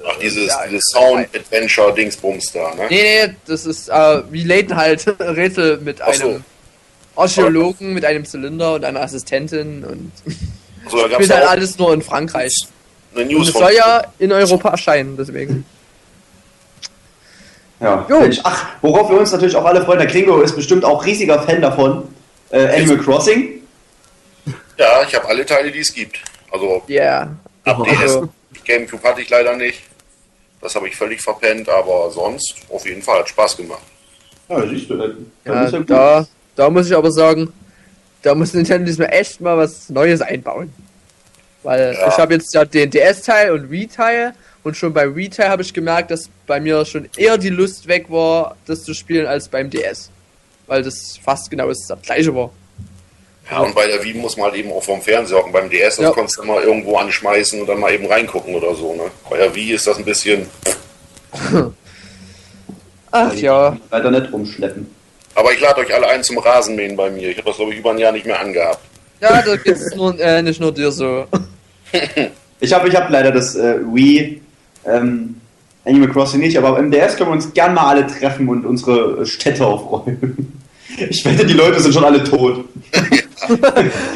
Ach, 0.07 0.18
dieses, 0.20 0.49
Ja, 0.49 0.66
dieses 0.66 0.85
Sound-Adventure-Dingsbums 0.92 2.53
da, 2.53 2.75
ne? 2.75 2.87
Nee, 2.90 3.27
nee, 3.27 3.35
das 3.47 3.66
ist 3.66 3.88
äh, 3.88 4.23
wie 4.31 4.44
Layton 4.44 4.77
halt 4.77 5.07
Rätsel 5.20 5.79
mit 5.79 6.01
Ach 6.01 6.12
so. 6.14 6.25
einem 6.29 6.44
Archäologen, 7.16 7.92
mit 7.94 8.05
einem 8.05 8.25
Zylinder 8.25 8.75
und 8.75 8.85
einer 8.85 9.01
Assistentin 9.03 9.85
und 9.85 10.12
So, 10.90 10.97
da 10.99 11.03
gab 11.09 11.14
spielt 11.14 11.31
es 11.31 11.37
halt 11.37 11.49
alles 11.49 11.79
nur 11.79 11.92
in 11.94 12.03
Frankreich. 12.03 12.53
eine 13.14 13.23
Und 13.25 13.31
News 13.33 13.49
es 13.49 13.53
von. 13.53 13.62
soll 13.62 13.75
ja 13.75 14.03
in 14.18 14.33
Europa 14.33 14.70
erscheinen, 14.70 15.16
deswegen. 15.16 15.64
Ja. 17.85 18.07
Jo. 18.09 18.20
Mensch, 18.20 18.40
ach, 18.42 18.66
worauf 18.81 19.11
wir 19.11 19.18
uns 19.18 19.31
natürlich 19.33 19.55
auch 19.57 19.64
alle 19.64 19.85
freuen, 19.85 19.99
der 19.99 20.09
Kringo 20.09 20.40
ist 20.40 20.57
bestimmt 20.57 20.85
auch 20.85 21.05
riesiger 21.05 21.42
Fan 21.42 21.61
davon. 21.61 22.09
Äh, 22.51 22.81
Animal 22.81 22.99
Crossing. 22.99 23.61
Ja, 24.79 25.03
ich 25.07 25.14
habe 25.14 25.29
alle 25.29 25.44
Teile, 25.47 25.70
die 25.70 25.81
es 25.81 25.92
gibt. 25.92 26.18
Also 26.51 26.83
Yeah. 26.88 27.29
ab 27.64 27.83
DS. 27.85 28.01
Also, 28.01 28.29
Gamecube 28.64 29.03
hatte 29.09 29.20
ich 29.20 29.29
leider 29.31 29.57
nicht. 29.57 29.83
Das 30.61 30.75
habe 30.75 30.88
ich 30.88 30.97
völlig 30.97 31.20
verpennt, 31.20 31.68
aber 31.68 32.11
sonst 32.11 32.55
auf 32.70 32.87
jeden 32.87 33.03
Fall 33.03 33.20
hat 33.20 33.29
Spaß 33.29 33.57
gemacht. 33.57 33.83
Ja, 34.49 34.66
siehst 34.66 34.88
du, 34.90 34.97
dann, 34.97 35.27
dann 35.44 35.55
Ja, 35.55 35.64
ist 35.64 35.73
ja 35.73 35.79
gut. 35.79 35.90
da, 35.90 36.27
da 36.57 36.70
muss 36.70 36.87
ich 36.87 36.97
aber 36.97 37.11
sagen, 37.12 37.53
da 38.23 38.35
muss 38.35 38.55
Nintendo 38.55 38.87
diesmal 38.87 39.09
echt 39.12 39.40
mal 39.40 39.57
was 39.59 39.88
Neues 39.90 40.20
einbauen. 40.23 40.73
Weil 41.62 41.94
Ja. 41.94 42.09
ich 42.09 42.18
habe 42.18 42.35
jetzt 42.35 42.53
ja 42.55 42.64
den 42.64 42.90
DS-Teil 42.90 43.53
und 43.53 43.70
Wii-Teil 43.70 44.35
und 44.64 44.77
schon 44.77 44.92
beim 44.92 45.14
Wii-Teil 45.14 45.48
habe 45.48 45.62
ich 45.62 45.72
gemerkt, 45.72 46.11
dass 46.11 46.29
bei 46.46 46.59
mir 46.61 46.85
schon 46.85 47.09
eher 47.16 47.38
die 47.38 47.50
Lust 47.50 47.87
weg 47.87 48.07
war, 48.11 48.57
das 48.66 48.83
zu 48.83 48.92
spielen, 48.94 49.27
als 49.27 49.48
beim 49.48 49.70
DS. 49.70 50.11
Weil 50.66 50.83
das 50.83 51.18
fast 51.22 51.50
genau 51.50 51.68
das 51.68 51.87
gleiche 52.03 52.35
war. 52.35 52.50
Ja, 53.50 53.59
und 53.61 53.74
bei 53.74 53.87
der 53.87 54.03
Wii 54.03 54.14
muss 54.14 54.37
man 54.38 54.46
halt 54.46 54.55
eben 54.57 54.72
auch 54.72 54.83
vom 54.83 55.03
Fernseher 55.03 55.37
hocken. 55.38 55.53
Beim 55.53 55.68
DS, 55.68 55.96
das 55.96 56.05
Ja. 56.07 56.11
konntest 56.12 56.38
du 56.38 56.44
mal 56.44 56.62
irgendwo 56.62 56.96
anschmeißen 56.96 57.61
und 57.61 57.66
dann 57.66 57.79
mal 57.79 57.92
eben 57.92 58.07
reingucken 58.07 58.55
oder 58.55 58.74
so, 58.74 58.94
ne? 58.94 59.03
Bei 59.29 59.37
der 59.37 59.55
Wii 59.55 59.72
ist 59.74 59.87
das 59.87 59.98
ein 59.98 60.05
bisschen. 60.05 60.46
Ach 63.11 63.35
ja, 63.35 63.77
Leider 63.90 64.11
nicht 64.11 64.33
rumschleppen. 64.33 64.90
Aber 65.35 65.53
ich 65.53 65.61
lade 65.61 65.81
euch 65.81 65.92
alle 65.94 66.07
ein 66.09 66.22
zum 66.24 66.38
Rasenmähen 66.38 66.96
bei 66.96 67.11
mir. 67.11 67.29
Ich 67.31 67.37
habe 67.37 67.48
das, 67.48 67.57
glaube 67.57 67.72
ich, 67.72 67.79
über 67.79 67.90
ein 67.90 67.98
Jahr 67.98 68.12
nicht 68.12 68.24
mehr 68.27 68.40
angehabt. 68.40 68.81
ja, 69.20 69.42
da 69.42 69.57
geht's 69.57 69.94
nur, 69.94 70.18
äh, 70.18 70.42
nicht 70.42 70.61
nur 70.61 70.72
dir 70.72 70.90
so. 70.90 71.27
Ich 72.61 72.72
habe 72.72 72.88
ich 72.88 72.94
hab 72.96 73.11
leider 73.11 73.31
das 73.31 73.57
äh, 73.57 73.74
Wii 73.92 74.40
ähm, 74.87 75.37
Animal 75.85 76.09
Crossing 76.09 76.40
nicht, 76.40 76.57
aber 76.57 76.79
im 76.79 76.90
DS 76.90 77.16
können 77.16 77.31
wir 77.31 77.35
uns 77.35 77.53
gern 77.53 77.75
mal 77.75 77.88
alle 77.88 78.07
treffen 78.07 78.49
und 78.49 78.64
unsere 78.64 79.25
Städte 79.27 79.66
aufräumen. 79.66 80.51
Ich 81.11 81.25
wette, 81.25 81.44
die 81.44 81.55
Leute 81.55 81.81
sind 81.81 81.92
schon 81.92 82.05
alle 82.05 82.23
tot. 82.23 82.64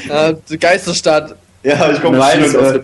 Äh, 0.09 0.35
die 0.49 0.59
Geisterstadt. 0.59 1.35
Ja, 1.63 1.91
ich 1.91 2.01
komme 2.01 2.21
rein 2.21 2.43
und 2.45 2.55
äh, 2.55 2.81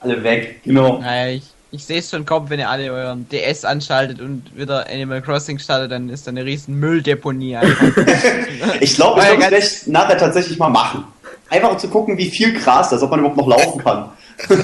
alle 0.00 0.24
weg. 0.24 0.60
Genau. 0.64 0.98
Naja, 0.98 1.34
ich, 1.36 1.42
ich 1.70 1.84
sehe 1.84 1.98
es 1.98 2.10
schon 2.10 2.24
kommen, 2.24 2.48
wenn 2.50 2.58
ihr 2.58 2.68
alle 2.68 2.90
euren 2.90 3.28
DS 3.28 3.64
anschaltet 3.64 4.20
und 4.20 4.44
wieder 4.56 4.86
Animal 4.90 5.20
Crossing 5.22 5.58
startet, 5.58 5.92
dann 5.92 6.08
ist 6.08 6.26
da 6.26 6.30
eine 6.30 6.44
riesen 6.44 6.80
Mülldeponie 6.80 7.56
einfach. 7.56 7.86
Ich 8.80 8.94
glaube, 8.94 9.20
ich 9.20 9.26
Ja, 9.26 9.34
ich 9.34 9.40
ganz- 9.40 9.48
vielleicht 9.54 9.88
nachher 9.88 10.18
tatsächlich 10.18 10.58
mal 10.58 10.70
machen. 10.70 11.04
Einfach 11.50 11.70
um 11.72 11.78
zu 11.78 11.88
gucken, 11.88 12.16
wie 12.18 12.30
viel 12.30 12.58
Gras 12.58 12.88
da 12.88 12.96
ist, 12.96 13.02
ob 13.02 13.10
man 13.10 13.20
überhaupt 13.20 13.36
noch 13.36 13.46
laufen 13.48 13.84
kann. 13.84 14.08
Das 14.48 14.58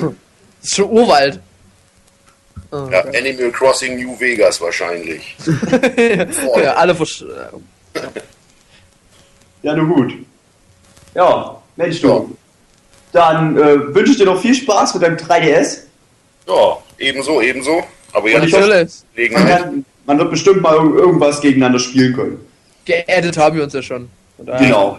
ist 0.63 0.75
schon 0.77 0.91
Urwald. 0.91 1.39
Oh, 2.73 2.89
Ja, 2.91 3.05
okay. 3.05 3.19
Animal 3.19 3.51
Crossing 3.51 3.97
New 3.97 4.19
Vegas 4.21 4.61
wahrscheinlich. 4.61 5.37
ja, 6.63 6.75
alle 6.75 6.95
versch 6.95 7.25
Ja, 9.63 9.75
nur 9.75 9.95
gut. 9.95 10.13
Ja, 11.15 11.61
Mensch, 11.77 12.01
du. 12.01 12.37
Dann 13.13 13.57
äh, 13.57 13.95
wünsche 13.95 14.13
ich 14.13 14.19
dir 14.19 14.27
noch 14.27 14.41
viel 14.41 14.55
Spaß 14.55 14.95
mit 14.95 15.03
deinem 15.03 15.17
3DS. 15.17 15.79
Ja, 16.47 16.79
ebenso, 16.99 17.41
ebenso. 17.43 17.83
Aber 18.13 18.29
ja, 18.31 18.39
nicht. 18.39 18.53
Man, 18.53 19.49
kann, 19.49 19.85
man 20.07 20.19
wird 20.19 20.31
bestimmt 20.31 20.63
mal 20.63 20.77
irg- 20.77 20.97
irgendwas 20.99 21.41
gegeneinander 21.41 21.79
spielen 21.81 22.15
können. 22.15 22.47
Geaddet 22.85 23.37
haben 23.37 23.57
wir 23.57 23.65
uns 23.65 23.73
ja 23.73 23.83
schon. 23.83 24.09
Genau. 24.39 24.99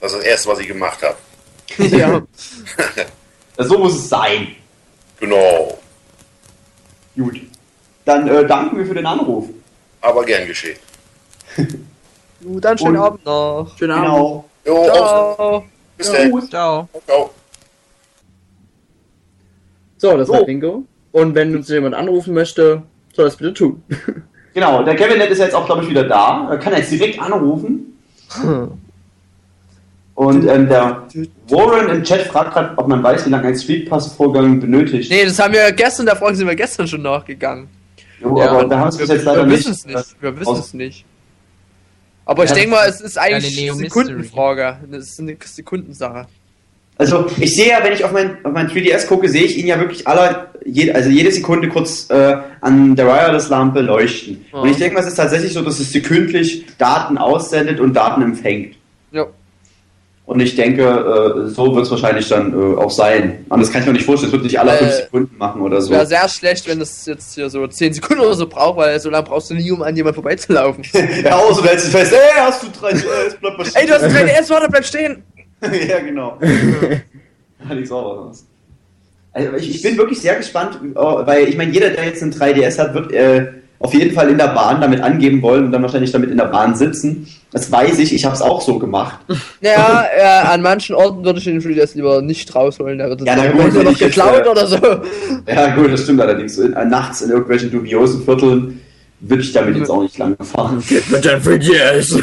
Das 0.00 0.12
ist 0.12 0.18
das 0.20 0.26
erste, 0.26 0.48
was 0.48 0.58
ich 0.60 0.68
gemacht 0.68 0.98
habe. 1.02 1.16
ja. 1.96 2.22
So 3.58 3.78
muss 3.78 3.94
es 3.94 4.08
sein. 4.08 4.48
Genau. 5.20 5.78
Gut. 7.16 7.40
Dann 8.04 8.28
äh, 8.28 8.46
danken 8.46 8.76
wir 8.78 8.86
für 8.86 8.94
den 8.94 9.06
Anruf. 9.06 9.48
Aber 10.00 10.24
gern 10.24 10.46
geschehen. 10.46 10.78
Gut, 12.44 12.64
dann 12.64 12.76
schönen 12.76 12.96
Und- 12.96 13.02
Abend 13.02 13.24
noch. 13.24 13.74
Schönen 13.78 13.92
Abend. 13.92 14.04
Genau. 14.06 14.44
Jo, 14.66 14.76
auf, 14.76 15.36
Ciao. 15.36 15.64
bis 15.96 16.10
dann. 16.12 16.48
Ciao. 16.50 16.88
Ciao. 17.06 17.30
So, 19.96 20.16
das 20.16 20.26
So. 20.28 20.34
war 20.34 20.44
Bingo. 20.44 20.84
Und 21.12 21.34
wenn 21.34 21.54
uns 21.56 21.68
jemand 21.68 21.94
anrufen 21.94 22.34
möchte, 22.34 22.82
soll 23.14 23.24
das 23.26 23.36
bitte 23.36 23.54
tun. 23.54 23.82
Genau, 24.54 24.84
der 24.84 24.94
Kevin 24.94 25.20
ist 25.20 25.38
jetzt 25.38 25.52
auch, 25.52 25.66
glaube 25.66 25.82
ich, 25.82 25.90
wieder 25.90 26.04
da. 26.04 26.46
Er 26.48 26.58
kann 26.58 26.72
jetzt 26.76 26.92
direkt 26.92 27.20
anrufen. 27.20 27.98
Und 30.14 30.46
ähm, 30.46 30.68
der 30.68 31.02
Warren 31.48 31.88
im 31.88 32.04
Chat 32.04 32.22
fragt 32.22 32.52
gerade, 32.52 32.72
ob 32.78 32.86
man 32.86 33.02
weiß, 33.02 33.26
wie 33.26 33.30
lange 33.30 33.48
ein 33.48 33.56
Streetpass-Vorgang 33.56 34.60
benötigt. 34.60 35.10
Nee, 35.10 35.24
das 35.24 35.38
haben 35.40 35.52
wir 35.54 35.72
gestern, 35.72 36.06
der 36.06 36.14
Frage 36.16 36.36
sind 36.36 36.46
wir 36.46 36.54
gestern 36.54 36.86
schon 36.86 37.02
nachgegangen. 37.02 37.66
Jo, 38.20 38.38
Ja, 38.38 38.50
aber 38.50 38.64
da 38.64 38.78
haben 38.78 38.96
wir 38.96 39.02
es 39.02 39.08
Wir, 39.08 39.16
jetzt 39.16 39.24
leider 39.24 39.40
wir 39.40 39.46
nicht. 39.46 39.58
wissen 39.58 39.72
es 39.72 39.86
nicht. 39.86 40.22
Wir 40.22 40.38
wissen 40.40 40.56
es 40.56 40.74
nicht. 40.74 41.04
Aber 42.26 42.44
ich 42.44 42.50
Ja, 42.50 42.56
denke 42.56 42.70
mal, 42.70 42.88
es 42.88 43.00
ist 43.00 43.18
eigentlich 43.18 43.58
eine. 43.70 43.76
Sekundenfrage. 43.76 44.76
Das 44.90 45.04
ist 45.04 45.20
eine 45.20 45.36
Sekundensache. 45.44 46.26
Also 46.96 47.26
ich 47.40 47.56
sehe 47.56 47.70
ja, 47.70 47.78
wenn 47.82 47.92
ich 47.92 48.04
auf 48.04 48.12
mein, 48.12 48.36
auf 48.44 48.52
mein 48.52 48.68
3DS 48.68 49.08
gucke, 49.08 49.28
sehe 49.28 49.42
ich 49.42 49.58
ihn 49.58 49.66
ja 49.66 49.80
wirklich 49.80 50.06
aller, 50.06 50.46
je, 50.64 50.92
also 50.92 51.10
jede 51.10 51.32
Sekunde 51.32 51.68
kurz 51.68 52.08
äh, 52.08 52.36
an 52.60 52.94
der 52.94 53.06
Wireless-Lampe 53.08 53.80
leuchten. 53.80 54.44
Ja. 54.52 54.60
Und 54.60 54.68
ich 54.70 54.76
denke 54.76 54.94
mal, 54.94 55.00
es 55.00 55.08
ist 55.08 55.16
tatsächlich 55.16 55.52
so, 55.52 55.62
dass 55.62 55.80
es 55.80 55.90
sekündlich 55.90 56.64
Daten 56.78 57.18
aussendet 57.18 57.80
und 57.80 57.94
Daten 57.94 58.22
empfängt. 58.22 58.76
Ja. 59.10 59.26
Und 60.26 60.40
ich 60.40 60.56
denke, 60.56 60.82
äh, 60.82 61.48
so 61.50 61.74
wird 61.74 61.84
es 61.84 61.90
wahrscheinlich 61.90 62.26
dann 62.28 62.52
äh, 62.54 62.76
auch 62.76 62.90
sein. 62.90 63.44
Anders 63.50 63.70
kann 63.70 63.82
ich 63.82 63.86
mir 63.86 63.92
nicht 63.92 64.06
vorstellen, 64.06 64.28
es 64.28 64.32
wird 64.32 64.44
nicht 64.44 64.58
alle 64.58 64.72
Äh, 64.72 64.78
fünf 64.78 64.92
Sekunden 64.94 65.36
machen 65.36 65.60
oder 65.60 65.82
so. 65.82 65.90
wäre 65.90 66.06
sehr 66.06 66.26
schlecht, 66.30 66.66
wenn 66.66 66.78
das 66.78 67.04
jetzt 67.04 67.34
hier 67.34 67.50
so 67.50 67.66
10 67.66 67.92
Sekunden 67.92 68.22
oder 68.22 68.34
so 68.34 68.46
braucht, 68.46 68.78
weil 68.78 68.98
so 69.00 69.10
lange 69.10 69.24
brauchst 69.24 69.50
du 69.50 69.54
nie, 69.54 69.70
um 69.70 69.82
an 69.82 69.94
jemand 69.94 70.14
vorbeizulaufen. 70.14 70.82
ja, 71.24 71.36
außer 71.36 71.60
du 71.60 71.68
hältst 71.68 71.86
dich 71.86 71.92
fest, 71.92 72.12
ey, 72.14 72.40
hast 72.40 72.62
du 72.62 72.68
3DS, 72.68 73.36
bleib 73.38 73.58
mal 73.58 73.66
Ey, 73.74 73.86
du 73.86 73.92
hast 73.92 74.02
ein 74.04 74.12
3DS, 74.12 74.48
warte, 74.50 74.68
bleib 74.70 74.84
stehen! 74.86 75.22
ja, 75.88 75.98
genau. 76.00 76.38
Hat 76.40 77.74
nichts 77.74 77.90
sauber. 77.90 78.32
Also 79.32 79.52
ich, 79.56 79.70
ich 79.74 79.82
bin 79.82 79.98
wirklich 79.98 80.20
sehr 80.20 80.36
gespannt, 80.36 80.78
äh, 80.82 80.96
weil 80.96 81.48
ich 81.48 81.56
meine, 81.58 81.70
jeder, 81.72 81.90
der 81.90 82.04
jetzt 82.04 82.22
ein 82.22 82.32
3DS 82.32 82.78
hat, 82.78 82.94
wird 82.94 83.12
äh, 83.12 83.52
auf 83.78 83.92
jeden 83.92 84.14
Fall 84.14 84.30
in 84.30 84.38
der 84.38 84.48
Bahn 84.48 84.80
damit 84.80 85.00
angeben 85.00 85.42
wollen 85.42 85.66
und 85.66 85.72
dann 85.72 85.82
wahrscheinlich 85.82 86.12
damit 86.12 86.30
in 86.30 86.36
der 86.36 86.46
Bahn 86.46 86.74
sitzen. 86.74 87.26
Das 87.52 87.70
weiß 87.70 87.98
ich, 87.98 88.14
ich 88.14 88.24
habe 88.24 88.34
es 88.34 88.42
auch 88.42 88.60
so 88.60 88.78
gemacht. 88.78 89.18
Ja, 89.60 90.04
äh, 90.16 90.46
an 90.46 90.62
manchen 90.62 90.94
Orten 90.94 91.24
würde 91.24 91.38
ich 91.38 91.44
den 91.44 91.60
3DS 91.60 91.94
lieber 91.94 92.22
nicht 92.22 92.54
rausholen, 92.54 92.98
da 92.98 93.08
wird 93.08 93.20
es 93.20 93.26
Ja, 93.26 93.36
na 93.36 93.44
ja, 93.44 93.52
gut, 93.52 93.74
noch 93.74 93.92
ich 93.92 94.00
jetzt, 94.00 94.14
geklaut 94.14 94.46
äh, 94.46 94.48
oder 94.48 94.66
so. 94.66 94.78
Ja, 95.46 95.74
gut, 95.74 95.92
das 95.92 96.02
stimmt 96.02 96.20
allerdings. 96.20 96.58
In, 96.58 96.72
äh, 96.72 96.84
nachts 96.84 97.22
in 97.22 97.30
irgendwelchen 97.30 97.70
dubiosen 97.70 98.24
Vierteln 98.24 98.80
würde 99.20 99.42
ich 99.42 99.52
damit 99.52 99.76
jetzt 99.76 99.90
auch 99.90 100.02
nicht 100.02 100.18
lang 100.18 100.36
fahren. 100.42 100.82
Mit 101.10 101.24
deinem 101.24 101.42
3DS. 101.42 102.22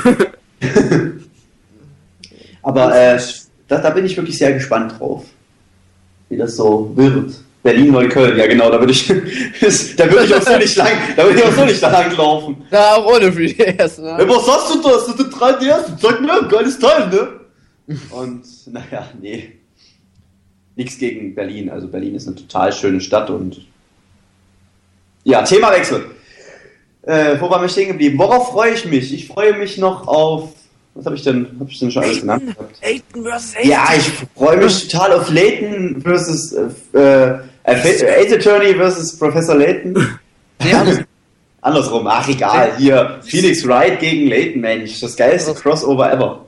Aber 2.63 2.95
äh, 2.95 3.19
da, 3.67 3.77
da 3.77 3.89
bin 3.89 4.05
ich 4.05 4.17
wirklich 4.17 4.37
sehr 4.37 4.53
gespannt 4.53 4.99
drauf, 4.99 5.25
wie 6.29 6.37
das 6.37 6.55
so 6.55 6.91
wird. 6.95 7.33
Berlin, 7.63 7.91
Neukölln, 7.91 8.37
ja 8.37 8.47
genau, 8.47 8.71
da 8.71 8.79
würde 8.79 8.91
ich, 8.91 9.07
da 9.97 10.11
würde 10.11 10.25
ich 10.25 10.33
auch 10.33 10.41
so 10.41 10.57
nicht 10.57 10.75
lang, 10.75 10.93
da 11.15 11.23
würde 11.23 11.39
ich 11.39 11.45
auch 11.45 11.51
so 11.51 11.65
nicht 11.65 11.81
lang 11.81 12.17
laufen. 12.17 12.57
Ja, 12.71 12.95
auch 12.95 13.05
ohne 13.05 13.27
3DS, 13.27 13.99
Ey, 13.99 14.25
ne? 14.25 14.29
was 14.29 14.47
hast 14.47 14.73
du 14.73 14.81
da? 14.81 14.97
Du 15.05 15.23
den 15.23 15.31
3DS? 15.31 15.97
Zeig 16.01 16.21
mir, 16.21 16.47
geiles 16.47 16.79
Teil, 16.79 17.09
ne? 17.09 17.97
Und, 18.09 18.43
naja, 18.67 19.07
nee. 19.21 19.53
Nichts 20.75 20.97
gegen 20.97 21.35
Berlin. 21.35 21.69
Also 21.69 21.87
Berlin 21.87 22.15
ist 22.15 22.27
eine 22.27 22.35
total 22.35 22.71
schöne 22.71 23.01
Stadt 23.01 23.29
und. 23.29 23.61
Ja, 25.23 25.43
Themawechsel. 25.43 26.05
Äh, 27.03 27.35
wo 27.39 27.49
waren 27.49 27.61
wir 27.61 27.69
stehen 27.69 27.89
geblieben? 27.89 28.17
Worauf 28.17 28.51
freue 28.51 28.73
ich 28.73 28.85
mich? 28.85 29.13
Ich 29.13 29.27
freue 29.27 29.57
mich 29.57 29.77
noch 29.77 30.07
auf. 30.07 30.53
Was 30.93 31.05
habe 31.05 31.15
ich 31.15 31.23
denn? 31.23 31.47
Habe 31.59 31.69
ich 31.69 31.79
denn 31.79 31.91
schon 31.91 32.03
alles 32.03 32.21
genannt? 32.21 32.55
Aiden 32.81 33.23
vs. 33.23 33.55
Aiden. 33.55 33.69
Ja, 33.69 33.87
ich 33.95 34.11
freue 34.35 34.57
mich 34.57 34.87
total 34.87 35.13
auf 35.13 35.29
Layton 35.29 36.01
versus 36.01 36.53
äh, 36.53 36.97
äh, 36.97 37.39
Ace 37.63 38.33
Attorney 38.33 38.73
versus 38.75 39.17
Professor 39.17 39.55
Layton. 39.55 39.95
Nee, 40.63 40.73
anders. 40.73 40.99
Andersrum, 41.61 42.05
ach 42.07 42.27
egal, 42.29 42.73
hier 42.77 43.17
Phoenix 43.23 43.67
Wright 43.67 43.99
gegen 43.99 44.27
Layton, 44.27 44.61
Mensch, 44.61 44.99
das 44.99 45.15
geilste 45.15 45.53
Crossover 45.55 46.11
ever. 46.11 46.45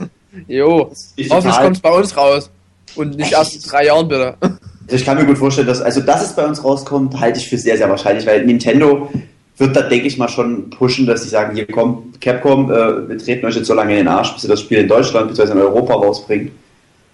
Jo, 0.48 0.92
Ich 1.16 1.30
hoffentlich 1.32 1.54
total- 1.56 1.64
kommt's 1.66 1.80
bei 1.80 1.90
uns 1.92 2.16
raus. 2.18 2.50
Und 2.96 3.18
nicht 3.18 3.32
erst 3.32 3.56
in 3.56 3.62
drei 3.70 3.86
Jahren, 3.86 4.08
bitte. 4.08 4.36
Also 4.42 4.56
ich 4.96 5.04
kann 5.06 5.18
mir 5.18 5.26
gut 5.26 5.40
vorstellen, 5.40 5.66
dass, 5.66 5.82
also 5.82 6.02
dass 6.02 6.24
es 6.24 6.36
bei 6.36 6.46
uns 6.46 6.64
rauskommt, 6.64 7.20
halte 7.20 7.40
ich 7.40 7.50
für 7.50 7.58
sehr, 7.58 7.76
sehr 7.78 7.90
wahrscheinlich, 7.90 8.26
weil 8.28 8.46
Nintendo 8.46 9.10
wird 9.58 9.76
da, 9.76 9.82
denke 9.82 10.06
ich 10.08 10.18
mal, 10.20 10.30
schon 10.30 10.70
pushen, 10.70 11.08
dass 11.08 11.24
sie 11.24 11.30
sagen, 11.30 11.56
hier 11.56 11.66
komm, 11.66 12.14
Capcom, 12.22 12.72
äh, 12.72 13.10
wir 13.10 13.18
treten 13.18 13.46
euch 13.48 13.56
jetzt 13.56 13.66
so 13.68 13.74
lange 13.74 13.94
in 13.94 13.98
den 14.00 14.08
Arsch, 14.08 14.34
bis 14.34 14.44
ihr 14.44 14.50
das 14.50 14.62
Spiel 14.62 14.78
in 14.80 14.88
Deutschland 14.88 15.28
bzw. 15.30 15.54
in 15.54 15.58
Europa 15.60 15.94
rausbringt. 15.94 16.52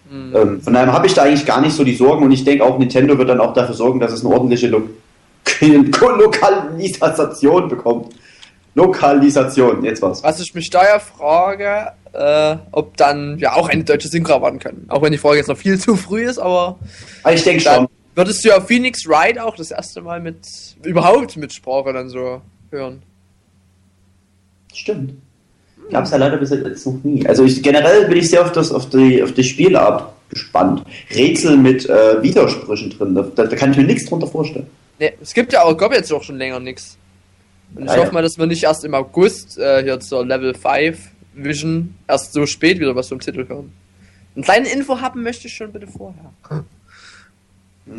Hm. 0.09 0.35
Ähm, 0.35 0.61
von 0.61 0.73
daher 0.73 0.91
habe 0.91 1.07
ich 1.07 1.13
da 1.13 1.23
eigentlich 1.23 1.45
gar 1.45 1.61
nicht 1.61 1.73
so 1.73 1.83
die 1.83 1.95
Sorgen 1.95 2.25
und 2.25 2.31
ich 2.31 2.43
denke 2.43 2.63
auch, 2.63 2.79
Nintendo 2.79 3.17
wird 3.17 3.29
dann 3.29 3.39
auch 3.39 3.53
dafür 3.53 3.75
sorgen, 3.75 3.99
dass 3.99 4.11
es 4.11 4.25
eine 4.25 4.33
ordentliche 4.33 4.67
Lo 4.67 4.81
Lokalisation 5.61 7.69
bekommt. 7.69 8.13
Lokalisation, 8.75 9.83
jetzt 9.83 10.01
was. 10.01 10.23
Was 10.23 10.39
ich 10.39 10.53
mich 10.53 10.69
da 10.69 10.83
ja 10.83 10.99
frage, 10.99 11.91
äh, 12.13 12.57
ob 12.71 12.95
dann 12.97 13.37
ja 13.39 13.53
auch 13.53 13.69
eine 13.69 13.83
deutsche 13.83 14.07
Synchro 14.07 14.33
erwarten 14.33 14.59
können. 14.59 14.85
Auch 14.89 15.01
wenn 15.01 15.11
die 15.11 15.17
Frage 15.17 15.37
jetzt 15.37 15.47
noch 15.47 15.57
viel 15.57 15.79
zu 15.79 15.95
früh 15.95 16.23
ist, 16.23 16.39
aber 16.39 16.77
Aber 17.23 17.33
ich 17.33 17.43
denke 17.43 17.63
schon. 17.63 17.87
würdest 18.15 18.43
du 18.45 18.49
ja 18.49 18.61
Phoenix 18.61 19.07
Wright 19.07 19.39
auch 19.39 19.55
das 19.55 19.71
erste 19.71 20.01
Mal 20.01 20.19
mit 20.19 20.37
überhaupt 20.83 21.35
mit 21.37 21.53
Sprache 21.53 21.93
dann 21.93 22.09
so 22.09 22.41
hören. 22.71 23.01
Stimmt. 24.73 25.13
Gab 25.91 26.05
es 26.05 26.11
ja 26.11 26.17
leider 26.17 26.37
bis 26.37 26.49
jetzt 26.51 26.85
noch 26.85 27.03
nie. 27.03 27.25
Also 27.27 27.43
ich, 27.43 27.61
generell 27.63 28.07
bin 28.07 28.17
ich 28.17 28.29
sehr 28.29 28.41
auf, 28.41 28.51
das, 28.51 28.71
auf, 28.71 28.89
die, 28.89 29.23
auf 29.23 29.31
die 29.33 29.43
Spielart 29.43 30.11
gespannt. 30.29 30.83
Rätsel 31.15 31.57
mit 31.57 31.87
äh, 31.89 32.21
Widersprüchen 32.21 32.91
drin, 32.91 33.15
da, 33.15 33.23
da, 33.45 33.55
kann 33.55 33.71
ich 33.71 33.77
mir 33.77 33.83
nichts 33.83 34.05
drunter 34.07 34.27
vorstellen. 34.27 34.67
Ne, 34.99 35.13
es 35.21 35.33
gibt 35.33 35.53
ja 35.53 35.63
auch, 35.63 35.75
gab 35.75 35.91
jetzt 35.93 36.11
auch 36.13 36.23
schon 36.23 36.37
länger 36.37 36.59
nichts. 36.59 36.97
Und 37.75 37.83
ich 37.83 37.89
Ja, 37.89 37.95
ja. 37.95 38.01
hoffe 38.03 38.13
mal, 38.13 38.21
dass 38.21 38.37
wir 38.37 38.45
nicht 38.45 38.63
erst 38.63 38.83
im 38.85 38.93
August 38.93 39.57
äh, 39.57 39.83
hier 39.83 39.99
zur 39.99 40.25
Level 40.25 40.53
5 40.53 40.97
Vision 41.33 41.95
erst 42.07 42.33
so 42.33 42.45
spät 42.45 42.79
wieder 42.79 42.95
was 42.95 43.07
vom 43.09 43.19
Titel 43.19 43.47
hören. 43.47 43.71
Eine 44.35 44.43
kleine 44.45 44.69
Info 44.69 44.99
haben 44.99 45.23
möchte 45.23 45.47
ich 45.47 45.53
schon 45.55 45.71
bitte 45.71 45.87
vorher. 45.87 46.31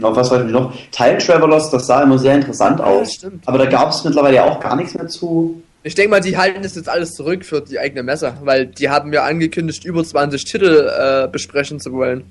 Auf 0.03 0.17
was 0.17 0.31
wollte 0.31 0.47
ich 0.47 0.53
noch? 0.53 0.73
Time 0.93 1.19
Travelers, 1.19 1.71
das 1.71 1.87
sah 1.87 2.03
immer 2.03 2.19
sehr 2.19 2.37
interessant 2.37 2.81
aus. 2.81 3.15
stimmt. 3.15 3.47
Aber 3.47 3.59
da 3.59 3.67
gab 3.67 3.91
es 3.91 4.05
mittlerweile 4.05 4.37
ja 4.37 4.45
auch 4.45 4.61
gar 4.61 4.77
nichts 4.77 4.95
mehr 4.95 5.09
zu. 5.09 5.63
Ich 5.83 5.95
denke 5.95 6.11
mal, 6.11 6.21
die 6.21 6.37
halten 6.37 6.63
das 6.63 6.75
jetzt 6.75 6.89
alles 6.89 7.15
zurück 7.15 7.45
für 7.45 7.63
die 7.63 7.79
eigene 7.79 8.03
Messe, 8.03 8.35
weil 8.43 8.67
die 8.67 8.91
haben 8.91 9.13
ja 9.13 9.25
angekündigt, 9.25 9.85
über 9.85 10.05
20 10.05 10.45
Titel 10.45 10.91
äh, 10.91 11.29
besprechen 11.29 11.81
zu 11.81 11.93
wollen. 11.93 12.25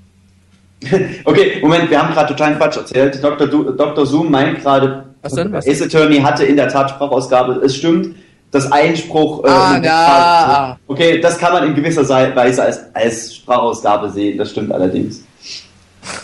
Okay, 1.26 1.60
Moment, 1.62 1.90
wir 1.90 2.02
haben 2.02 2.14
gerade 2.14 2.30
totalen 2.30 2.58
Quatsch 2.58 2.78
erzählt. 2.78 3.22
Dr. 3.22 3.48
Du, 3.48 3.72
Dr. 3.72 4.06
Zoom 4.06 4.32
meint 4.32 4.62
gerade, 4.62 5.08
Was 5.22 5.34
denn? 5.34 5.52
Was 5.52 5.68
Ace 5.68 5.82
Attorney 5.82 6.22
hatte 6.22 6.46
in 6.46 6.56
der 6.56 6.70
Tat 6.70 6.92
Sprachausgabe. 6.92 7.62
Es 7.66 7.76
stimmt, 7.76 8.16
das 8.52 8.72
Einspruch. 8.72 9.44
Äh, 9.44 9.50
Ah, 9.50 9.80
na. 9.84 10.80
Okay, 10.88 11.20
das 11.20 11.38
kann 11.38 11.52
man 11.52 11.68
in 11.68 11.76
gewisser 11.76 12.08
Weise 12.08 12.64
als, 12.64 12.80
als 12.94 13.36
Sprachausgabe 13.36 14.10
sehen. 14.10 14.38
Das 14.38 14.52
stimmt 14.52 14.72
allerdings. 14.72 15.26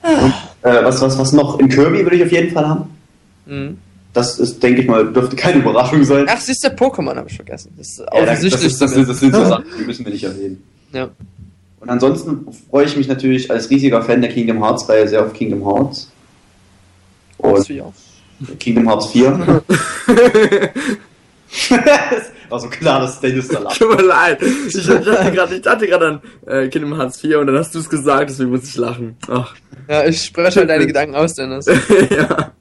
Und, 0.01 0.33
äh, 0.61 0.83
was, 0.83 1.01
was, 1.01 1.17
was 1.17 1.33
noch? 1.33 1.59
In 1.59 1.69
Kirby 1.69 2.03
würde 2.03 2.15
ich 2.15 2.23
auf 2.23 2.31
jeden 2.31 2.51
Fall 2.51 2.67
haben. 2.67 2.97
Mhm. 3.45 3.77
Das 4.13 4.39
ist, 4.39 4.61
denke 4.63 4.81
ich 4.81 4.87
mal, 4.87 5.11
dürfte 5.13 5.35
keine 5.35 5.59
Überraschung 5.59 6.03
sein. 6.03 6.25
Ach, 6.27 6.39
siehst 6.39 6.63
du, 6.63 6.69
Pokémon 6.69 7.15
habe 7.15 7.29
ich 7.29 7.35
vergessen. 7.35 7.71
Das 7.77 7.87
ist 7.89 7.99
Ja, 7.99 8.25
das, 8.25 8.43
ist, 8.43 8.81
das, 8.81 8.91
sind- 8.91 9.07
das 9.07 9.19
sind 9.19 9.35
so 9.35 9.45
Sachen, 9.45 9.65
die 9.79 9.83
müssen 9.85 10.03
wir 10.05 10.11
nicht 10.11 10.23
erwähnen. 10.23 10.63
ja. 10.93 11.09
Und 11.81 11.89
ansonsten 11.89 12.45
freue 12.69 12.83
ich 12.85 12.97
mich 12.97 13.07
natürlich 13.07 13.49
als 13.49 13.69
riesiger 13.69 14.01
Fan 14.01 14.19
der 14.21 14.29
Kingdom 14.31 14.61
Hearts 14.61 14.89
Reihe 14.89 15.07
sehr 15.07 15.23
auf 15.25 15.31
Kingdom 15.31 15.63
Hearts. 15.65 16.11
Und. 17.37 17.71
Kingdom 18.59 18.85
Hearts 18.89 19.07
4. 19.11 19.63
das 20.07 21.69
war 22.49 22.59
so 22.59 22.67
klar, 22.67 22.99
dass 23.01 23.19
Dennis 23.21 23.47
da 23.47 23.59
lacht. 23.59 23.79
Tut 23.79 23.95
mir 23.95 24.03
leid. 24.03 24.41
Ich, 24.41 24.75
ich 24.75 24.85
dachte 24.87 25.31
gerade 25.31 25.55
ich 25.55 25.61
dachte 25.61 25.87
gerade 25.87 26.07
an 26.07 26.21
äh, 26.47 26.67
Kingdom 26.67 26.97
Hearts 26.99 27.21
4 27.21 27.39
und 27.39 27.47
dann 27.47 27.57
hast 27.57 27.73
du 27.75 27.79
es 27.79 27.89
gesagt, 27.89 28.29
deswegen 28.29 28.49
muss 28.49 28.65
ich 28.67 28.75
lachen. 28.75 29.15
Ach. 29.29 29.55
ja, 29.87 30.05
ich 30.05 30.21
spreche 30.21 30.59
halt 30.59 30.69
deine 30.69 30.85
Gedanken 30.85 31.15
aus, 31.15 31.33
Dennis. 31.35 31.65
ja. 31.65 32.51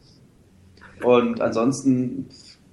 Und 1.02 1.40
ansonsten 1.40 2.28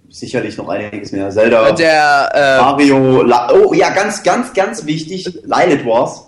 sicherlich 0.10 0.58
noch 0.58 0.70
einiges 0.70 1.12
mehr. 1.12 1.30
Zelda, 1.30 1.72
Der, 1.72 2.30
äh, 2.34 2.62
Mario, 2.62 3.22
La 3.24 3.52
oh 3.54 3.74
ja, 3.74 3.90
ganz, 3.90 4.24
ganz, 4.24 4.54
ganz 4.54 4.86
wichtig, 4.86 5.26
Lilith 5.44 5.86
Wars. 5.86 6.28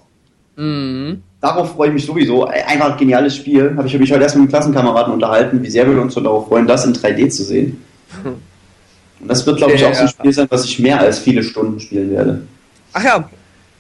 mhm. 0.56 1.24
Darauf 1.40 1.74
freue 1.74 1.90
ich 1.90 1.94
mich 1.94 2.06
sowieso. 2.06 2.46
Einfach 2.46 2.94
ein 2.94 2.98
geniales 2.98 3.36
Spiel. 3.36 3.76
Habe 3.78 3.88
ich 3.88 3.98
mich 3.98 4.12
heute 4.12 4.24
erst 4.24 4.36
mit 4.36 4.42
einem 4.42 4.50
Klassenkameraden 4.50 5.14
unterhalten, 5.14 5.62
wie 5.62 5.70
sehr 5.70 5.88
wir 5.88 6.02
uns 6.02 6.16
darauf 6.16 6.48
freuen, 6.48 6.66
das 6.66 6.84
in 6.84 6.94
3D 6.94 7.30
zu 7.30 7.44
sehen. 7.44 7.80
Und 9.20 9.28
das 9.28 9.46
wird, 9.46 9.58
glaube 9.58 9.74
ich, 9.74 9.86
auch 9.86 9.94
so 9.94 10.02
ein. 10.02 10.08
Spiel 10.08 10.34
sein, 10.34 10.48
was 10.50 10.66
ich 10.66 10.80
mehr 10.80 11.00
als 11.00 11.20
viele 11.20 11.44
Stunden 11.44 11.80
spielen 11.80 12.12
werde. 12.12 12.42
Ach 12.94 13.04
ja, 13.04 13.30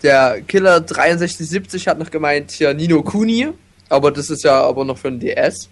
der 0.04 0.42
Killer 0.42 0.78
6370 0.78 1.88
hat 1.88 2.00
noch 2.00 2.12
gemeint, 2.12 2.52
hier 2.52 2.74
Nino 2.74 3.02
Kuni, 3.02 3.50
aber 3.90 4.12
das 4.12 4.30
ist 4.30 4.44
ja 4.44 4.62
aber 4.62 4.86
noch 4.86 4.98
für 4.98 5.10
den 5.10 5.20
DS. 5.20 5.70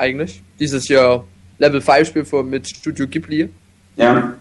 Eigentlich. 0.00 0.40
Dieses 0.58 0.86
hier 0.86 1.24
Level 1.58 1.82
5 1.82 2.08
Spiel 2.08 2.24
von, 2.24 2.48
mit 2.48 2.66
Studio 2.66 3.06
Ghibli. 3.06 3.50
Ja. 3.96 4.32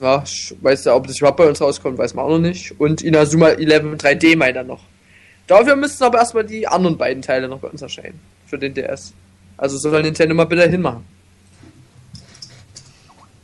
Ja, 0.00 0.22
ich 0.24 0.56
weiß 0.58 0.86
ja, 0.86 0.94
ob 0.94 1.06
das 1.06 1.18
überhaupt 1.18 1.36
bei 1.36 1.46
uns 1.46 1.60
rauskommt, 1.60 1.98
weiß 1.98 2.14
man 2.14 2.24
auch 2.24 2.30
noch 2.30 2.38
nicht. 2.38 2.80
Und 2.80 3.02
Inazuma 3.02 3.50
11 3.50 3.98
3D 3.98 4.36
meint 4.38 4.56
er 4.56 4.64
noch. 4.64 4.80
Dafür 5.46 5.76
müssten 5.76 6.02
aber 6.04 6.18
erstmal 6.18 6.44
die 6.44 6.66
anderen 6.66 6.96
beiden 6.96 7.22
Teile 7.22 7.46
noch 7.46 7.58
bei 7.58 7.68
uns 7.68 7.82
erscheinen. 7.82 8.18
Für 8.46 8.58
den 8.58 8.72
DS. 8.72 9.12
Also 9.58 9.76
soll 9.76 10.00
Nintendo 10.00 10.34
mal 10.34 10.44
bitte 10.44 10.66
hinmachen. 10.66 11.04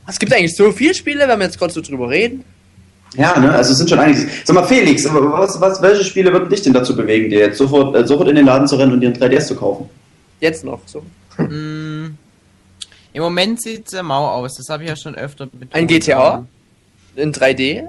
Es 0.07 0.19
gibt 0.19 0.33
eigentlich 0.33 0.57
so 0.57 0.73
viele 0.73 0.95
Spiele, 0.95 1.29
wenn 1.29 1.39
wir 1.39 1.45
jetzt 1.45 1.59
gerade 1.59 1.73
so 1.73 1.83
drüber 1.83 2.09
reden. 2.09 2.45
Ja, 3.15 3.39
ne, 3.39 3.53
also 3.53 3.73
es 3.73 3.79
sind 3.79 3.91
schon 3.91 3.99
einiges. 3.99 4.25
Sag 4.45 4.55
mal, 4.55 4.65
Felix, 4.65 5.05
was, 5.05 5.61
was, 5.61 5.83
welche 5.83 6.03
Spiele 6.03 6.33
würden 6.33 6.49
dich 6.49 6.63
denn 6.63 6.73
dazu 6.73 6.97
bewegen, 6.97 7.29
dir 7.29 7.41
jetzt 7.41 7.59
sofort, 7.59 7.95
äh, 7.95 8.07
sofort 8.07 8.31
in 8.31 8.37
den 8.37 8.47
Laden 8.47 8.67
zu 8.67 8.77
rennen 8.77 8.93
und 8.93 9.03
dir 9.03 9.09
einen 9.09 9.17
3DS 9.17 9.49
zu 9.49 9.55
kaufen? 9.55 9.91
Jetzt 10.41 10.65
noch 10.65 10.81
so. 10.87 11.03
Mm, 11.39 12.17
Im 13.13 13.23
Moment 13.23 13.63
sieht 13.63 13.89
sehr 13.89 14.03
mau 14.03 14.29
aus, 14.29 14.57
das 14.57 14.69
habe 14.69 14.83
ich 14.83 14.89
ja 14.89 14.97
schon 14.97 15.15
öfter 15.15 15.47
betont. 15.47 15.75
Ein 15.75 15.87
GTA? 15.87 16.47
In 17.17 17.33
3D? 17.33 17.89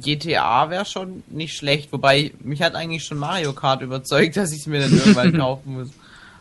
GTA 0.00 0.70
wäre 0.70 0.84
schon 0.84 1.22
nicht 1.28 1.56
schlecht, 1.56 1.92
wobei 1.92 2.32
mich 2.40 2.62
hat 2.62 2.74
eigentlich 2.74 3.04
schon 3.04 3.18
Mario 3.18 3.52
Kart 3.52 3.82
überzeugt, 3.82 4.36
dass 4.36 4.52
ich 4.52 4.60
es 4.60 4.66
mir 4.66 4.80
dann 4.80 4.92
irgendwann 4.92 5.32
kaufen 5.38 5.74
muss. 5.74 5.90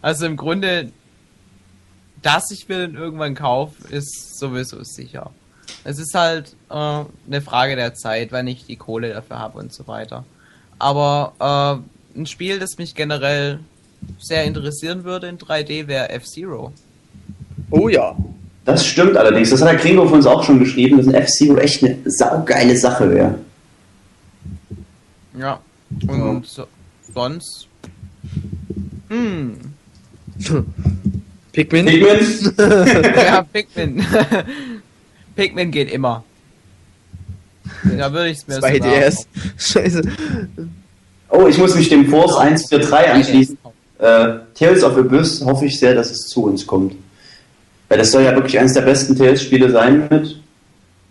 Also 0.01 0.25
im 0.25 0.37
Grunde, 0.37 0.91
dass 2.21 2.51
ich 2.51 2.67
mir 2.67 2.87
dann 2.87 2.95
irgendwann 2.95 3.35
kaufe, 3.35 3.87
ist 3.89 4.37
sowieso 4.37 4.83
sicher. 4.83 5.31
Es 5.83 5.99
ist 5.99 6.13
halt 6.13 6.55
äh, 6.69 6.73
eine 6.73 7.41
Frage 7.41 7.75
der 7.75 7.93
Zeit, 7.93 8.31
wann 8.31 8.47
ich 8.47 8.65
die 8.65 8.75
Kohle 8.75 9.13
dafür 9.13 9.39
habe 9.39 9.59
und 9.59 9.73
so 9.73 9.87
weiter. 9.87 10.25
Aber 10.79 11.83
äh, 12.15 12.19
ein 12.19 12.25
Spiel, 12.25 12.59
das 12.59 12.77
mich 12.77 12.95
generell 12.95 13.59
sehr 14.19 14.43
interessieren 14.43 15.03
würde 15.03 15.27
in 15.27 15.37
3D, 15.37 15.87
wäre 15.87 16.09
F-Zero. 16.09 16.71
Oh 17.69 17.89
ja. 17.89 18.15
Das 18.65 18.85
stimmt 18.85 19.17
allerdings. 19.17 19.49
Das 19.49 19.61
hat 19.61 19.69
der 19.69 19.75
Gringo 19.75 20.05
von 20.05 20.15
uns 20.15 20.25
auch 20.25 20.43
schon 20.43 20.59
geschrieben, 20.59 20.97
dass 20.97 21.07
ein 21.07 21.13
F-Zero 21.15 21.57
echt 21.57 21.83
eine 21.83 21.97
saugeile 22.05 22.77
Sache 22.77 23.09
wäre. 23.11 23.35
Ja. 25.37 25.59
Und 26.07 26.45
so, 26.45 26.65
sonst. 27.13 27.67
Hm. 29.09 29.57
Pikmin? 31.51 31.85
Pikmin? 31.85 32.53
Ja, 33.15 33.43
Pikmin. 33.53 34.05
Pikmin 35.35 35.71
geht 35.71 35.91
immer. 35.91 36.23
Da 37.83 38.11
würde 38.11 38.29
ich 38.29 38.39
es 38.39 38.47
mir 38.47 38.59
2DS. 38.59 39.25
Scheiße. 39.57 40.01
Oh, 41.29 41.47
ich 41.47 41.57
muss 41.57 41.75
mich 41.75 41.89
dem 41.89 42.07
Force 42.07 42.37
143 42.37 43.11
anschließen. 43.11 43.57
Äh, 44.03 44.39
Tales 44.53 44.83
of 44.83 44.97
Abyss 44.97 45.43
hoffe 45.45 45.65
ich 45.65 45.79
sehr, 45.79 45.95
dass 45.95 46.11
es 46.11 46.27
zu 46.27 46.43
uns 46.43 46.67
kommt. 46.67 46.93
Weil 47.87 47.99
das 47.99 48.11
soll 48.11 48.23
ja 48.23 48.35
wirklich 48.35 48.59
eines 48.59 48.73
der 48.73 48.81
besten 48.81 49.15
Tales-Spiele 49.15 49.71
sein 49.71 50.07
mit. 50.09 50.37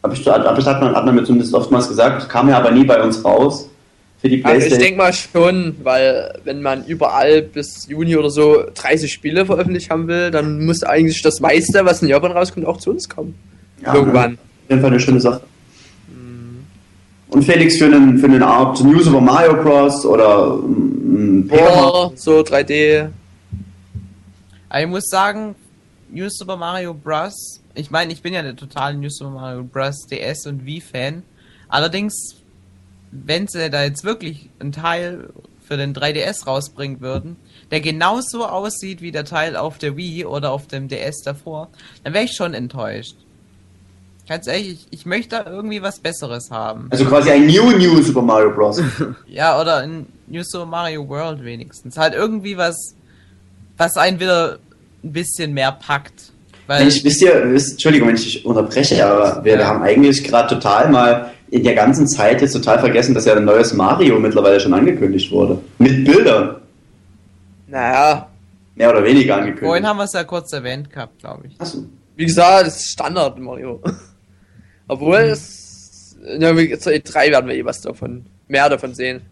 Hab 0.03 0.13
ich, 0.13 0.27
hab, 0.27 0.45
hat 0.45 0.81
man, 0.83 0.95
hat 0.95 1.07
man 1.07 1.15
mir 1.15 1.25
zumindest 1.25 1.55
oftmals 1.55 1.89
gesagt, 1.89 2.29
kam 2.29 2.49
ja 2.51 2.59
aber 2.59 2.71
nie 2.71 2.85
bei 2.85 3.03
uns 3.03 3.25
raus. 3.25 3.69
Für 4.21 4.29
die 4.29 4.45
Also 4.45 4.57
ich 4.59 4.61
Playstation. 4.69 4.79
denke 4.81 4.99
mal 4.99 5.13
schon, 5.13 5.77
weil 5.83 6.39
wenn 6.45 6.61
man 6.61 6.85
überall 6.85 7.41
bis 7.43 7.89
Juni 7.89 8.17
oder 8.17 8.29
so 8.31 8.63
30 8.75 9.11
Spiele 9.11 9.47
veröffentlicht 9.47 9.91
haben 9.91 10.07
will, 10.07 10.31
dann 10.31 10.65
muss 10.67 10.83
eigentlich 10.83 11.23
das 11.23 11.41
meiste, 11.41 11.85
was 11.87 12.03
in 12.03 12.09
Japan 12.09 12.33
rauskommt, 12.33 12.67
auch 12.67 12.77
zu 12.79 12.91
uns 12.91 13.09
kommen. 13.09 13.35
Ja, 13.83 13.95
Irgendwann. 13.95 14.35
Auf 14.35 14.71
jeden 14.71 14.81
Fall 14.83 14.91
eine 14.91 15.01
schöne 15.01 15.21
Sache. 15.21 15.41
Und 17.33 17.43
Felix 17.45 17.79
für 17.79 17.87
einen, 17.87 18.19
für 18.19 18.27
einen 18.27 18.43
Art 18.43 18.79
New 18.85 19.01
Super 19.01 19.23
Mario 19.23 19.55
Bros. 19.63 20.05
oder 20.05 20.59
Mario. 20.59 21.45
Boah, 21.49 22.13
so 22.15 22.41
3D. 22.41 23.09
Aber 24.69 24.81
ich 24.83 24.87
muss 24.87 25.05
sagen, 25.07 25.55
New 26.11 26.29
Super 26.29 26.59
Mario 26.59 26.93
Bros. 26.93 27.63
Ich 27.75 27.91
meine, 27.91 28.13
ich 28.13 28.21
bin 28.21 28.35
ja 28.35 28.43
der 28.43 28.55
totale 28.55 28.99
New 28.99 29.09
Super 29.09 29.31
Mario 29.31 29.65
Bros. 29.65 30.07
DS 30.11 30.47
und 30.47 30.67
Wii-Fan. 30.67 31.23
Allerdings, 31.69 32.35
wenn 33.13 33.49
sie 33.49 33.71
da 33.71 33.83
jetzt 33.83 34.05
wirklich 34.05 34.51
einen 34.59 34.73
Teil 34.73 35.31
für 35.67 35.79
den 35.79 35.95
3DS 35.95 36.45
rausbringen 36.45 37.01
würden, 37.01 37.37
der 37.71 37.81
genauso 37.81 38.47
aussieht 38.47 39.01
wie 39.01 39.11
der 39.11 39.25
Teil 39.25 39.57
auf 39.57 39.79
der 39.79 39.97
Wii 39.97 40.27
oder 40.27 40.53
auf 40.53 40.67
dem 40.67 40.89
DS 40.89 41.23
davor, 41.23 41.71
dann 42.05 42.13
wäre 42.13 42.27
ich 42.27 42.33
schon 42.33 42.53
enttäuscht. 42.53 43.17
Ganz 44.29 44.47
ehrlich, 44.47 44.87
ich, 44.91 45.01
ich 45.01 45.07
möchte 45.07 45.31
da 45.43 45.51
irgendwie 45.51 45.83
was 45.83 45.99
Besseres 45.99 46.51
haben. 46.51 46.87
Also 46.91 47.05
quasi 47.05 47.31
ein 47.31 47.47
New 47.47 47.73
New 47.73 48.01
Super 48.03 48.23
Mario 48.23 48.51
Bros. 48.53 48.81
Ja, 49.27 49.61
oder 49.61 49.79
ein 49.79 50.07
New 50.29 50.43
Super 50.45 50.67
Mario 50.67 51.09
World 51.09 51.45
wenigstens. 51.45 51.97
Halt 51.99 52.15
irgendwie 52.15 52.57
was, 52.57 52.95
was 53.77 53.97
einen 53.97 54.21
wieder 54.21 54.59
ein 55.05 55.13
bisschen 55.13 55.53
mehr 55.53 55.73
packt. 55.73 56.31
Weil, 56.69 56.83
Mensch, 56.83 57.03
wisst 57.03 57.21
ihr, 57.23 57.51
wisst, 57.53 57.73
Entschuldigung, 57.73 58.09
wenn 58.09 58.15
ich 58.15 58.23
dich 58.23 58.47
unterbreche, 58.47 59.05
aber 59.05 59.45
wir, 59.45 59.59
Ja. 59.59 59.67
haben 59.67 59.83
eigentlich 59.83 60.23
gerade 60.23 60.55
total 60.55 60.89
mal 60.91 61.33
in 61.51 61.65
der 61.65 61.75
ganzen 61.75 62.07
Zeit 62.07 62.41
jetzt 62.41 62.53
total 62.53 62.79
vergessen, 62.79 63.15
dass 63.15 63.25
ja 63.27 63.35
ein 63.35 63.45
neues 63.45 63.75
Mario 63.75 64.19
mittlerweile 64.21 64.61
schon 64.61 64.73
angekündigt 64.73 65.31
wurde. 65.33 65.59
Mit 65.79 66.05
Bildern. 66.05 66.57
Naja, 67.67 68.29
Mehr 68.75 68.89
oder 68.91 69.05
weniger 69.05 69.35
vorhin 69.35 69.51
angekündigt. 69.55 69.85
haben 69.87 69.97
wir 69.99 70.05
es 70.05 70.13
ja 70.13 70.25
kurz 70.25 70.53
erwähnt 70.53 70.89
gehabt, 70.91 71.19
glaube 71.19 71.47
ich. 71.49 71.61
Achso. 71.61 71.85
wie 72.17 72.25
gesagt, 72.25 72.69
das 72.69 72.77
ist 72.77 72.93
Standard 72.93 73.39
Mario. 73.39 73.81
Obwohl 74.93 75.17
es. 75.17 76.17
Ja, 76.39 76.51
E3 76.51 77.31
werden 77.31 77.49
wir 77.49 77.57
eh 77.57 77.65
was 77.65 77.81
davon. 77.81 78.27
Mehr 78.49 78.69
davon 78.69 78.95
sehen. 78.95 79.23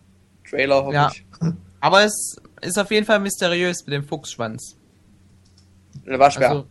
Trailer 0.48 0.82
hoffe 0.84 0.94
Ja. 0.94 1.11
ich. 1.12 1.24
Aber 1.80 2.04
es 2.04 2.36
ist 2.62 2.78
auf 2.78 2.90
jeden 2.90 3.06
Fall 3.06 3.20
mysteriös 3.20 3.84
mit 3.86 3.94
dem 3.94 4.04
Fuchsschwanz. 4.04 4.76
Schwer. 6.04 6.48
Also, 6.50 6.64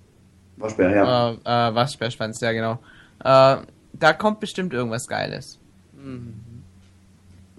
War 0.57 0.69
schwer, 0.69 0.89
ja. 0.91 1.29
äh, 1.31 1.33
äh, 1.69 1.75
Waschbärschwanz, 1.75 2.41
ja 2.41 2.51
genau. 2.51 2.79
Äh, 3.23 3.57
da 3.93 4.13
kommt 4.13 4.39
bestimmt 4.39 4.73
irgendwas 4.73 5.07
Geiles. 5.07 5.59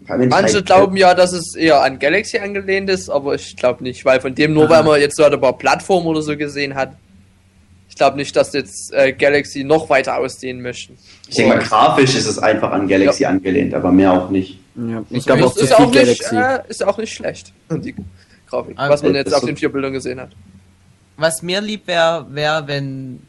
Ich 0.02 0.08
Manche 0.28 0.62
glauben 0.62 0.96
ja, 0.96 1.14
dass 1.14 1.32
es 1.32 1.54
eher 1.54 1.82
an 1.82 1.98
Galaxy 1.98 2.38
angelehnt 2.38 2.90
ist, 2.90 3.08
aber 3.10 3.34
ich 3.34 3.56
glaube 3.56 3.82
nicht, 3.82 4.04
weil 4.04 4.20
von 4.20 4.34
dem 4.34 4.54
nur, 4.54 4.68
weil 4.68 4.82
man 4.82 5.00
jetzt 5.00 5.16
so 5.16 5.24
ein 5.24 5.40
paar 5.40 5.56
Plattformen 5.56 6.06
oder 6.06 6.22
so 6.22 6.36
gesehen 6.36 6.74
hat. 6.74 6.96
Ich 7.90 7.96
glaube 7.96 8.16
nicht, 8.16 8.34
dass 8.34 8.52
jetzt 8.54 8.92
äh, 8.94 9.12
Galaxy 9.12 9.62
noch 9.64 9.90
weiter 9.90 10.16
ausdehnen 10.16 10.62
möchten. 10.62 10.96
Ich 11.28 11.34
denke 11.34 11.56
mal, 11.56 11.62
grafisch 11.62 12.14
ist 12.14 12.26
es 12.26 12.38
einfach 12.38 12.70
an 12.72 12.88
Galaxy 12.88 13.24
angelehnt, 13.26 13.74
aber 13.74 13.92
mehr 13.92 14.12
auch 14.12 14.30
nicht. 14.30 14.58
Ja, 14.76 15.04
ich 15.10 15.26
glaube 15.26 15.44
auch 15.44 15.54
ist, 15.56 15.68
zu 15.68 15.74
auch 15.78 15.90
viel 15.92 16.06
nicht, 16.06 16.22
Galaxy. 16.30 16.64
äh, 16.66 16.70
ist 16.70 16.82
auch 16.86 16.96
nicht 16.96 17.12
schlecht, 17.12 17.52
die 17.70 17.94
Grafik, 18.48 18.74
Ah, 18.78 18.88
was 18.88 19.02
man 19.02 19.14
jetzt 19.14 19.34
auf 19.34 19.40
so- 19.40 19.46
den 19.46 19.56
vier 19.56 19.70
Bildern 19.70 19.92
gesehen 19.92 20.18
hat. 20.20 20.30
Was 21.18 21.42
mir 21.42 21.60
lieb 21.60 21.86
wäre, 21.86 22.26
wäre, 22.30 22.66
wenn 22.66 23.20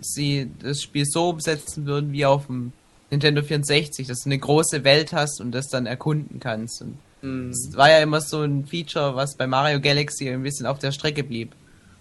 sie 0.00 0.48
das 0.62 0.82
Spiel 0.82 1.04
so 1.04 1.30
umsetzen 1.30 1.84
würden 1.86 2.12
wie 2.12 2.24
auf 2.24 2.46
dem 2.46 2.72
Nintendo 3.10 3.42
64, 3.42 4.06
dass 4.06 4.20
du 4.20 4.28
eine 4.28 4.38
große 4.38 4.84
Welt 4.84 5.12
hast 5.12 5.40
und 5.40 5.50
das 5.52 5.66
dann 5.68 5.86
erkunden 5.86 6.38
kannst. 6.38 6.82
Und 6.82 6.98
Hm. 7.22 7.50
das 7.50 7.76
war 7.76 7.90
ja 7.90 7.98
immer 7.98 8.20
so 8.20 8.42
ein 8.42 8.66
Feature, 8.66 9.16
was 9.16 9.34
bei 9.36 9.46
Mario 9.48 9.80
Galaxy 9.80 10.28
ein 10.30 10.42
bisschen 10.44 10.66
auf 10.66 10.78
der 10.78 10.92
Strecke 10.92 11.24
blieb. 11.24 11.52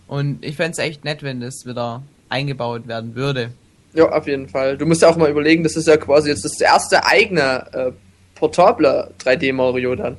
Und 0.09 0.43
ich 0.43 0.55
fände 0.55 0.71
es 0.71 0.79
echt 0.79 1.05
nett, 1.05 1.21
wenn 1.21 1.39
das 1.39 1.67
wieder 1.67 2.01
eingebaut 2.29 2.87
werden 2.87 3.15
würde. 3.15 3.51
Ja, 3.93 4.09
auf 4.09 4.25
jeden 4.25 4.49
Fall. 4.49 4.75
Du 4.75 4.87
musst 4.87 5.03
ja 5.03 5.07
auch 5.07 5.15
mal 5.15 5.29
überlegen, 5.29 5.63
das 5.63 5.75
ist 5.75 5.87
ja 5.87 5.97
quasi 5.97 6.29
jetzt 6.29 6.43
das 6.43 6.59
erste 6.59 7.05
eigene 7.05 7.65
äh, 7.71 7.91
portable 8.33 9.11
3D 9.23 9.53
Mario 9.53 9.95
dann. 9.95 10.17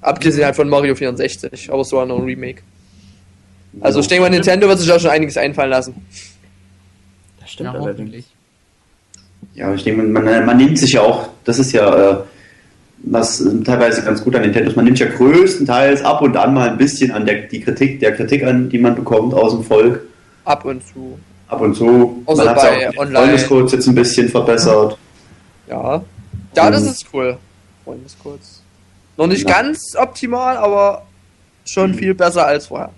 Abgesehen 0.00 0.44
halt 0.44 0.54
von 0.54 0.68
Mario 0.68 0.94
64, 0.94 1.72
aber 1.72 1.84
so 1.84 2.00
auch 2.00 2.06
noch 2.06 2.18
ein 2.18 2.24
Remake. 2.24 2.62
Also 3.80 4.00
ich 4.00 4.06
denke 4.06 4.22
mal, 4.22 4.30
Nintendo 4.30 4.68
wird 4.68 4.78
sich 4.78 4.90
auch 4.92 5.00
schon 5.00 5.10
einiges 5.10 5.36
einfallen 5.36 5.70
lassen. 5.70 5.94
Das 7.40 7.50
stimmt 7.50 7.72
ja, 7.72 7.80
allerdings. 7.80 7.98
hoffentlich. 7.98 8.26
Ja, 9.54 9.74
ich 9.74 9.82
denke, 9.82 10.02
man, 10.04 10.46
man 10.46 10.56
nimmt 10.56 10.78
sich 10.78 10.92
ja 10.92 11.02
auch, 11.02 11.28
das 11.44 11.58
ist 11.58 11.72
ja 11.72 12.10
äh, 12.12 12.22
was 13.04 13.40
äh, 13.40 13.62
teilweise 13.64 14.02
ganz 14.02 14.22
gut 14.22 14.34
an 14.36 14.42
Nintendo 14.42 14.70
ist, 14.70 14.76
man 14.76 14.84
nimmt 14.84 14.98
ja 14.98 15.06
größtenteils 15.06 16.04
ab 16.04 16.22
und 16.22 16.36
an 16.36 16.54
mal 16.54 16.70
ein 16.70 16.78
bisschen 16.78 17.10
an 17.10 17.26
der 17.26 17.42
die 17.42 17.60
Kritik, 17.60 18.00
der 18.00 18.14
Kritik 18.14 18.44
an, 18.44 18.68
die 18.68 18.78
man 18.78 18.94
bekommt 18.94 19.34
aus 19.34 19.52
dem 19.54 19.64
Volk. 19.64 20.00
Ab 20.44 20.64
und 20.64 20.82
zu. 20.86 21.18
Ab 21.48 21.60
und 21.60 21.74
zu. 21.74 22.22
Außer 22.26 22.44
man 22.44 22.54
hat 22.54 22.62
ja 22.80 22.90
auch 22.90 22.96
Online. 22.98 23.18
Freundescodes 23.26 23.72
jetzt 23.72 23.86
ein 23.88 23.94
bisschen 23.94 24.28
verbessert. 24.28 24.96
Ja. 25.68 26.02
Ja, 26.56 26.70
das 26.70 26.82
ist 26.82 27.06
cool. 27.12 27.36
Freundescodes. 27.84 28.62
Noch 29.16 29.26
nicht 29.26 29.48
Ja. 29.48 29.60
ganz 29.62 29.94
optimal, 29.96 30.56
aber 30.56 31.02
schon 31.64 31.90
Mhm. 31.92 31.94
viel 31.94 32.14
besser 32.14 32.46
als 32.46 32.66
vorher. 32.66 32.90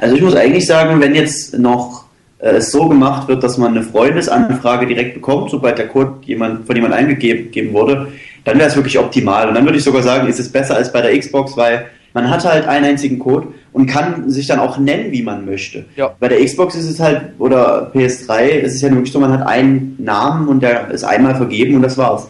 Also 0.00 0.16
ich 0.16 0.22
muss 0.22 0.34
eigentlich 0.36 0.66
sagen, 0.66 1.00
wenn 1.00 1.14
jetzt 1.14 1.58
noch 1.58 2.04
äh, 2.38 2.52
es 2.56 2.70
so 2.72 2.88
gemacht 2.88 3.28
wird, 3.28 3.42
dass 3.42 3.58
man 3.58 3.72
eine 3.72 3.82
Freundesanfrage 3.82 4.86
direkt 4.86 5.14
bekommt, 5.14 5.50
sobald 5.50 5.76
der 5.76 5.88
Code 5.88 6.14
jemand, 6.22 6.66
von 6.66 6.74
jemand 6.74 6.94
eingegeben 6.94 7.44
gegeben 7.44 7.74
wurde, 7.74 8.08
dann 8.44 8.58
wäre 8.58 8.68
es 8.68 8.76
wirklich 8.76 8.98
optimal. 8.98 9.48
Und 9.48 9.54
dann 9.54 9.64
würde 9.64 9.78
ich 9.78 9.84
sogar 9.84 10.02
sagen, 10.02 10.28
ist 10.28 10.40
es 10.40 10.50
besser 10.50 10.76
als 10.76 10.92
bei 10.92 11.00
der 11.00 11.18
Xbox, 11.18 11.56
weil 11.56 11.86
man 12.12 12.28
hat 12.28 12.44
halt 12.44 12.66
einen 12.66 12.84
einzigen 12.84 13.18
Code 13.18 13.48
und 13.72 13.86
kann 13.86 14.30
sich 14.30 14.46
dann 14.46 14.58
auch 14.58 14.78
nennen, 14.78 15.12
wie 15.12 15.22
man 15.22 15.44
möchte. 15.44 15.84
Ja. 15.96 16.14
Bei 16.18 16.28
der 16.28 16.44
Xbox 16.44 16.74
ist 16.74 16.88
es 16.88 16.98
halt, 16.98 17.22
oder 17.38 17.92
PS3, 17.94 18.46
ist 18.46 18.74
es 18.74 18.82
ja 18.82 18.90
wirklich 18.90 19.12
so, 19.12 19.20
man 19.20 19.32
hat 19.32 19.46
einen 19.46 19.96
Namen 19.98 20.48
und 20.48 20.62
der 20.62 20.90
ist 20.90 21.04
einmal 21.04 21.36
vergeben 21.36 21.76
und 21.76 21.82
das 21.82 21.96
war's. 21.96 22.28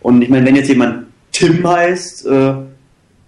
Und 0.00 0.22
ich 0.22 0.28
meine, 0.28 0.46
wenn 0.46 0.54
jetzt 0.54 0.68
jemand 0.68 1.06
Tim 1.32 1.66
heißt, 1.66 2.26
äh, 2.26 2.52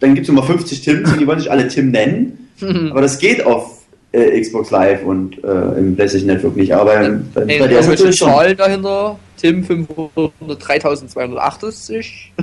dann 0.00 0.14
gibt 0.14 0.20
es 0.20 0.28
immer 0.28 0.42
50 0.42 0.80
Tims 0.80 1.12
und 1.12 1.20
die 1.20 1.26
wollen 1.26 1.40
sich 1.40 1.50
alle 1.50 1.68
Tim 1.68 1.90
nennen. 1.90 2.50
Aber 2.90 3.00
das 3.00 3.18
geht 3.18 3.44
auf 3.44 3.79
äh, 4.12 4.40
Xbox 4.40 4.70
Live 4.70 5.04
und 5.04 5.42
äh, 5.44 5.78
im 5.78 5.94
PlayStation 5.94 6.28
Network 6.28 6.56
nicht. 6.56 6.72
Aber 6.74 6.94
beim, 6.94 7.30
beim 7.32 7.48
Hey, 7.48 7.61
3DS 7.61 7.62
irgendwelche 7.62 7.90
natürlich 7.90 8.16
schon. 8.16 8.28
Zahlen 8.28 8.56
dahinter. 8.56 9.18
Tim 9.36 9.64
500, 9.64 10.32
3280. 10.62 12.32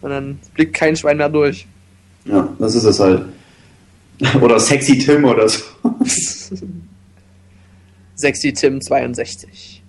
Und 0.00 0.10
dann 0.10 0.38
blickt 0.54 0.74
kein 0.74 0.94
Schwein 0.96 1.16
mehr 1.16 1.28
durch. 1.28 1.66
Ja, 2.24 2.48
das 2.58 2.74
ist 2.76 2.84
es 2.84 3.00
halt. 3.00 3.24
Oder 4.40 4.60
Sexy 4.60 4.98
Tim 4.98 5.24
oder 5.24 5.48
so. 5.48 5.60
Sexy 8.14 8.52
Tim 8.52 8.80
62. 8.80 9.82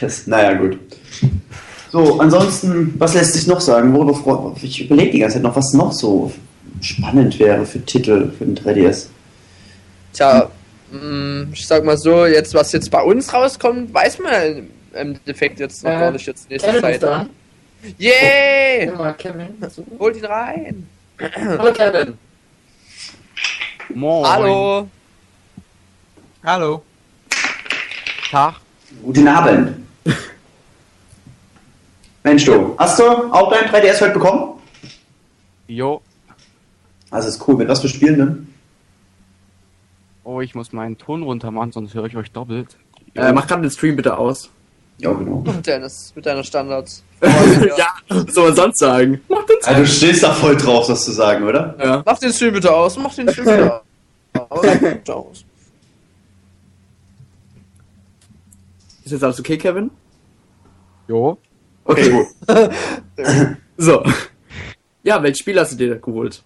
Das, 0.00 0.26
naja, 0.26 0.54
gut. 0.54 0.78
So, 1.90 2.18
ansonsten, 2.18 2.94
was 2.98 3.14
lässt 3.14 3.34
sich 3.34 3.46
noch 3.46 3.60
sagen? 3.60 3.94
Worüber 3.94 4.54
Ich 4.62 4.84
überlege 4.84 5.12
die 5.12 5.18
ganze 5.20 5.34
Zeit 5.34 5.42
noch, 5.42 5.54
was 5.56 5.72
noch 5.74 5.92
so 5.92 6.32
spannend 6.82 7.38
wäre 7.38 7.64
für 7.64 7.80
Titel 7.84 8.30
für 8.36 8.44
den 8.44 8.56
3DS. 8.56 9.06
Tja, 10.12 10.50
mh, 10.90 11.46
ich 11.52 11.66
sag 11.66 11.84
mal 11.84 11.96
so, 11.96 12.26
jetzt 12.26 12.52
was 12.54 12.72
jetzt 12.72 12.90
bei 12.90 13.00
uns 13.02 13.32
rauskommt, 13.32 13.92
weiß 13.94 14.18
man 14.18 14.32
im 14.58 14.68
Endeffekt 14.92 15.58
jetzt 15.60 15.82
noch 15.84 15.90
Äh, 15.92 15.98
gar 16.00 16.10
nicht 16.10 16.26
jetzt 16.26 16.50
nächste 16.50 16.68
Kevin 16.68 16.82
Zeit. 16.82 16.94
ist 16.96 17.02
da. 17.02 17.26
Yay! 17.98 18.86
Ja, 18.86 19.12
Kevin. 19.14 19.48
Holt 19.98 20.16
ihn 20.16 20.24
rein! 20.24 20.86
Hallo 21.18 21.72
Kevin. 21.72 22.14
Moin. 23.94 24.26
Hallo! 24.30 24.88
Hallo. 26.44 26.82
Tag. 28.30 28.54
Guten 29.02 29.28
Abend. 29.28 29.76
Mensch, 32.24 32.44
du, 32.44 32.74
hast 32.78 32.98
du 32.98 33.04
auch 33.32 33.50
dein 33.50 33.68
3DS 33.70 34.00
heute 34.00 34.12
bekommen? 34.14 34.60
Jo. 35.66 36.00
Das 37.12 37.26
ist 37.26 37.46
cool. 37.46 37.56
Mit 37.56 37.68
was 37.68 37.80
für 37.80 37.88
Spielen 37.88 38.18
denn? 38.18 38.46
Oh, 40.24 40.40
ich 40.40 40.54
muss 40.54 40.72
meinen 40.72 40.96
Ton 40.98 41.22
runter 41.22 41.50
machen, 41.50 41.70
sonst 41.72 41.94
höre 41.94 42.06
ich 42.06 42.16
euch 42.16 42.30
doppelt. 42.32 42.76
Äh, 43.14 43.32
mach 43.32 43.46
gerade 43.46 43.62
den 43.62 43.70
Stream 43.70 43.96
bitte 43.96 44.16
aus. 44.16 44.48
Ja, 44.98 45.12
genau. 45.12 45.40
Mit, 45.46 45.66
deines, 45.66 46.12
mit 46.14 46.24
deiner 46.24 46.44
Standards. 46.44 47.02
ja, 47.22 47.88
was 48.08 48.34
soll 48.34 48.46
man 48.48 48.56
sonst 48.56 48.78
sagen? 48.78 49.20
Mach 49.28 49.44
den 49.44 49.56
Also, 49.64 49.80
du 49.80 49.86
stehst 49.86 50.22
da 50.22 50.32
voll 50.32 50.56
drauf, 50.56 50.86
das 50.86 51.04
zu 51.04 51.12
sagen, 51.12 51.44
oder? 51.44 51.74
Ja. 51.78 52.02
Mach 52.06 52.18
den 52.18 52.32
Stream 52.32 52.54
bitte 52.54 52.72
aus, 52.72 52.96
mach 52.96 53.14
den 53.14 53.28
Stream 53.30 53.46
bitte 53.46 53.82
aus. 54.48 55.08
aus. 55.08 55.44
Ist 59.04 59.12
jetzt 59.12 59.24
alles 59.24 59.40
okay, 59.40 59.58
Kevin? 59.58 59.90
Jo. 61.08 61.36
Okay, 61.84 62.10
gut. 62.10 62.26
So. 63.76 64.04
Ja, 65.02 65.20
welches 65.22 65.40
Spiel 65.40 65.58
hast 65.58 65.72
du 65.72 65.76
dir 65.76 65.96
geholt? 65.96 66.44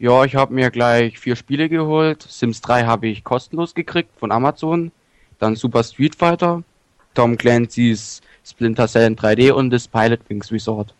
Ja, 0.00 0.24
ich 0.24 0.34
habe 0.34 0.54
mir 0.54 0.70
gleich 0.70 1.18
vier 1.18 1.36
Spiele 1.36 1.68
geholt. 1.68 2.22
Sims 2.26 2.62
3 2.62 2.84
habe 2.84 3.08
ich 3.08 3.22
kostenlos 3.22 3.74
gekriegt 3.74 4.08
von 4.18 4.32
Amazon. 4.32 4.92
Dann 5.38 5.56
Super 5.56 5.84
Street 5.84 6.14
Fighter, 6.14 6.62
Tom 7.14 7.36
Clancy's 7.36 8.22
Splinter 8.42 8.88
Cell 8.88 9.06
in 9.06 9.16
3D 9.16 9.52
und 9.52 9.68
das 9.68 9.86
Pilot 9.86 10.20
Wings 10.28 10.50
Resort. 10.50 10.94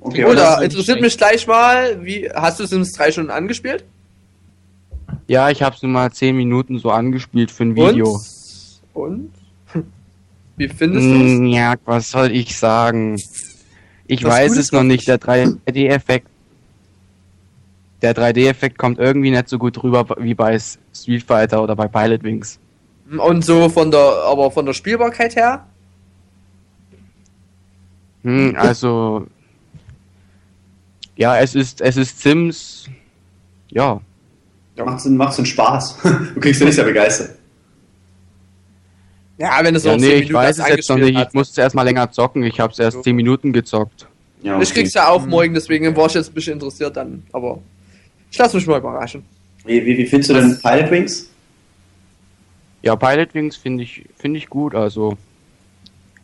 okay 0.00 0.24
Oder 0.24 0.62
interessiert 0.62 1.00
mich 1.00 1.18
gleich 1.18 1.44
mal, 1.48 2.04
wie 2.04 2.30
hast 2.32 2.60
du 2.60 2.66
Sims 2.66 2.92
3 2.92 3.10
schon 3.10 3.30
angespielt? 3.30 3.84
Ja, 5.26 5.50
ich 5.50 5.60
habe 5.60 5.74
es 5.74 5.82
nur 5.82 5.90
mal 5.90 6.12
10 6.12 6.36
Minuten 6.36 6.78
so 6.78 6.92
angespielt 6.92 7.50
für 7.50 7.64
ein 7.64 7.74
Video. 7.74 8.20
Und? 8.94 9.32
Und? 9.74 9.84
Wie 10.56 10.68
findest 10.68 11.04
du 11.04 11.14
es? 11.14 11.40
Mm, 11.40 11.46
ja, 11.46 11.74
was 11.84 12.10
soll 12.10 12.30
ich 12.30 12.56
sagen? 12.56 13.18
Ich 14.06 14.22
Was 14.22 14.30
weiß 14.30 14.56
es 14.56 14.70
noch 14.70 14.82
noch 14.82 14.88
nicht, 14.88 15.08
der 15.08 15.18
3D-Effekt. 15.18 16.28
Der 18.02 18.14
3D-Effekt 18.14 18.78
kommt 18.78 18.98
irgendwie 18.98 19.30
nicht 19.30 19.48
so 19.48 19.58
gut 19.58 19.82
rüber 19.82 20.04
wie 20.18 20.34
bei 20.34 20.58
Street 20.92 21.22
Fighter 21.22 21.62
oder 21.62 21.76
bei 21.76 21.86
Pilot 21.88 22.22
Wings. 22.24 22.58
Und 23.16 23.44
so 23.44 23.68
von 23.68 23.90
der, 23.90 24.00
aber 24.26 24.50
von 24.50 24.66
der 24.66 24.72
Spielbarkeit 24.72 25.36
her? 25.36 25.66
Hm, 28.22 28.54
also. 28.56 29.26
Ja, 31.16 31.38
es 31.38 31.54
ist, 31.54 31.80
es 31.80 31.96
ist 31.96 32.20
Sims. 32.20 32.88
Ja. 33.70 34.00
macht's, 34.76 35.04
macht's 35.06 35.38
einen 35.38 35.46
Spaß. 35.46 35.98
Du 36.34 36.40
kriegst 36.40 36.60
ja 36.60 36.66
nicht 36.66 36.76
sehr 36.76 36.84
begeistert. 36.84 37.36
Ja, 39.38 39.58
wenn 39.62 39.74
es 39.74 39.84
ja 39.84 39.92
noch 39.92 40.00
nee, 40.00 40.06
10 40.06 40.12
ich 40.14 40.20
Minuten 40.28 40.34
weiß 40.34 40.58
es 40.58 40.68
jetzt 40.68 40.88
noch 40.90 40.96
nicht. 40.98 41.16
hat. 41.16 41.28
Ich 41.28 41.34
musste 41.34 41.60
erst 41.60 41.74
mal 41.74 41.82
länger 41.82 42.10
zocken. 42.10 42.42
Ich 42.44 42.60
habe 42.60 42.72
es 42.72 42.78
erst 42.78 43.02
10 43.02 43.14
Minuten 43.16 43.52
gezockt. 43.52 44.06
Ja, 44.42 44.60
Ich 44.60 44.72
krieg's 44.72 44.94
ja 44.94 45.08
auch 45.08 45.24
morgen, 45.26 45.54
deswegen 45.54 45.94
war 45.96 46.06
ich 46.06 46.14
jetzt 46.14 46.30
ein 46.30 46.34
bisschen 46.34 46.54
interessiert 46.54 46.96
dann. 46.96 47.24
Aber 47.32 47.58
ich 48.32 48.38
lasse 48.38 48.56
mich 48.56 48.66
mal 48.66 48.78
überraschen. 48.78 49.22
Wie, 49.64 49.84
wie, 49.84 49.96
wie 49.96 50.06
findest 50.06 50.30
du 50.30 50.34
denn 50.34 50.58
Pilot 50.58 50.90
Wings? 50.90 51.28
Ja, 52.82 52.96
Pilot 52.96 53.34
Wings 53.34 53.56
finde 53.56 53.84
ich, 53.84 54.04
finde 54.16 54.38
ich 54.38 54.48
gut. 54.48 54.74
Also. 54.74 55.16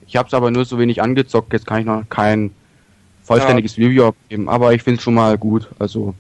Ich 0.07 0.17
habe 0.17 0.27
es 0.27 0.35
aber 0.35 0.51
nur 0.51 0.65
so 0.65 0.79
wenig 0.79 1.03
angezockt. 1.03 1.53
Jetzt 1.53 1.67
kann 1.67 1.81
ich 1.81 1.87
noch 1.87 2.03
kein 2.09 2.51
vollständiges 3.23 3.77
Review 3.77 4.07
abgeben. 4.07 4.49
Aber 4.49 4.73
ich 4.73 4.83
finde 4.83 4.97
es 4.97 5.05
schon 5.05 5.15
mal 5.15 5.37
gut. 5.37 5.69
Also. 5.79 6.15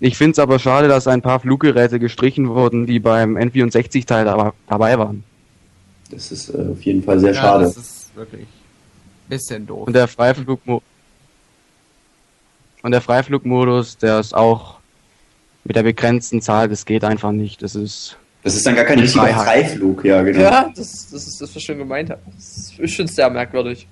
Ich 0.00 0.16
finde 0.16 0.32
es 0.32 0.38
aber 0.38 0.58
schade, 0.58 0.88
dass 0.88 1.06
ein 1.06 1.20
paar 1.20 1.38
Fluggeräte 1.40 1.98
gestrichen 1.98 2.48
wurden, 2.48 2.86
die 2.86 2.98
beim 2.98 3.36
N64-Teil 3.36 4.24
da, 4.24 4.54
dabei 4.66 4.98
waren. 4.98 5.22
Das 6.10 6.32
ist 6.32 6.48
äh, 6.48 6.70
auf 6.72 6.82
jeden 6.82 7.02
Fall 7.02 7.20
sehr 7.20 7.34
Ja, 7.34 7.40
schade. 7.42 7.64
das 7.64 7.76
ist 7.76 8.16
wirklich 8.16 8.46
bisschen 9.28 9.66
doof. 9.66 9.86
Und 9.86 9.92
der 9.94 10.08
Freiflugmo 10.08 10.82
und 12.82 12.90
der 12.92 13.00
Freiflugmodus, 13.00 13.98
der 13.98 14.20
ist 14.20 14.34
auch 14.34 14.78
mit 15.64 15.76
der 15.76 15.82
begrenzten 15.82 16.40
Zahl, 16.40 16.68
das 16.68 16.84
geht 16.86 17.04
einfach 17.04 17.32
nicht. 17.32 17.62
Das 17.62 17.74
ist 17.74 18.16
Das 18.42 18.54
ist 18.54 18.66
dann 18.66 18.74
gar 18.76 18.84
kein 18.84 18.98
richtiger 18.98 19.24
Freiheit. 19.26 19.66
Freiflug, 19.68 20.04
ja, 20.04 20.22
genau. 20.22 20.40
Ja, 20.40 20.70
das, 20.74 21.08
das 21.10 21.26
ist 21.26 21.40
das, 21.40 21.50
was 21.50 21.56
ich 21.56 21.64
schon 21.64 21.78
gemeint 21.78 22.10
habe. 22.10 22.20
Das 22.36 22.72
ist- 22.78 22.98
es 23.00 23.14
sehr 23.14 23.28
merkwürdig. 23.30 23.86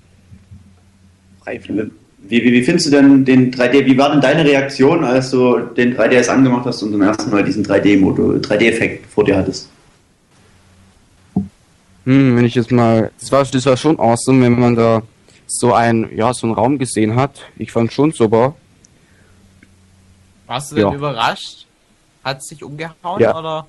Freiflug. 1.43 1.91
Wie, 2.21 2.43
wie, 2.43 2.51
wie 2.51 2.63
findest 2.63 2.87
du 2.87 2.91
denn 2.91 3.23
den 3.23 3.51
3D? 3.53 3.85
Wie 3.85 3.97
war 3.97 4.11
denn 4.11 4.19
deine 4.21 4.43
Reaktion, 4.43 5.03
als 5.05 5.31
du 5.31 5.57
den 5.59 5.95
3DS 5.95 6.27
angemacht 6.27 6.65
hast 6.65 6.81
und 6.83 6.91
zum 6.91 7.01
ersten 7.01 7.29
Mal 7.31 7.43
diesen 7.45 7.63
3D-Motor, 7.65 8.35
3D-Effekt 8.35 9.05
vor 9.09 9.23
dir 9.23 9.37
hattest? 9.37 9.69
Hm, 12.05 12.35
wenn 12.35 12.45
ich 12.45 12.55
jetzt 12.55 12.71
mal, 12.71 13.11
das 13.19 13.31
war, 13.31 13.43
das 13.45 13.65
war 13.65 13.77
schon 13.77 13.99
awesome, 13.99 14.43
wenn 14.43 14.59
man 14.59 14.75
da 14.75 15.01
so 15.47 15.73
ein, 15.73 16.09
ja, 16.15 16.33
so 16.33 16.47
einen 16.47 16.53
Raum 16.55 16.77
gesehen 16.77 17.15
hat. 17.15 17.41
Ich 17.57 17.71
fand 17.71 17.91
schon 17.93 18.11
super. 18.11 18.55
Warst 20.49 20.71
du 20.71 20.75
denn 20.75 20.87
Ja. 20.89 20.93
überrascht? 20.95 21.67
Hat 22.23 22.39
es 22.39 22.47
dich 22.47 22.63
umgehauen 22.63 23.21
Ja. 23.21 23.37
oder? 23.37 23.67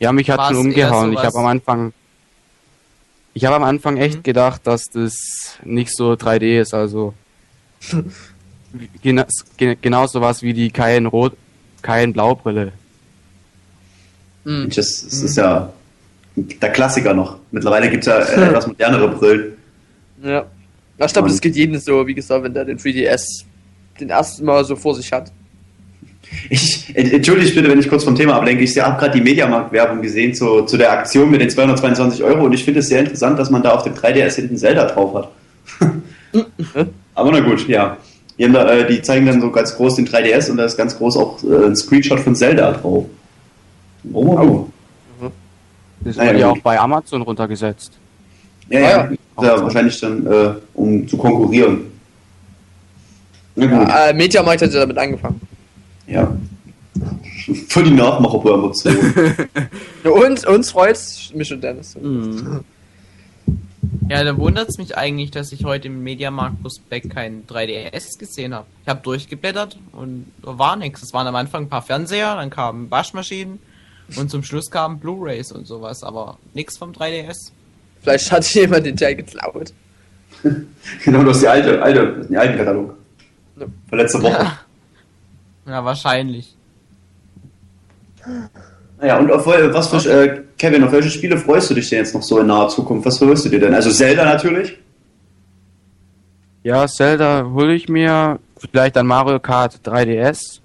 Ja, 0.00 0.12
mich 0.12 0.30
hat 0.30 0.40
schon 0.46 0.72
eher 0.72 0.88
umgehauen. 0.88 1.12
Ich 1.12 1.18
habe 1.18 1.38
am 1.38 1.46
Anfang, 1.46 1.92
ich 3.34 3.44
habe 3.44 3.56
am 3.56 3.64
Anfang 3.64 3.96
echt 3.98 4.18
Mhm. 4.18 4.22
gedacht, 4.22 4.62
dass 4.66 4.84
das 4.86 5.14
nicht 5.64 5.94
so 5.94 6.14
3D 6.16 6.58
ist, 6.60 6.72
also 6.72 7.12
gena 9.02 9.26
ge 9.58 9.76
genau 9.80 10.06
sowas 10.06 10.42
wie 10.42 10.52
die 10.54 10.70
Cayenne 10.70 11.08
Rot, 11.08 11.34
Cayenne 11.82 12.12
Blaubrille. 12.14 12.72
Hm. 14.44 14.70
Das, 14.74 15.02
das 15.04 15.20
ist 15.22 15.36
ja 15.36 15.70
der 16.36 16.72
Klassiker 16.72 17.12
noch. 17.12 17.36
Mittlerweile 17.50 17.90
gibt 17.90 18.04
es 18.04 18.06
ja 18.06 18.18
äh, 18.20 18.46
etwas 18.48 18.66
modernere 18.66 19.08
Brillen. 19.08 19.52
Ja. 20.22 20.46
ich 20.98 21.12
glaube, 21.12 21.28
das 21.28 21.40
geht 21.40 21.56
jedem 21.56 21.78
so, 21.78 22.06
wie 22.06 22.14
gesagt, 22.14 22.42
wenn 22.42 22.54
der 22.54 22.64
den 22.64 22.78
3DS 22.78 23.44
den 24.00 24.10
ersten 24.10 24.44
Mal 24.44 24.64
so 24.64 24.74
vor 24.76 24.94
sich 24.94 25.12
hat. 25.12 25.30
Ich, 26.50 26.94
ent- 26.94 27.12
entschuldigt 27.12 27.54
bitte, 27.54 27.68
wenn 27.68 27.78
ich 27.80 27.88
kurz 27.88 28.04
vom 28.04 28.14
Thema 28.14 28.34
ablenke. 28.36 28.62
Ich 28.64 28.78
habe 28.78 28.98
gerade 28.98 29.16
die 29.18 29.22
Mediamarkt-Werbung 29.24 30.02
gesehen 30.02 30.34
zu, 30.34 30.62
zu 30.62 30.76
der 30.76 30.92
Aktion 30.92 31.30
mit 31.30 31.40
den 31.40 31.50
222 31.50 32.22
Euro 32.22 32.44
und 32.44 32.52
ich 32.52 32.64
finde 32.64 32.80
es 32.80 32.88
sehr 32.88 33.00
interessant, 33.00 33.38
dass 33.38 33.50
man 33.50 33.62
da 33.62 33.72
auf 33.74 33.82
dem 33.82 33.94
3DS 33.94 34.36
hinten 34.36 34.56
Zelda 34.56 34.84
drauf 34.86 35.14
hat. 35.14 35.30
Aber 37.14 37.32
na 37.32 37.40
gut, 37.40 37.66
ja. 37.68 37.96
Die, 38.38 38.50
da, 38.52 38.70
äh, 38.70 38.86
die 38.86 39.02
zeigen 39.02 39.26
dann 39.26 39.40
so 39.40 39.50
ganz 39.50 39.74
groß 39.74 39.96
den 39.96 40.06
3DS 40.06 40.50
und 40.50 40.58
da 40.58 40.64
ist 40.64 40.76
ganz 40.76 40.96
groß 40.96 41.16
auch 41.16 41.42
äh, 41.42 41.66
ein 41.66 41.74
Screenshot 41.76 42.20
von 42.20 42.34
Zelda 42.36 42.72
drauf. 42.72 43.04
Oh, 44.12 44.68
oh. 45.20 45.30
Das 46.00 46.16
Ah, 46.18 46.22
ja, 46.24 46.28
wurde 46.30 46.38
ja 46.40 46.48
auch 46.50 46.58
bei 46.58 46.78
Amazon 46.78 47.22
runtergesetzt. 47.22 47.92
Ja, 48.68 48.78
Ah, 48.78 48.82
ja. 48.82 48.88
ja. 49.42 49.56
ja. 49.56 49.62
wahrscheinlich 49.62 49.98
dann, 50.00 50.24
äh, 50.26 50.50
um 50.74 51.08
zu 51.08 51.16
konkurrieren. 51.16 51.80
Na 53.56 53.66
gut, 53.66 53.88
Ja, 53.88 54.06
äh, 54.10 54.14
Mediamarkt 54.14 54.62
hat 54.62 54.72
ja 54.72 54.80
damit 54.80 54.96
angefangen. 54.98 55.40
Ja. 56.08 56.36
Für 57.68 57.82
die 57.82 57.90
Nachmacherpromotion. 57.90 58.96
Ja, 60.04 60.10
uns, 60.10 60.46
uns 60.46 60.70
freut's, 60.70 61.32
mich 61.34 61.52
und 61.52 61.62
Dennis. 61.62 61.96
Mhm. 61.96 62.64
Ja, 64.08 64.24
da 64.24 64.36
wundert 64.38 64.68
es 64.68 64.78
mich 64.78 64.96
eigentlich, 64.96 65.32
dass 65.32 65.52
ich 65.52 65.64
heute 65.64 65.88
im 65.88 66.02
Mediamarkt 66.02 66.62
Prospekt 66.62 67.10
kein 67.10 67.46
3DS 67.46 68.18
gesehen 68.18 68.54
habe. 68.54 68.66
Ich 68.82 68.88
habe 68.88 69.00
durchgeblättert 69.02 69.78
und 69.92 70.26
da 70.42 70.56
war 70.58 70.76
nichts. 70.76 71.02
Es 71.02 71.12
waren 71.12 71.26
am 71.26 71.34
Anfang 71.34 71.64
ein 71.64 71.68
paar 71.68 71.82
Fernseher, 71.82 72.36
dann 72.36 72.48
kamen 72.48 72.90
Waschmaschinen 72.90 73.58
und 74.16 74.30
zum 74.30 74.42
Schluss 74.42 74.70
kamen 74.70 74.98
Blu-rays 74.98 75.52
und 75.52 75.66
sowas, 75.66 76.02
aber 76.02 76.38
nichts 76.54 76.78
vom 76.78 76.92
3DS. 76.92 77.50
Vielleicht 78.00 78.32
hat 78.32 78.44
jemand 78.54 78.86
den 78.86 78.96
Teil 78.96 79.16
geklaut. 79.16 79.72
genau, 81.04 81.22
du 81.22 81.30
hast 81.30 81.42
die 81.42 81.48
alte, 81.48 81.82
alte, 81.82 82.26
den 82.28 82.36
alten 82.36 82.56
Katalog. 82.56 82.94
Ja. 83.58 83.66
Von 83.88 83.98
letzter 83.98 84.22
Woche. 84.22 84.32
Ja, 84.32 84.60
wahrscheinlich. 85.68 86.54
Naja, 89.00 89.18
und 89.18 89.30
auf 89.30 89.46
was 89.46 89.88
für, 89.88 90.10
äh, 90.10 90.42
Kevin, 90.58 90.82
auf 90.84 90.92
welche 90.92 91.10
Spiele 91.10 91.38
freust 91.38 91.70
du 91.70 91.74
dich 91.74 91.88
denn 91.88 92.00
jetzt 92.00 92.14
noch 92.14 92.22
so 92.22 92.40
in 92.40 92.46
naher 92.48 92.68
Zukunft? 92.68 93.06
Was 93.06 93.18
freust 93.18 93.44
du 93.44 93.48
dir 93.48 93.60
denn? 93.60 93.74
Also 93.74 93.90
Zelda 93.90 94.24
natürlich. 94.24 94.78
Ja, 96.64 96.86
Zelda 96.86 97.48
hole 97.52 97.74
ich 97.74 97.88
mir, 97.88 98.40
vielleicht 98.58 98.96
dann 98.96 99.06
Mario 99.06 99.38
Kart 99.38 99.80
3DS. 99.84 100.60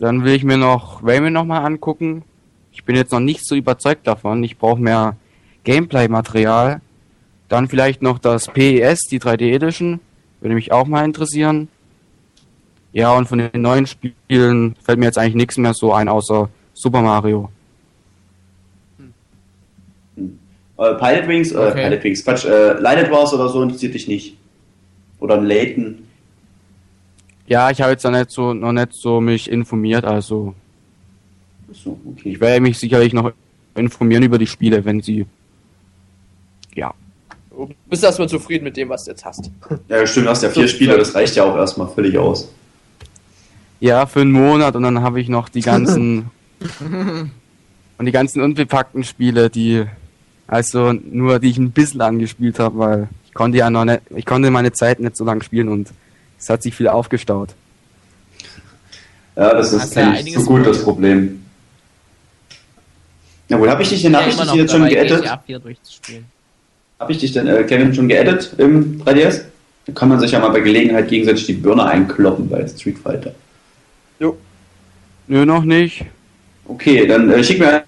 Dann 0.00 0.24
will 0.24 0.34
ich 0.34 0.42
mir 0.42 0.56
noch 0.56 1.04
Rayman 1.04 1.32
nochmal 1.32 1.64
angucken. 1.64 2.24
Ich 2.72 2.84
bin 2.84 2.96
jetzt 2.96 3.12
noch 3.12 3.20
nicht 3.20 3.46
so 3.46 3.54
überzeugt 3.54 4.06
davon. 4.06 4.42
Ich 4.42 4.58
brauche 4.58 4.80
mehr 4.80 5.16
Gameplay-Material. 5.62 6.80
Dann 7.48 7.68
vielleicht 7.68 8.02
noch 8.02 8.18
das 8.18 8.48
PES, 8.48 9.02
die 9.02 9.20
3D 9.20 9.54
Edition. 9.54 10.00
Würde 10.40 10.56
mich 10.56 10.72
auch 10.72 10.86
mal 10.86 11.04
interessieren. 11.04 11.68
Ja, 12.92 13.12
und 13.16 13.26
von 13.26 13.38
den 13.38 13.62
neuen 13.62 13.86
Spielen 13.86 14.74
fällt 14.82 14.98
mir 14.98 15.06
jetzt 15.06 15.18
eigentlich 15.18 15.34
nichts 15.34 15.56
mehr 15.56 15.72
so 15.74 15.92
ein, 15.92 16.08
außer 16.08 16.48
Super 16.74 17.00
Mario. 17.02 17.50
Äh, 20.16 20.94
Pilot 20.94 21.28
Wings, 21.28 21.52
äh, 21.52 21.56
Okay. 21.56 21.88
Pilot 21.88 22.04
Wings, 22.04 22.24
Quatsch, 22.24 22.44
äh, 22.44 22.72
Lighted 22.80 23.10
Wars 23.10 23.32
oder 23.32 23.48
so 23.48 23.62
interessiert 23.62 23.94
dich 23.94 24.08
nicht. 24.08 24.36
Oder 25.20 25.36
ein 25.36 25.44
Layton. 25.46 25.98
Ja, 27.46 27.70
ich 27.70 27.80
habe 27.80 27.92
jetzt 27.92 28.04
noch 28.04 28.10
nicht 28.10 28.30
so, 28.30 28.52
noch 28.54 28.72
nicht 28.72 28.92
so 28.92 29.20
mich 29.20 29.50
informiert, 29.50 30.04
also 30.04 30.54
So, 31.72 31.98
okay. 32.10 32.30
Ich 32.30 32.40
werde 32.40 32.60
mich 32.60 32.78
sicherlich 32.78 33.12
noch 33.12 33.32
informieren 33.74 34.22
über 34.22 34.38
die 34.38 34.46
Spiele, 34.46 34.84
wenn 34.84 35.00
sie. 35.00 35.26
Ja. 36.74 36.92
Du 37.50 37.68
bist 37.88 38.02
erstmal 38.02 38.28
zufrieden 38.28 38.64
mit 38.64 38.76
dem, 38.76 38.88
was 38.88 39.04
du 39.04 39.10
jetzt 39.10 39.24
hast. 39.24 39.50
Ja, 39.88 40.06
stimmt, 40.06 40.26
du 40.26 40.30
hast 40.30 40.42
ja 40.42 40.50
vier 40.50 40.68
Spiele, 40.68 40.96
das 40.98 41.14
reicht 41.14 41.36
ja 41.36 41.44
auch 41.44 41.56
erstmal 41.56 41.88
völlig 41.88 42.16
aus. 42.18 42.50
Ja, 43.82 44.06
für 44.06 44.20
einen 44.20 44.30
Monat 44.30 44.76
und 44.76 44.84
dann 44.84 45.02
habe 45.02 45.20
ich 45.20 45.28
noch 45.28 45.48
die 45.48 45.60
ganzen. 45.60 46.30
und 47.98 48.06
die 48.06 48.12
ganzen 48.12 48.40
unbepackten 48.40 49.02
Spiele, 49.02 49.50
die. 49.50 49.84
Also 50.46 50.92
nur 50.92 51.40
die 51.40 51.50
ich 51.50 51.58
ein 51.58 51.72
bisschen 51.72 52.00
angespielt 52.00 52.60
habe, 52.60 52.78
weil 52.78 53.08
ich 53.26 53.34
konnte 53.34 53.58
ja 53.58 53.70
noch 53.70 53.84
nicht. 53.84 54.02
Ich 54.14 54.24
konnte 54.24 54.52
meine 54.52 54.70
Zeit 54.70 55.00
nicht 55.00 55.16
so 55.16 55.24
lange 55.24 55.42
spielen 55.42 55.68
und 55.68 55.88
es 56.38 56.48
hat 56.48 56.62
sich 56.62 56.76
viel 56.76 56.86
aufgestaut. 56.86 57.48
Ja, 59.34 59.52
das 59.52 59.72
ist 59.72 59.96
ja 59.96 60.02
kenn 60.02 60.12
ich 60.12 60.20
einiges 60.20 60.44
so 60.44 60.48
gut 60.48 60.64
das. 60.64 60.84
Problem. 60.84 61.42
Ja, 63.48 63.58
wohl, 63.58 63.68
habe 63.68 63.82
ich 63.82 63.88
dich 63.88 64.02
denn, 64.02 64.14
hab 64.14 64.24
Ja, 64.28 64.54
jetzt 64.54 64.70
schon 64.70 64.82
dabei, 64.82 64.94
geaddet? 64.94 65.22
GTA 65.22 65.38
4 65.38 65.58
durchzuspielen. 65.58 66.24
Habe 67.00 67.10
ich 67.10 67.18
dich 67.18 67.32
denn, 67.32 67.48
äh, 67.48 67.64
Kevin, 67.64 67.92
schon 67.92 68.06
geaddet 68.06 68.54
im 68.58 69.02
3DS? 69.02 69.40
Da 69.86 69.92
kann 69.92 70.08
man 70.08 70.20
sich 70.20 70.30
ja 70.30 70.38
mal 70.38 70.50
bei 70.50 70.60
Gelegenheit 70.60 71.08
gegenseitig 71.08 71.46
die 71.46 71.54
Birne 71.54 71.84
einkloppen 71.84 72.48
bei 72.48 72.64
Street 72.68 72.98
Fighter. 72.98 73.34
Nö, 75.32 75.46
noch 75.46 75.64
nicht. 75.64 76.04
Okay, 76.66 77.06
dann 77.06 77.30
äh, 77.30 77.42
schick 77.42 77.58
mir 77.58 77.84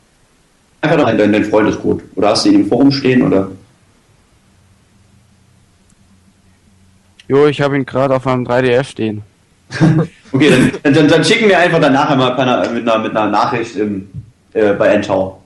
einfach 0.80 0.96
noch 0.96 1.06
einen, 1.06 1.18
deinen, 1.18 1.32
deinen 1.32 1.44
Freundescode. 1.44 2.02
Oder 2.14 2.28
hast 2.28 2.44
du 2.44 2.50
ihn 2.50 2.60
im 2.60 2.68
Forum 2.68 2.90
stehen, 2.90 3.22
oder? 3.22 3.50
Jo, 7.28 7.46
ich 7.46 7.60
habe 7.60 7.76
ihn 7.76 7.86
gerade 7.86 8.14
auf 8.14 8.24
meinem 8.24 8.46
3DS 8.46 8.84
stehen. 8.84 9.22
Okay, 10.32 10.50
dann, 10.50 10.72
dann, 10.82 10.94
dann, 10.94 11.08
dann 11.08 11.24
schicken 11.24 11.48
wir 11.48 11.56
einfach 11.56 11.80
danach 11.80 12.10
einmal 12.10 12.30
mit 12.32 12.40
einer, 12.40 12.70
mit 12.70 12.88
einer, 12.88 12.98
mit 12.98 13.16
einer 13.16 13.30
Nachricht 13.30 13.76
im, 13.76 14.08
äh, 14.52 14.72
bei 14.72 14.88
Endtower. 14.88 15.40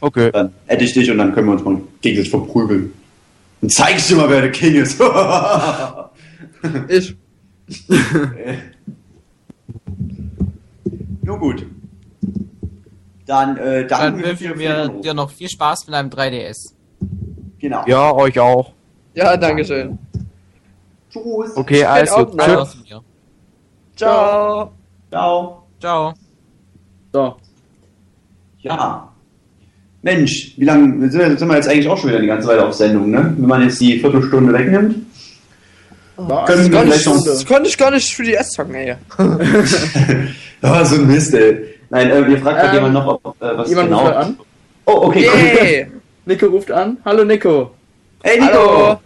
Okay. 0.00 0.30
Dann 0.30 0.52
hätte 0.66 0.84
ich 0.84 0.92
dich 0.92 1.10
und 1.10 1.18
dann 1.18 1.34
können 1.34 1.48
wir 1.48 1.54
uns 1.54 1.64
mal 1.64 1.80
gegenseitig 2.00 2.30
verprügeln. 2.30 2.92
Und 3.60 3.72
zeigst 3.72 4.12
du 4.12 4.16
mal, 4.16 4.30
wer 4.30 4.42
der 4.42 4.52
King 4.52 4.76
ist. 4.76 5.00
Ich. 6.88 7.16
Nur 11.24 11.38
gut. 11.38 11.66
Dann 13.26 13.56
äh, 13.56 13.86
Dann 13.86 14.00
danken 14.00 14.18
wir 14.18 14.26
wünschen 14.28 14.48
für 14.52 14.58
wir 14.58 14.88
dir 15.02 15.14
noch 15.14 15.30
viel 15.30 15.48
Spaß 15.48 15.86
mit 15.86 15.94
deinem 15.94 16.10
3DS. 16.10 16.72
Genau. 17.58 17.82
Ja, 17.86 18.12
euch 18.12 18.38
auch. 18.38 18.72
Ja, 19.14 19.36
danke 19.36 19.64
schön. 19.64 19.98
Tschüss. 21.10 21.56
Okay, 21.56 21.84
also. 21.84 22.26
Tschüss. 22.26 22.76
Ciao. 23.96 24.72
Ciao. 25.10 25.62
Ciao. 25.80 26.14
So. 27.12 27.36
Ja. 28.58 29.08
Mensch, 30.02 30.52
wie 30.58 30.64
lange 30.64 31.08
sind 31.10 31.20
wir, 31.20 31.38
sind 31.38 31.48
wir 31.48 31.56
jetzt 31.56 31.68
eigentlich 31.68 31.88
auch 31.88 31.96
schon 31.96 32.10
wieder 32.10 32.20
die 32.20 32.26
ganze 32.26 32.48
Weile 32.48 32.66
auf 32.66 32.74
Sendung, 32.74 33.10
ne? 33.10 33.32
Wenn 33.38 33.48
man 33.48 33.62
jetzt 33.62 33.80
die 33.80 33.98
Viertelstunde 34.00 34.52
wegnimmt. 34.52 34.96
Was? 36.16 36.46
Können 36.46 36.58
Das 36.58 36.70
wir 36.70 36.78
konnte, 36.78 36.96
ich, 36.96 37.06
noch. 37.06 37.24
das 37.24 37.46
konnte 37.46 37.68
ich 37.68 37.78
gar 37.78 37.90
nicht 37.90 38.14
für 38.14 38.22
die 38.22 38.34
S 38.34 38.50
zocken, 38.50 38.74
ey. 38.74 38.96
Ja, 40.64 40.84
so 40.90 40.94
ein 40.96 41.06
Mist, 41.06 41.34
ey. 41.34 41.78
Nein, 41.90 42.10
äh, 42.10 42.26
wir 42.26 42.38
fragt 42.38 42.58
gerade 42.60 42.68
Ähm, 42.78 42.84
jemand 42.86 42.94
noch, 42.94 43.20
ob, 43.22 43.42
äh, 43.42 43.56
was 43.58 43.68
Jemand 43.68 43.88
genau. 43.90 44.00
ruft 44.06 44.16
an. 44.16 44.38
Oh, 44.86 44.92
okay. 45.06 45.24
Yay. 45.26 45.90
Nico 46.24 46.46
ruft 46.46 46.70
an. 46.70 46.96
Hallo 47.04 47.24
Nico. 47.24 47.74
Hey, 48.22 48.40
Nico. 48.40 48.52
Hallo. 48.52 49.00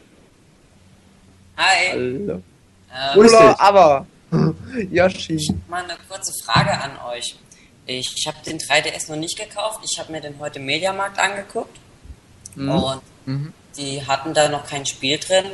Hi, 1.56 1.90
Hallo. 1.92 2.32
ähm. 2.34 2.42
Cooler, 3.14 3.60
aber. 3.60 4.06
Yoshi. 4.90 5.54
mal 5.68 5.82
eine 5.84 5.94
kurze 6.08 6.32
Frage 6.44 6.70
an 6.70 6.92
euch. 7.10 7.36
Ich 7.86 8.26
habe 8.26 8.36
den 8.46 8.58
3DS 8.58 9.10
noch 9.10 9.16
nicht 9.18 9.38
gekauft. 9.38 9.80
Ich 9.90 9.98
habe 9.98 10.12
mir 10.12 10.20
den 10.20 10.38
heute 10.38 10.58
im 10.58 10.66
Mediamarkt 10.66 11.18
angeguckt. 11.18 11.76
Und 12.56 13.00
Mhm. 13.24 13.52
die 13.76 14.04
hatten 14.06 14.34
da 14.34 14.48
noch 14.48 14.66
kein 14.66 14.84
Spiel 14.86 15.18
drin. 15.18 15.44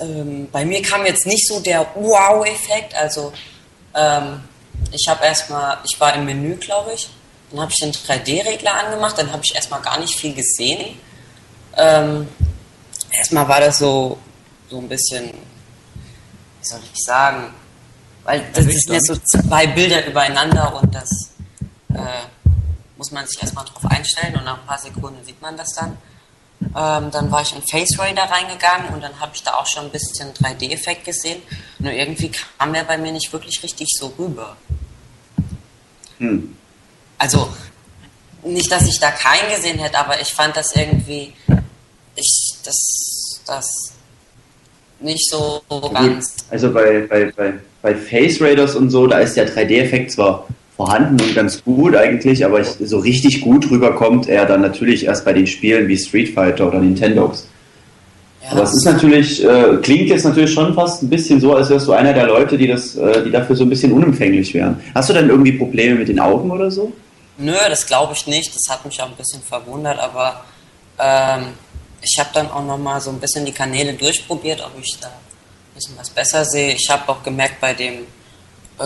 Ähm, 0.00 0.48
bei 0.52 0.64
mir 0.64 0.82
kam 0.82 1.04
jetzt 1.06 1.26
nicht 1.26 1.46
so 1.48 1.60
der 1.60 1.86
Wow-Effekt. 1.94 2.94
Also 2.96 3.32
ähm, 3.94 4.40
ich 4.92 5.08
habe 5.08 5.24
erstmal, 5.24 5.78
ich 5.84 5.98
war 6.00 6.14
im 6.14 6.24
Menü, 6.24 6.56
glaube 6.56 6.92
ich. 6.94 7.08
Dann 7.50 7.60
habe 7.60 7.72
ich 7.72 7.78
den 7.78 7.92
3D-Regler 7.92 8.74
angemacht. 8.74 9.18
Dann 9.18 9.32
habe 9.32 9.42
ich 9.44 9.54
erstmal 9.54 9.80
gar 9.80 9.98
nicht 9.98 10.18
viel 10.18 10.34
gesehen. 10.34 10.98
Ähm, 11.76 12.28
erstmal 13.10 13.48
war 13.48 13.60
das 13.60 13.78
so, 13.78 14.18
so 14.68 14.78
ein 14.78 14.88
bisschen 14.88 15.32
wie 16.66 16.70
soll 16.70 16.80
ich 16.92 17.04
sagen, 17.04 17.54
weil 18.24 18.44
das 18.52 18.64
sind 18.64 18.92
jetzt 18.92 19.06
so 19.06 19.16
zwei 19.16 19.68
Bilder 19.68 20.04
übereinander 20.06 20.74
und 20.82 20.92
das 20.92 21.30
äh, 21.90 22.24
muss 22.96 23.12
man 23.12 23.26
sich 23.26 23.40
erstmal 23.40 23.64
drauf 23.64 23.84
einstellen 23.88 24.34
und 24.34 24.44
nach 24.44 24.58
ein 24.58 24.66
paar 24.66 24.78
Sekunden 24.78 25.24
sieht 25.24 25.40
man 25.40 25.56
das 25.56 25.74
dann. 25.74 25.96
Ähm, 26.74 27.10
dann 27.10 27.30
war 27.30 27.42
ich 27.42 27.54
in 27.54 27.62
Face 27.62 27.98
Raider 27.98 28.24
reingegangen 28.24 28.94
und 28.94 29.02
dann 29.02 29.18
habe 29.20 29.32
ich 29.34 29.42
da 29.42 29.52
auch 29.54 29.66
schon 29.66 29.84
ein 29.84 29.90
bisschen 29.90 30.32
3D-Effekt 30.34 31.04
gesehen. 31.04 31.42
Nur 31.78 31.92
irgendwie 31.92 32.30
kam 32.58 32.72
der 32.72 32.84
bei 32.84 32.98
mir 32.98 33.12
nicht 33.12 33.32
wirklich 33.32 33.62
richtig 33.62 33.88
so 33.98 34.12
rüber. 34.18 34.56
Hm. 36.18 36.56
Also, 37.18 37.48
nicht, 38.44 38.70
dass 38.70 38.86
ich 38.86 38.98
da 39.00 39.10
keinen 39.10 39.50
gesehen 39.54 39.78
hätte, 39.78 39.98
aber 39.98 40.20
ich 40.20 40.32
fand 40.32 40.56
das 40.56 40.74
irgendwie, 40.74 41.32
ich, 42.14 42.54
das, 42.64 43.40
das 43.46 43.66
nicht 45.00 45.28
so 45.30 45.62
ganz. 45.92 46.34
Also 46.50 46.72
bei, 46.72 47.06
bei, 47.08 47.30
bei, 47.32 47.54
bei 47.82 47.94
Face 47.94 48.40
Raiders 48.40 48.74
und 48.74 48.90
so, 48.90 49.06
da 49.06 49.18
ist 49.18 49.36
der 49.36 49.48
3D-Effekt 49.48 50.12
zwar 50.12 50.46
vorhanden 50.76 51.20
und 51.20 51.34
ganz 51.34 51.64
gut 51.64 51.96
eigentlich, 51.96 52.44
aber 52.44 52.60
ich, 52.60 52.68
so 52.68 52.98
richtig 52.98 53.40
gut 53.40 53.70
rüberkommt 53.70 54.28
er 54.28 54.44
dann 54.44 54.60
natürlich 54.60 55.06
erst 55.06 55.24
bei 55.24 55.32
den 55.32 55.46
Spielen 55.46 55.88
wie 55.88 55.96
Street 55.96 56.34
Fighter 56.34 56.68
oder 56.68 56.80
Nintendogs. 56.80 57.48
Ja, 58.42 58.52
Aber 58.52 58.62
es 58.62 58.74
ist 58.74 58.84
natürlich, 58.84 59.42
äh, 59.42 59.78
klingt 59.82 60.08
jetzt 60.08 60.24
natürlich 60.24 60.52
schon 60.52 60.74
fast 60.74 61.02
ein 61.02 61.08
bisschen 61.08 61.40
so, 61.40 61.54
als 61.54 61.70
wärst 61.70 61.88
du 61.88 61.92
einer 61.92 62.12
der 62.12 62.26
Leute, 62.26 62.58
die 62.58 62.68
das, 62.68 62.94
äh, 62.94 63.24
die 63.24 63.30
dafür 63.30 63.56
so 63.56 63.64
ein 63.64 63.70
bisschen 63.70 63.92
unempfänglich 63.92 64.52
wären. 64.52 64.80
Hast 64.94 65.08
du 65.08 65.14
dann 65.14 65.30
irgendwie 65.30 65.52
Probleme 65.52 65.96
mit 65.96 66.08
den 66.08 66.20
Augen 66.20 66.50
oder 66.50 66.70
so? 66.70 66.92
Nö, 67.38 67.54
das 67.68 67.86
glaube 67.86 68.12
ich 68.14 68.26
nicht. 68.26 68.54
Das 68.54 68.62
hat 68.70 68.84
mich 68.84 69.00
auch 69.00 69.08
ein 69.08 69.16
bisschen 69.16 69.42
verwundert, 69.42 69.98
aber 69.98 70.44
ähm, 70.98 71.46
ich 72.02 72.18
habe 72.18 72.30
dann 72.34 72.50
auch 72.50 72.64
nochmal 72.64 73.00
so 73.00 73.10
ein 73.10 73.18
bisschen 73.18 73.44
die 73.44 73.52
Kanäle 73.52 73.94
durchprobiert, 73.94 74.60
ob 74.60 74.72
ich 74.80 74.96
da 75.00 75.08
ein 75.08 75.74
bisschen 75.74 75.96
was 75.98 76.10
besser 76.10 76.44
sehe. 76.44 76.74
Ich 76.74 76.88
habe 76.90 77.08
auch 77.08 77.22
gemerkt 77.22 77.60
bei 77.60 77.74
dem 77.74 77.94
äh, 78.78 78.84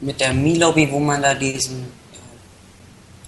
mit 0.00 0.20
der 0.20 0.32
Mi-Lobby, 0.32 0.88
wo 0.90 0.98
man 0.98 1.22
da 1.22 1.34
diesen 1.34 1.80
äh, 1.80 1.86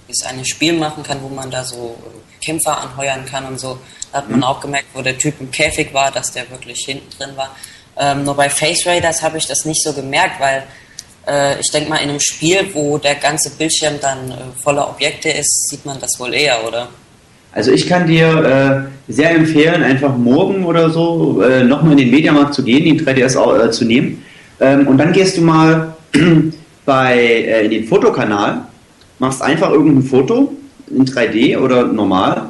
dieses 0.09 0.27
eine 0.27 0.45
Spiel 0.45 0.73
machen 0.75 1.03
kann, 1.03 1.19
wo 1.23 1.29
man 1.29 1.51
da 1.51 1.65
so 1.65 1.97
äh, 2.05 2.45
Kämpfer 2.45 2.81
anheuern 2.81 3.25
kann 3.27 3.45
und 3.47 3.61
so, 3.61 3.79
da 4.13 4.19
hat 4.19 4.31
man 4.31 4.43
auch 4.43 4.61
gemerkt, 4.61 4.87
wo 4.95 5.03
der 5.03 5.17
Typ 5.19 5.35
im 5.41 5.51
Käfig 5.51 5.93
war, 5.95 6.11
dass 6.11 6.33
der 6.33 6.51
wirklich 6.51 6.85
hinten 6.85 7.09
drin 7.17 7.31
war. 7.37 7.55
Ähm, 7.99 8.25
nur 8.25 8.35
bei 8.35 8.49
Face 8.49 8.87
Raiders 8.87 9.23
habe 9.23 9.39
ich 9.39 9.47
das 9.47 9.65
nicht 9.65 9.83
so 9.83 9.93
gemerkt, 9.93 10.41
weil 10.41 10.63
äh, 11.29 11.61
ich 11.61 11.71
denke 11.71 11.91
mal, 11.91 11.97
in 11.99 12.09
einem 12.11 12.21
Spiel, 12.21 12.67
wo 12.73 12.99
der 12.99 13.17
ganze 13.17 13.51
Bildschirm 13.51 13.95
dann 14.01 14.31
äh, 14.31 14.35
voller 14.63 14.89
Objekte 14.89 15.29
ist, 15.29 15.69
sieht 15.69 15.85
man 15.85 16.01
das 16.01 16.19
wohl 16.19 16.33
eher, 16.35 16.67
oder? 16.67 16.89
Also 17.53 17.73
ich 17.73 17.87
kann 17.89 18.07
dir 18.07 18.89
äh, 19.09 19.13
sehr 19.13 19.33
empfehlen, 19.33 19.83
einfach 19.83 20.17
morgen 20.17 20.65
oder 20.65 20.89
so 20.91 21.43
äh, 21.43 21.65
nochmal 21.65 21.93
in 21.93 21.99
den 21.99 22.11
Mediamarkt 22.13 22.55
zu 22.55 22.63
gehen, 22.63 22.85
den 22.85 23.05
3DS 23.05 23.37
au- 23.37 23.57
äh, 23.57 23.71
zu 23.73 23.85
nehmen. 23.85 24.25
Ähm, 24.61 24.87
und 24.87 24.99
dann 24.99 25.13
gehst 25.13 25.37
du 25.37 25.41
mal 25.43 25.95
bei, 26.91 27.15
äh, 27.15 27.67
in 27.67 27.71
den 27.71 27.85
Fotokanal, 27.85 28.63
machst 29.21 29.41
einfach 29.43 29.71
irgendein 29.71 30.03
Foto 30.03 30.57
in 30.91 31.05
3D 31.05 31.57
oder 31.57 31.85
normal. 31.85 32.49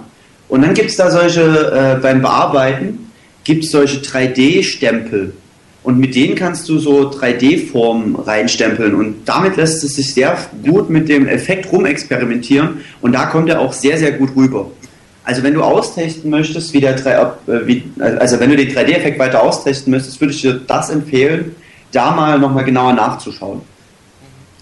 Und 0.48 0.62
dann 0.62 0.72
gibt 0.72 0.88
es 0.88 0.96
da 0.96 1.10
solche, 1.10 1.42
äh, 1.42 2.00
beim 2.00 2.22
Bearbeiten, 2.22 3.10
gibt 3.44 3.64
es 3.64 3.70
solche 3.70 3.98
3D-Stempel. 3.98 5.34
Und 5.82 5.98
mit 5.98 6.14
denen 6.14 6.36
kannst 6.36 6.70
du 6.70 6.78
so 6.78 7.10
3D-Formen 7.10 8.16
reinstempeln. 8.16 8.94
Und 8.94 9.28
damit 9.28 9.58
lässt 9.58 9.84
es 9.84 9.96
sich 9.96 10.14
sehr 10.14 10.38
gut 10.66 10.88
mit 10.88 11.10
dem 11.10 11.28
Effekt 11.28 11.70
rumexperimentieren. 11.70 12.80
Und 13.02 13.12
da 13.12 13.26
kommt 13.26 13.50
er 13.50 13.60
auch 13.60 13.74
sehr, 13.74 13.98
sehr 13.98 14.12
gut 14.12 14.30
rüber. 14.34 14.70
Also 15.22 15.42
wenn 15.42 15.52
du 15.52 15.62
austesten 15.62 16.30
möchtest, 16.30 16.72
wie 16.72 16.80
der 16.80 16.94
3, 16.94 17.20
ob, 17.20 17.46
äh, 17.46 17.66
wie, 17.66 17.82
also 17.98 18.40
wenn 18.40 18.48
du 18.48 18.56
den 18.56 18.70
3D-Effekt 18.70 19.18
weiter 19.18 19.42
austesten 19.42 19.90
möchtest, 19.90 20.18
würde 20.18 20.32
ich 20.32 20.40
dir 20.40 20.62
das 20.66 20.88
empfehlen, 20.88 21.54
da 21.92 22.12
mal 22.12 22.38
nochmal 22.38 22.64
genauer 22.64 22.94
nachzuschauen. 22.94 23.60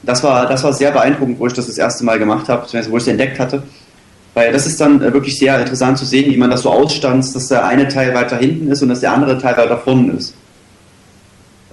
Das 0.02 0.22
war, 0.22 0.46
das 0.46 0.62
war 0.62 0.72
sehr 0.72 0.92
beeindruckend, 0.92 1.38
wo 1.38 1.46
ich 1.46 1.52
das 1.52 1.66
das 1.66 1.78
erste 1.78 2.04
Mal 2.04 2.18
gemacht 2.18 2.48
habe, 2.48 2.62
beziehungsweise 2.62 2.92
wo 2.92 2.96
ich 2.96 3.02
es 3.02 3.08
entdeckt 3.08 3.38
hatte. 3.38 3.62
Weil 4.34 4.52
das 4.52 4.66
ist 4.66 4.80
dann 4.80 5.02
äh, 5.02 5.12
wirklich 5.12 5.38
sehr 5.38 5.58
interessant 5.58 5.98
zu 5.98 6.04
sehen, 6.04 6.30
wie 6.30 6.36
man 6.36 6.50
das 6.50 6.62
so 6.62 6.70
ausstanzt, 6.70 7.34
dass 7.34 7.48
der 7.48 7.66
eine 7.66 7.88
Teil 7.88 8.14
weiter 8.14 8.36
hinten 8.36 8.70
ist 8.70 8.82
und 8.82 8.88
dass 8.88 9.00
der 9.00 9.12
andere 9.12 9.38
Teil 9.38 9.56
weiter 9.56 9.78
vorne 9.78 10.12
ist. 10.12 10.34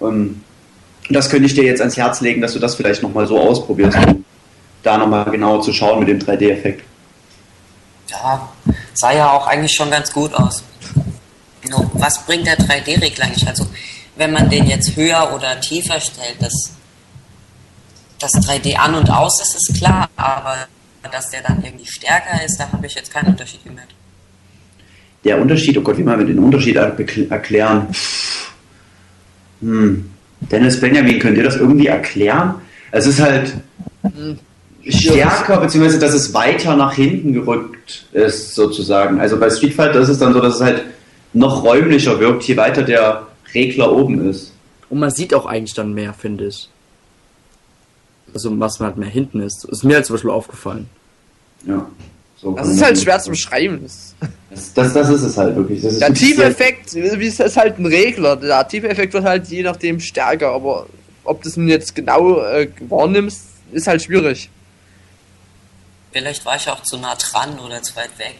Ähm, 0.01 0.41
das 1.09 1.30
könnte 1.30 1.45
ich 1.45 1.53
dir 1.53 1.63
jetzt 1.63 1.82
ans 1.82 1.97
Herz 1.97 2.21
legen, 2.21 2.41
dass 2.41 2.53
du 2.53 2.59
das 2.59 2.76
vielleicht 2.76 3.03
nochmal 3.03 3.28
so 3.28 3.39
ausprobierst, 3.39 3.97
um 4.07 4.26
da 4.82 4.97
nochmal 4.97 5.26
genauer 5.26 5.61
zu 5.61 5.73
schauen 5.73 5.99
mit 5.99 6.07
dem 6.07 6.19
3D-Effekt. 6.19 6.84
Ja, 8.07 8.49
sah 8.93 9.11
ja 9.13 9.32
auch 9.32 9.47
eigentlich 9.47 9.76
schon 9.76 9.91
ganz 9.91 10.11
gut 10.11 10.34
aus. 10.34 10.63
Nur, 11.69 11.89
was 11.93 12.26
bringt 12.26 12.47
der 12.47 12.57
3D-Regler 12.57 13.26
eigentlich? 13.26 13.47
Also, 13.47 13.67
wenn 14.15 14.32
man 14.32 14.49
den 14.49 14.67
jetzt 14.67 14.95
höher 14.95 15.34
oder 15.36 15.59
tiefer 15.59 15.99
stellt, 15.99 16.38
das, 16.39 16.71
das 18.26 18.34
3D 18.47 18.76
an 18.76 18.95
und 18.95 19.09
aus 19.09 19.41
ist, 19.41 19.55
ist 19.55 19.78
klar, 19.78 20.09
aber 20.15 20.55
dass 21.11 21.30
der 21.30 21.41
dann 21.43 21.63
irgendwie 21.63 21.86
stärker 21.86 22.43
ist, 22.43 22.57
da 22.59 22.71
habe 22.71 22.86
ich 22.88 22.95
jetzt 22.95 23.13
keinen 23.13 23.28
Unterschied 23.28 23.63
gemerkt. 23.63 23.93
Der 25.23 25.39
Unterschied, 25.39 25.78
oh 25.78 25.82
Gott, 25.82 25.97
wie 25.97 26.03
mal 26.03 26.17
wir 26.17 26.26
den 26.26 26.39
Unterschied 26.39 26.76
er- 26.76 26.97
erklären? 27.30 27.88
Hm. 29.61 30.09
Dennis 30.51 30.80
Benjamin, 30.80 31.19
könnt 31.19 31.38
ihr 31.38 31.43
das 31.43 31.55
irgendwie 31.55 31.88
erklären? 31.88 32.55
Es 32.91 33.05
ist 33.07 33.19
halt 33.19 33.53
stärker, 34.88 35.59
beziehungsweise 35.59 35.99
dass 35.99 36.13
es 36.13 36.34
weiter 36.34 36.76
nach 36.76 36.93
hinten 36.93 37.34
gerückt 37.34 38.05
ist, 38.13 38.53
sozusagen. 38.55 39.19
Also 39.19 39.39
bei 39.39 39.49
Street 39.49 39.73
Fighter 39.73 39.99
ist 39.99 40.09
es 40.09 40.19
dann 40.19 40.34
so, 40.34 40.41
dass 40.41 40.55
es 40.55 40.61
halt 40.61 40.84
noch 41.34 41.63
räumlicher 41.63 42.19
wirkt, 42.19 42.43
je 42.43 42.57
weiter 42.57 42.84
der 42.84 43.28
Regler 43.53 43.91
oben 43.91 44.30
ist. 44.30 44.53
Und 44.89 44.99
man 44.99 45.09
sieht 45.09 45.34
auch 45.34 45.45
eigentlich 45.45 45.73
dann 45.73 45.93
mehr, 45.93 46.13
finde 46.13 46.47
ich. 46.47 46.69
Also 48.34 48.57
was 48.59 48.80
man 48.80 48.88
halt 48.89 48.97
mehr 48.97 49.09
hinten 49.09 49.41
ist. 49.41 49.65
Ist 49.65 49.84
mir 49.84 49.95
halt 49.95 50.05
zum 50.05 50.15
Beispiel 50.15 50.32
aufgefallen. 50.32 50.89
Ja. 51.65 51.89
So 52.38 52.51
Das 52.53 52.67
ist 52.67 52.82
halt 52.84 52.99
schwer 52.99 53.19
zu 53.19 53.30
beschreiben. 53.30 53.80
Das- 53.84 54.15
Das, 54.73 54.93
das, 54.93 55.09
ist 55.09 55.21
es 55.23 55.38
halt 55.38 55.55
wirklich. 55.55 55.82
Das 55.82 55.93
ist 55.93 56.01
Der 56.01 56.13
Tiefeffekt, 56.13 56.93
wie 56.95 57.28
es 57.28 57.39
ist 57.39 57.57
halt 57.57 57.78
ein 57.80 57.86
Regler. 57.86 58.36
Der 58.36 58.67
Tiefeffekt 58.67 59.13
wird 59.13 59.23
halt 59.23 59.47
je 59.47 59.63
nachdem 59.63 59.99
stärker, 59.99 60.51
aber 60.51 60.86
ob 61.23 61.41
du 61.41 61.49
es 61.49 61.57
nun 61.57 61.67
jetzt 61.67 61.95
genau 61.95 62.39
äh, 62.41 62.69
wahrnimmst, 62.88 63.41
ist 63.71 63.88
halt 63.88 64.01
schwierig. 64.03 64.49
Vielleicht 66.11 66.45
war 66.45 66.55
ich 66.55 66.69
auch 66.69 66.82
zu 66.84 66.97
nah 66.97 67.15
dran 67.15 67.59
oder 67.59 67.82
zu 67.82 67.95
weit 67.95 68.17
weg. 68.17 68.36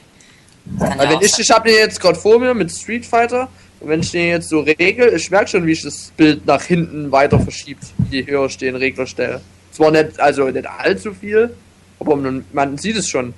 Weil 0.65 0.89
ja 0.97 1.09
wenn 1.09 1.21
ich, 1.21 1.38
ich 1.38 1.49
habe 1.51 1.69
den 1.69 1.77
jetzt 1.77 1.99
gerade 1.99 2.17
vor 2.17 2.39
mir 2.39 2.53
mit 2.53 2.71
Street 2.71 3.05
Fighter 3.05 3.49
und 3.79 3.89
wenn 3.89 3.99
ich 3.99 4.11
den 4.11 4.29
jetzt 4.29 4.49
so 4.49 4.61
regel, 4.61 5.13
ich 5.13 5.29
merke 5.29 5.49
schon, 5.49 5.65
wie 5.67 5.73
ich 5.73 5.81
das 5.81 6.11
Bild 6.15 6.45
nach 6.45 6.61
hinten 6.63 7.11
weiter 7.11 7.39
verschiebt, 7.39 7.83
je 8.09 8.25
höher 8.25 8.45
ich 8.45 8.57
den 8.57 8.75
Regler 8.75 9.05
stelle. 9.05 9.41
Zwar 9.76 9.91
nicht, 9.91 10.19
also 10.19 10.45
nicht 10.45 10.67
allzu 10.67 11.13
viel, 11.13 11.53
aber 11.99 12.15
man, 12.15 12.45
man 12.53 12.78
sieht 12.78 12.95
es 12.95 13.09
schon. 13.09 13.34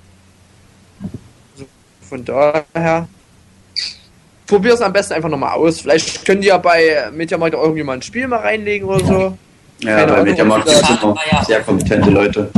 Also 1.54 1.66
von 2.08 2.24
daher. 2.24 3.08
Probier 4.46 4.76
es 4.76 4.82
am 4.82 4.94
besten 4.94 5.14
einfach 5.14 5.30
nochmal 5.30 5.54
aus. 5.54 5.82
Vielleicht 5.82 6.26
könnt 6.26 6.44
ihr 6.44 6.50
ja 6.50 6.58
bei 6.58 7.10
Mediamarkt 7.12 7.56
auch 7.56 7.64
irgendwie 7.64 7.84
mal 7.84 7.94
ein 7.94 8.02
Spiel 8.02 8.28
mal 8.28 8.40
reinlegen 8.40 8.88
oder 8.88 9.06
so. 9.06 9.38
Ja, 9.80 9.98
keine 9.98 10.14
bei 10.14 10.24
Mediamarkt 10.24 10.70
sind 10.70 11.04
immer 11.04 11.16
sehr 11.46 11.62
kompetente 11.62 12.10
Leute. 12.10 12.50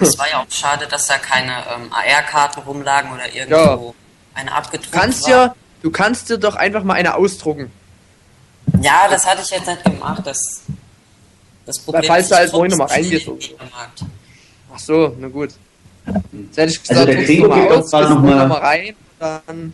Es 0.00 0.18
war 0.18 0.30
ja 0.30 0.38
auch 0.38 0.50
schade, 0.50 0.86
dass 0.88 1.06
da 1.06 1.18
keine 1.18 1.52
ähm, 1.74 1.92
AR-Karten 1.92 2.60
rumlagen 2.60 3.10
oder 3.12 3.32
irgendwo 3.34 3.94
eine 4.34 4.52
abgedruckt 4.52 4.94
Du 4.94 4.98
kannst 4.98 5.24
war. 5.24 5.30
ja, 5.30 5.54
du 5.82 5.90
kannst 5.90 6.30
dir 6.30 6.38
doch 6.38 6.54
einfach 6.54 6.82
mal 6.82 6.94
eine 6.94 7.14
ausdrucken. 7.14 7.70
Ja, 8.80 9.06
das 9.10 9.26
hatte 9.26 9.42
ich 9.42 9.50
jetzt 9.50 9.66
nicht 9.66 9.84
gemacht. 9.84 10.22
Das, 10.24 10.62
das 11.66 11.78
Problem 11.78 12.04
falls 12.04 12.24
ist, 12.24 12.30
du 12.32 12.36
halt 12.36 12.50
vorhin 12.50 12.70
noch 12.70 12.78
mal 12.78 12.84
druck's 12.86 12.96
nicht 12.98 13.06
reingehst 13.06 13.26
in 13.26 13.32
und 13.32 13.42
den 13.42 13.48
so. 13.48 13.54
Mediamarkt. 13.54 14.04
Ach 14.74 14.78
so, 14.78 15.16
na 15.20 15.28
gut. 15.28 15.50
Jetzt 16.32 16.56
hätte 16.56 16.72
ich 16.72 16.80
gesagt, 16.82 16.98
Also 17.00 17.06
der 17.12 17.16
mal 17.16 17.26
gibt 17.26 17.42
auch 17.44 17.50
gerade 17.56 17.74
kriegst 17.80 17.92
noch 17.92 18.08
du 18.08 18.14
mal- 18.26 18.36
noch 18.36 18.48
mal 18.48 18.58
rein, 18.58 18.94
dann 19.18 19.72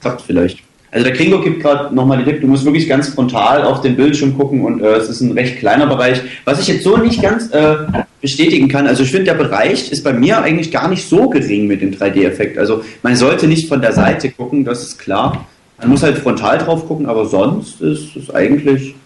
Klappt 0.00 0.22
vielleicht. 0.22 0.58
Also 0.92 1.04
der 1.04 1.14
Kringo 1.14 1.40
gibt 1.40 1.62
gerade 1.62 1.94
nochmal 1.94 2.18
den 2.18 2.26
Tipp, 2.26 2.40
du 2.40 2.48
musst 2.48 2.64
wirklich 2.64 2.88
ganz 2.88 3.10
frontal 3.10 3.62
auf 3.62 3.80
den 3.80 3.94
Bildschirm 3.94 4.36
gucken 4.36 4.64
und 4.64 4.82
äh, 4.82 4.96
es 4.96 5.08
ist 5.08 5.20
ein 5.20 5.30
recht 5.32 5.58
kleiner 5.60 5.86
Bereich. 5.86 6.20
Was 6.44 6.60
ich 6.60 6.66
jetzt 6.66 6.82
so 6.82 6.96
nicht 6.96 7.22
ganz 7.22 7.48
äh, 7.52 7.76
bestätigen 8.20 8.66
kann, 8.68 8.88
also 8.88 9.04
ich 9.04 9.10
finde 9.12 9.26
der 9.26 9.34
Bereich 9.34 9.92
ist 9.92 10.02
bei 10.02 10.12
mir 10.12 10.42
eigentlich 10.42 10.72
gar 10.72 10.88
nicht 10.88 11.08
so 11.08 11.28
gering 11.28 11.68
mit 11.68 11.80
dem 11.80 11.92
3D-Effekt. 11.92 12.58
Also 12.58 12.82
man 13.04 13.14
sollte 13.14 13.46
nicht 13.46 13.68
von 13.68 13.80
der 13.80 13.92
Seite 13.92 14.30
gucken, 14.32 14.64
das 14.64 14.82
ist 14.82 14.98
klar. 14.98 15.46
Man 15.78 15.90
muss 15.90 16.02
halt 16.02 16.18
frontal 16.18 16.58
drauf 16.58 16.88
gucken, 16.88 17.06
aber 17.06 17.24
sonst 17.26 17.80
ist 17.80 18.16
es 18.16 18.28
eigentlich. 18.34 18.96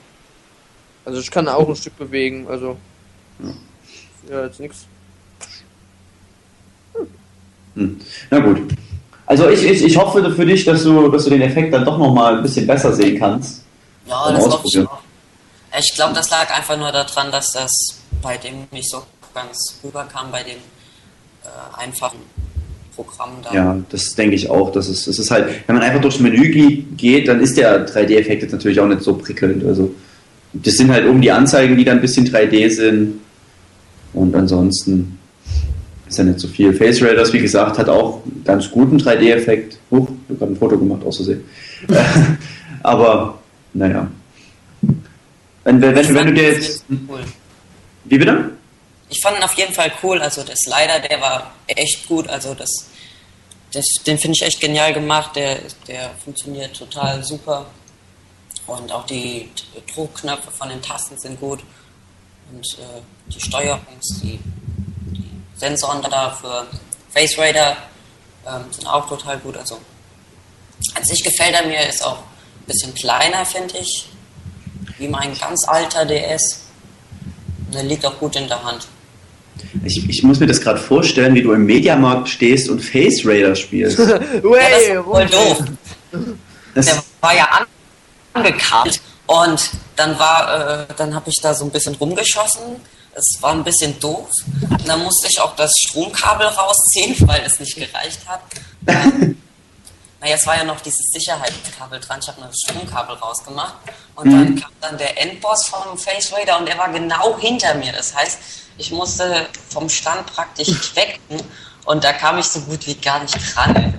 Also 1.05 1.21
ich 1.21 1.31
kann 1.31 1.49
auch 1.49 1.69
ein 1.69 1.77
Stück 1.77 1.97
bewegen, 1.99 2.47
also. 2.49 2.77
Ja, 4.31 4.45
jetzt 4.47 4.61
nix. 4.61 4.87
Hm. 7.75 8.01
Na 8.31 8.39
gut. 8.39 8.61
Also 9.27 9.49
ich, 9.49 9.65
ich, 9.65 9.85
ich 9.85 9.97
hoffe 9.97 10.31
für 10.35 10.47
dich, 10.47 10.65
dass 10.65 10.85
du, 10.85 11.09
dass 11.09 11.25
du 11.25 11.31
den 11.31 11.43
Effekt 11.43 11.73
dann 11.73 11.85
doch 11.85 11.99
nochmal 11.99 12.37
ein 12.37 12.43
bisschen 12.43 12.67
besser 12.67 12.93
sehen 12.93 13.19
kannst. 13.19 13.63
Ja, 14.07 14.31
das 14.33 14.45
hoffe 14.47 14.67
ich 14.67 14.79
auch. 14.87 14.99
Ich 15.79 15.93
glaube, 15.95 16.15
das 16.15 16.31
lag 16.31 16.55
einfach 16.55 16.77
nur 16.79 16.93
daran, 16.93 17.33
dass 17.33 17.53
das 17.53 17.73
bei 18.23 18.37
dem 18.37 18.67
nicht 18.71 18.89
so 18.89 19.03
ganz 19.35 19.81
rüberkam, 19.83 20.31
bei 20.31 20.43
dem 20.45 20.59
äh, 21.43 21.83
einfachen 21.83 22.19
Programm 22.95 23.31
da. 23.43 23.53
Ja, 23.53 23.77
das 23.89 24.15
denke 24.15 24.37
ich 24.37 24.49
auch. 24.49 24.71
Das 24.71 24.89
ist, 24.89 25.09
das 25.09 25.19
ist 25.19 25.31
halt, 25.31 25.67
wenn 25.67 25.75
man 25.75 25.85
einfach 25.85 26.01
durchs 26.01 26.21
Menü 26.21 26.49
ge- 26.51 26.85
geht, 26.97 27.27
dann 27.27 27.41
ist 27.41 27.57
der 27.57 27.89
3D-Effekt 27.89 28.43
jetzt 28.43 28.53
natürlich 28.53 28.79
auch 28.79 28.87
nicht 28.87 29.03
so 29.03 29.15
prickelnd. 29.17 29.65
Also, 29.65 29.93
das 30.55 30.75
sind 30.75 30.91
halt 30.91 31.07
oben 31.07 31.21
die 31.21 31.31
Anzeigen, 31.31 31.77
die 31.77 31.85
dann 31.85 31.99
ein 31.99 32.03
bisschen 32.03 32.27
3D 32.27 32.71
sind. 32.71 33.21
Und 34.13 34.35
ansonsten 34.35 35.19
ist 36.09 36.19
ja 36.19 36.25
nicht 36.25 36.39
so 36.39 36.49
viel. 36.49 36.73
Face 36.73 37.03
Raiders, 37.03 37.33
wie 37.33 37.41
gesagt, 37.41 37.79
hat 37.79 37.89
auch 37.89 38.23
einen 38.25 38.45
ganz 38.45 38.71
guten 38.71 38.99
3D-Effekt. 38.99 39.79
Huch, 39.91 40.09
ich 40.09 40.31
habe 40.31 40.39
gerade 40.39 40.53
ein 40.53 40.57
Foto 40.57 40.79
gemacht, 40.79 41.05
aus 41.05 41.17
Versehen. 41.17 41.45
Aber, 42.83 43.39
naja. 43.73 44.09
Wenn, 45.65 45.81
wenn, 45.81 45.95
wenn, 45.95 46.15
wenn 46.15 46.27
du 46.27 46.35
dir 46.35 46.53
jetzt. 46.53 46.85
Cool. 47.09 47.21
Wie 48.05 48.19
bitte? 48.19 48.51
Ich 49.09 49.21
fand 49.21 49.39
ihn 49.39 49.43
auf 49.43 49.55
jeden 49.55 49.73
Fall 49.73 49.91
cool. 50.03 50.21
Also 50.21 50.43
der 50.43 50.57
Slider, 50.57 51.01
der 51.09 51.21
war 51.21 51.53
echt 51.67 52.07
gut. 52.07 52.29
Also 52.29 52.55
das, 52.55 52.69
das 53.73 53.85
den 54.07 54.19
finde 54.19 54.37
ich 54.39 54.47
echt 54.47 54.61
genial 54.61 54.93
gemacht. 54.93 55.35
Der, 55.37 55.59
der 55.89 56.11
funktioniert 56.23 56.77
total 56.77 57.25
super. 57.25 57.67
Und 58.67 58.91
auch 58.93 59.07
die 59.07 59.51
Druckknöpfe 59.95 60.51
von 60.51 60.69
den 60.69 60.81
Tasten 60.81 61.19
sind 61.19 61.39
gut. 61.39 61.61
Und 62.51 62.67
äh, 62.79 63.01
die 63.33 63.41
Steuerungs, 63.41 64.21
die, 64.23 64.39
die 65.13 65.31
Sensoren 65.57 66.03
da 66.03 66.31
für 66.31 66.67
Face 67.11 67.39
Radar 67.39 67.77
ähm, 68.47 68.65
sind 68.71 68.87
auch 68.87 69.09
total 69.09 69.39
gut. 69.39 69.57
Also 69.57 69.79
an 70.95 71.05
sich 71.05 71.23
gefällt 71.23 71.55
er 71.55 71.67
mir, 71.67 71.89
ist 71.89 72.05
auch 72.05 72.19
ein 72.19 72.67
bisschen 72.67 72.95
kleiner, 72.95 73.45
finde 73.45 73.79
ich. 73.79 74.09
Wie 74.99 75.09
mein 75.09 75.37
ganz 75.39 75.67
alter 75.67 76.05
DS. 76.05 76.65
Und 77.67 77.77
er 77.77 77.83
liegt 77.83 78.05
auch 78.07 78.19
gut 78.19 78.37
in 78.37 78.49
der 78.49 78.63
Hand. 78.63 78.87
Ich, 79.85 80.09
ich 80.09 80.23
muss 80.23 80.41
mir 80.41 80.47
das 80.47 80.61
gerade 80.61 80.79
vorstellen, 80.79 81.35
wie 81.35 81.43
du 81.43 81.53
im 81.53 81.65
Mediamarkt 81.67 82.29
stehst 82.29 82.69
und 82.69 82.81
Face 82.81 83.25
Raider 83.25 83.55
spielst. 83.55 83.99
Ja, 83.99 84.19
das 84.19 84.43
Way, 84.43 84.97
ist 84.97 85.05
voll 85.05 85.27
doof. 85.27 85.65
Das, 86.75 86.87
Der 86.87 87.03
war 87.21 87.35
ja 87.37 87.45
an 88.45 88.53
angekabelt 88.53 89.01
und 89.27 89.71
dann 89.97 90.19
war, 90.19 90.83
äh, 90.83 90.87
dann 90.97 91.15
habe 91.15 91.31
ich 91.31 91.41
da 91.41 91.55
so 91.55 91.65
ein 91.65 91.71
bisschen 91.71 91.95
rumgeschossen. 91.95 92.77
Es 93.15 93.39
war 93.41 93.53
ein 93.53 93.65
bisschen 93.65 93.99
doof. 94.01 94.29
Und 94.69 94.89
dann 94.89 95.03
musste 95.03 95.29
ich 95.29 95.41
auch 95.41 95.55
das 95.57 95.73
Stromkabel 95.79 96.47
rausziehen, 96.49 97.17
weil 97.29 97.43
es 97.47 97.59
nicht 97.61 97.77
gereicht 97.77 98.21
hat. 98.27 98.41
naja, 98.85 100.35
es 100.35 100.47
war 100.47 100.57
ja 100.57 100.65
noch 100.65 100.81
dieses 100.81 101.11
Sicherheitskabel 101.13 102.01
dran. 102.01 102.19
Ich 102.21 102.29
habe 102.29 102.41
nur 102.41 102.51
das 102.51 102.61
Stromkabel 102.67 103.17
rausgemacht. 103.17 103.75
Und 104.17 104.31
dann 104.31 104.57
kam 104.57 104.71
dann 104.81 104.99
der 104.99 105.21
Endboss 105.23 105.67
vom 105.69 105.97
Face 105.97 106.33
Raider 106.33 106.59
und 106.59 106.67
der 106.67 106.77
war 106.77 106.93
genau 106.93 107.39
hinter 107.39 107.75
mir. 107.75 107.93
Das 107.93 108.15
heißt, 108.15 108.39
ich 108.77 108.91
musste 108.91 109.47
vom 109.71 109.89
Stand 109.89 110.27
praktisch 110.27 110.69
wecken 110.97 111.45
und 111.85 112.05
da 112.05 112.13
kam 112.13 112.39
ich 112.39 112.47
so 112.47 112.61
gut 112.61 112.87
wie 112.87 112.95
gar 112.95 113.23
nicht 113.23 113.37
ran. 113.57 113.95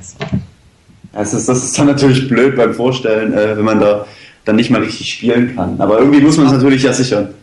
das, 1.14 1.34
ist, 1.34 1.48
das 1.48 1.64
ist 1.64 1.78
dann 1.78 1.88
natürlich 1.88 2.28
blöd 2.28 2.56
beim 2.56 2.74
Vorstellen, 2.74 3.34
äh, 3.34 3.58
wenn 3.58 3.64
man 3.66 3.80
da 3.80 4.06
dann 4.46 4.56
nicht 4.56 4.70
mal 4.70 4.82
richtig 4.82 5.12
spielen 5.12 5.56
kann. 5.56 5.82
Aber 5.82 6.00
irgendwie 6.00 6.22
muss 6.22 6.38
man 6.38 6.46
es 6.46 6.54
natürlich 6.54 6.84
ja 6.84 6.93
sichern. 6.93 7.34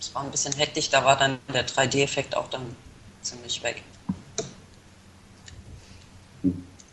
Es 0.00 0.14
war 0.14 0.24
ein 0.24 0.30
bisschen 0.30 0.54
hektisch, 0.54 0.88
da 0.90 1.04
war 1.04 1.16
dann 1.16 1.38
der 1.52 1.66
3D-Effekt 1.66 2.36
auch 2.36 2.48
dann 2.50 2.62
ziemlich 3.22 3.62
weg. 3.62 3.82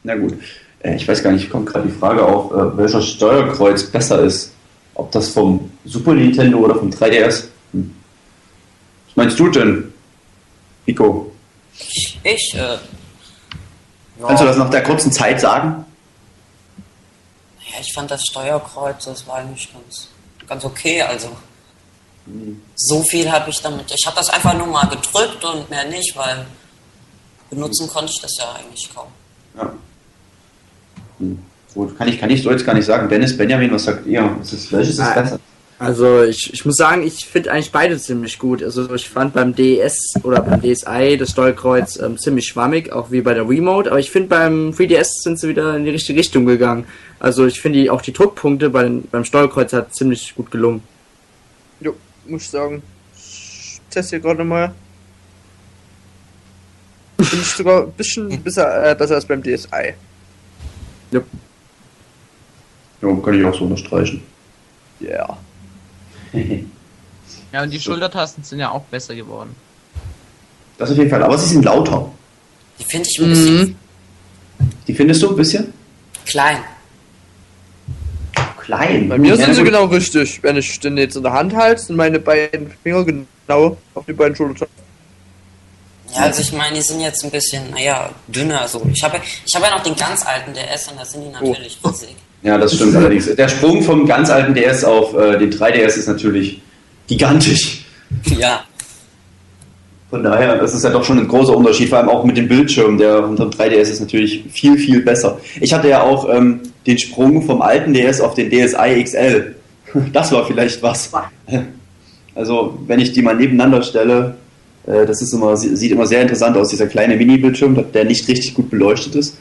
Na 0.03 0.15
gut. 0.15 0.37
Äh, 0.79 0.95
ich 0.95 1.07
weiß 1.07 1.23
gar 1.23 1.31
nicht, 1.31 1.49
kommt 1.49 1.67
gerade 1.67 1.87
die 1.87 1.93
Frage 1.93 2.23
auf, 2.23 2.51
äh, 2.51 2.77
welcher 2.77 3.01
Steuerkreuz 3.01 3.83
besser 3.83 4.21
ist. 4.21 4.53
Ob 4.93 5.11
das 5.11 5.29
vom 5.29 5.71
Super 5.85 6.13
Nintendo 6.13 6.59
oder 6.59 6.75
vom 6.75 6.89
3DS. 6.89 7.45
Hm. 7.71 7.95
Was 9.07 9.15
meinst 9.15 9.39
du 9.39 9.47
denn, 9.49 9.93
Nico? 10.85 11.31
Ich, 12.23 12.55
äh, 12.55 12.77
Kannst 14.25 14.41
du 14.41 14.47
das 14.47 14.57
nach 14.57 14.69
der 14.69 14.83
kurzen 14.83 15.11
Zeit 15.11 15.39
sagen? 15.39 15.85
Ja, 17.77 17.81
ich 17.81 17.93
fand 17.93 18.09
das 18.11 18.23
Steuerkreuz, 18.25 19.05
das 19.05 19.27
war 19.27 19.35
eigentlich 19.37 19.71
ganz, 19.71 20.07
ganz 20.47 20.65
okay. 20.65 21.01
Also 21.01 21.29
so 22.75 23.03
viel 23.03 23.31
habe 23.31 23.49
ich 23.49 23.61
damit. 23.61 23.85
Ich 23.97 24.05
habe 24.05 24.17
das 24.17 24.29
einfach 24.29 24.53
nur 24.57 24.67
mal 24.67 24.87
gedrückt 24.87 25.43
und 25.45 25.69
mehr 25.69 25.85
nicht, 25.85 26.15
weil 26.15 26.45
benutzen 27.49 27.87
konnte 27.87 28.11
ich 28.11 28.21
das 28.21 28.35
ja 28.37 28.51
eigentlich 28.53 28.89
kaum. 28.93 29.07
Ja. 29.55 29.73
Hm. 31.19 31.39
Gut, 31.73 31.97
kann 31.97 32.07
ich, 32.07 32.19
kann 32.19 32.29
ich 32.29 32.41
so 32.41 32.49
jetzt 32.51 32.65
gar 32.65 32.73
nicht 32.73 32.85
sagen. 32.85 33.07
Dennis, 33.07 33.37
Benjamin, 33.37 33.71
was 33.71 33.83
sagt 33.83 34.05
ihr? 34.07 34.35
Was 34.39 34.51
ist, 34.51 34.71
welches 34.71 34.97
ist 34.97 35.13
besser? 35.13 35.39
Also 35.79 36.23
ich, 36.23 36.51
ich 36.53 36.65
muss 36.65 36.75
sagen, 36.75 37.03
ich 37.05 37.25
finde 37.25 37.51
eigentlich 37.51 37.71
beide 37.71 37.99
ziemlich 37.99 38.39
gut. 38.39 38.63
Also 38.63 38.91
ich 38.95 39.07
fand 39.07 39.33
beim 39.35 39.53
DES 39.53 40.15
oder 40.23 40.41
beim 40.41 40.59
DSi 40.61 41.17
das 41.19 41.29
Steuerkreuz 41.31 41.97
ähm, 41.99 42.17
ziemlich 42.17 42.47
schwammig, 42.47 42.91
auch 42.91 43.11
wie 43.11 43.21
bei 43.21 43.35
der 43.35 43.47
Remote. 43.47 43.91
Aber 43.91 43.99
ich 43.99 44.09
finde 44.09 44.29
beim 44.29 44.71
3DS 44.71 45.21
sind 45.21 45.39
sie 45.39 45.49
wieder 45.49 45.77
in 45.77 45.83
die 45.83 45.91
richtige 45.91 46.17
Richtung 46.19 46.47
gegangen. 46.47 46.85
Also 47.19 47.45
ich 47.45 47.61
finde 47.61 47.79
die- 47.79 47.91
auch 47.91 48.01
die 48.01 48.11
Druckpunkte 48.11 48.71
beim, 48.71 49.03
beim 49.11 49.23
Steuerkreuz 49.23 49.71
hat 49.73 49.93
ziemlich 49.93 50.33
gut 50.35 50.49
gelungen. 50.49 50.81
Jo, 51.79 51.95
muss 52.25 52.41
ich 52.43 52.49
sagen. 52.49 52.81
Ich 53.15 53.79
teste 53.91 54.15
hier 54.15 54.19
gerade 54.21 54.43
mal. 54.43 54.73
Bin 57.17 57.27
ich 57.33 57.47
sogar 57.47 57.83
ein 57.83 57.91
bisschen 57.91 58.41
besser, 58.43 58.91
äh, 58.91 58.95
besser 58.95 59.13
als 59.15 59.25
beim 59.25 59.43
DSi. 59.43 59.93
Ja, 61.11 61.21
kann 63.23 63.33
ich 63.39 63.45
auch 63.45 63.53
so 63.55 63.65
unterstreichen. 63.65 64.23
Ja. 64.99 65.09
Yeah. 65.09 65.37
Ja, 67.53 67.63
und 67.63 67.71
die 67.71 67.79
Schultertasten 67.79 68.43
sind 68.43 68.59
ja 68.59 68.71
auch 68.71 68.81
besser 68.83 69.15
geworden. 69.15 69.55
Das 70.77 70.91
auf 70.91 70.97
jeden 70.97 71.09
Fall. 71.09 71.23
Aber 71.23 71.37
sie 71.37 71.47
sind 71.47 71.63
lauter. 71.63 72.11
Die 72.79 72.83
finde 72.83 73.07
ich 73.09 73.19
ein 73.19 73.29
bisschen 73.29 73.55
Mhm. 73.59 73.75
Die 74.87 74.93
findest 74.93 75.21
du 75.23 75.29
ein 75.29 75.35
bisschen 75.35 75.73
klein. 76.25 76.57
klein. 78.59 79.07
Bei 79.07 79.17
mir 79.17 79.29
Ja, 79.35 79.37
sind 79.37 79.53
sie 79.55 79.63
genau 79.63 79.85
richtig. 79.85 80.41
Wenn 80.43 80.57
ich 80.57 80.79
den 80.79 80.97
jetzt 80.97 81.15
in 81.15 81.23
der 81.23 81.33
Hand 81.33 81.55
halte, 81.55 81.81
sind 81.81 81.95
meine 81.95 82.19
beiden 82.19 82.69
Finger 82.83 83.03
genau 83.05 83.77
auf 83.93 84.05
die 84.05 84.13
beiden 84.13 84.35
Schultern. 84.35 84.67
Ja, 86.13 86.21
also 86.23 86.41
ich 86.41 86.51
meine, 86.53 86.75
die 86.75 86.81
sind 86.81 86.99
jetzt 87.01 87.23
ein 87.23 87.31
bisschen, 87.31 87.69
naja, 87.71 88.09
dünner. 88.27 88.67
So. 88.67 88.81
Ich 88.93 89.03
habe 89.03 89.21
ich 89.45 89.55
hab 89.55 89.61
ja 89.63 89.71
noch 89.71 89.83
den 89.83 89.95
ganz 89.95 90.25
alten 90.25 90.53
DS 90.53 90.89
und 90.89 90.97
da 90.99 91.05
sind 91.05 91.23
die 91.23 91.29
natürlich 91.29 91.79
riesig. 91.85 92.15
Ja, 92.47 92.57
das 92.57 92.75
stimmt 92.75 92.95
allerdings. 92.99 93.33
Der 93.35 93.47
Sprung 93.49 93.81
vom 93.83 94.05
ganz 94.05 94.29
alten 94.29 94.53
DS 94.53 94.83
auf 94.83 95.13
äh, 95.17 95.37
den 95.37 95.51
3DS 95.51 95.97
ist 95.97 96.07
natürlich 96.07 96.61
gigantisch. 97.07 97.85
Ja, 98.39 98.61
Von 100.09 100.23
daher, 100.23 100.57
das 100.57 100.73
ist 100.73 100.83
ja 100.83 100.89
doch 100.89 101.03
schon 101.03 101.19
ein 101.19 101.27
großer 101.27 101.55
Unterschied, 101.55 101.89
vor 101.89 101.97
allem 101.97 102.07
auch 102.09 102.23
mit 102.23 102.37
dem 102.37 102.47
Bildschirm. 102.47 102.97
Der 102.97 103.23
unserem 103.27 103.49
3DS 103.49 103.89
ist 103.91 103.99
natürlich 103.99 104.45
viel, 104.53 104.77
viel 104.77 105.01
besser. 105.01 105.39
Ich 105.59 105.73
hatte 105.73 105.89
ja 105.89 106.01
auch 106.03 106.29
ähm, 106.33 106.61
den 106.85 106.97
Sprung 106.97 107.41
vom 107.45 107.61
alten 107.61 107.93
DS 107.93 108.21
auf 108.21 108.33
den 108.33 108.49
DSi 108.49 109.03
XL. 109.03 109.55
Das 110.13 110.31
war 110.31 110.45
vielleicht 110.45 110.81
was. 110.83 111.11
Also, 112.35 112.77
wenn 112.85 112.99
ich 112.99 113.13
die 113.13 113.23
mal 113.23 113.35
nebeneinander 113.35 113.81
stelle, 113.81 114.35
äh, 114.85 115.05
das 115.07 115.23
ist 115.23 115.33
immer, 115.33 115.57
sie- 115.57 115.75
sieht 115.75 115.91
immer 115.91 116.05
sehr 116.05 116.21
interessant 116.21 116.55
aus, 116.55 116.69
dieser 116.69 116.85
kleine 116.85 117.15
Mini-Bildschirm, 117.15 117.83
der 117.93 118.05
nicht 118.05 118.27
richtig 118.27 118.53
gut 118.53 118.69
beleuchtet 118.69 119.15
ist. 119.15 119.37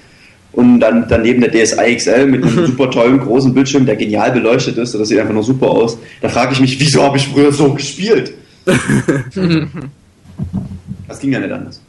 Und 0.57 0.80
dann 0.80 1.07
daneben 1.09 1.40
der 1.40 1.52
DSi 1.52 1.96
XL 1.96 2.26
mit 2.26 2.42
einem 2.42 2.66
super 2.66 2.90
tollen 2.90 3.20
großen 3.20 3.54
Bildschirm, 3.54 3.86
der 3.86 3.94
genial 3.96 4.32
beleuchtet 4.32 4.76
ist. 4.78 4.94
Das 4.94 5.09
sieht 5.09 5.18
einfach 5.18 5.34
nur 5.34 5.44
super 5.44 5.70
aus. 5.70 5.98
Da 6.20 6.28
frage 6.28 6.54
ich 6.54 6.61
mich, 6.61 6.80
wieso 6.80 7.02
habe 7.02 7.18
ich 7.18 7.28
früher 7.28 7.52
so 7.52 7.72
gespielt? 7.74 8.34
Das 11.09 11.20
ging 11.20 11.32
ja 11.32 11.38
nicht 11.38 11.52
anders. 11.52 11.80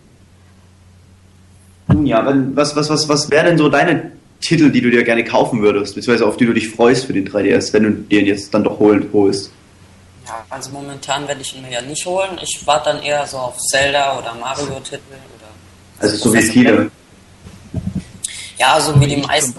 Nun 1.88 2.06
ja, 2.06 2.24
wenn, 2.26 2.56
was, 2.56 2.76
was, 2.76 2.88
was, 2.88 3.10
was 3.10 3.32
wären 3.32 3.48
denn 3.48 3.58
so 3.58 3.68
deine 3.68 4.12
Titel, 4.42 4.70
die 4.70 4.80
du 4.80 4.92
dir 4.92 5.04
gerne 5.04 5.24
kaufen 5.24 5.64
würdest, 5.64 5.96
beziehungsweise 5.96 6.28
auf 6.28 6.38
die 6.38 6.46
du 6.46 6.54
dich 6.54 6.70
freust 6.70 7.06
für 7.06 7.14
den 7.14 7.28
3DS, 7.28 7.74
wenn 7.74 7.84
du 7.84 7.92
den 7.92 8.28
jetzt 8.28 8.54
dann 8.54 8.64
doch 8.64 8.80
holen, 8.80 9.08
holst? 9.12 9.52
ja, 10.28 10.46
also 10.50 10.72
momentan 10.72 11.28
werde 11.28 11.42
ich 11.42 11.56
ihn 11.56 11.62
mir 11.62 11.72
ja 11.72 11.82
nicht 11.82 12.06
holen. 12.06 12.38
Ich 12.42 12.62
warte 12.66 12.92
dann 12.92 13.02
eher 13.02 13.26
so 13.26 13.38
auf 13.38 13.58
Zelda 13.58 14.18
oder 14.18 14.34
Mario-Titel 14.36 15.02
oder. 15.10 15.48
Also 16.00 16.18
so 16.18 16.34
wie 16.34 16.42
viele. 16.42 16.92
Ja, 18.58 18.80
so 18.80 19.00
wie 19.00 19.08
die 19.08 19.18
meisten. 19.18 19.56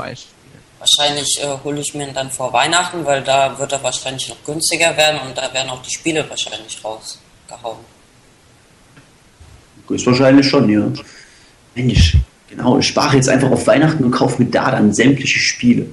Wahrscheinlich 0.78 1.40
äh, 1.42 1.57
hole 1.64 1.80
ich 1.80 1.92
mir 1.94 2.09
ihn 2.09 2.14
dann 2.14 2.30
vor 2.30 2.53
Weihnachten, 2.53 3.05
weil 3.05 3.22
da 3.22 3.59
wird 3.59 3.72
er 3.72 3.82
wahrscheinlich 3.82 4.28
noch 4.28 4.42
günstiger 4.44 4.96
werden 4.96 5.20
und 5.26 5.36
da 5.36 5.53
werden 5.53 5.70
auch 5.70 5.82
die 5.82 5.90
Spiele 5.90 6.28
wahrscheinlich 6.28 6.78
rausgehauen. 6.84 7.78
Ist 9.88 10.07
wahrscheinlich 10.07 10.46
schon, 10.46 10.68
ja. 10.68 10.86
Mensch, 11.74 12.16
genau, 12.49 12.78
ich 12.78 12.86
spare 12.86 13.16
jetzt 13.16 13.28
einfach 13.28 13.51
auf 13.51 13.66
Weihnachten 13.66 14.05
und 14.05 14.11
kaufe 14.11 14.42
mir 14.42 14.51
da 14.51 14.70
dann 14.70 14.92
sämtliche 14.92 15.38
Spiele. 15.38 15.86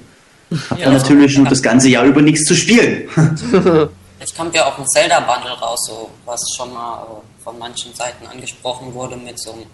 Hab 0.70 0.78
Ja, 0.78 0.84
dann 0.84 0.94
natürlich 0.94 1.36
noch 1.38 1.48
das 1.48 1.62
ganze 1.62 1.88
Jahr 1.88 2.04
über 2.04 2.22
nichts 2.22 2.44
zu 2.44 2.54
spielen. 2.54 3.08
Jetzt 4.20 4.36
kommt 4.36 4.54
ja 4.54 4.66
auch 4.66 4.78
ein 4.78 4.86
Zelda-Bundle 4.86 5.52
raus, 5.52 5.86
so, 5.88 6.10
was 6.24 6.40
schon 6.56 6.72
mal 6.72 7.02
äh, 7.02 7.44
von 7.44 7.58
manchen 7.58 7.94
Seiten 7.94 8.26
angesprochen 8.26 8.94
wurde, 8.94 9.16
mit 9.16 9.38
so 9.38 9.52
einem 9.52 9.66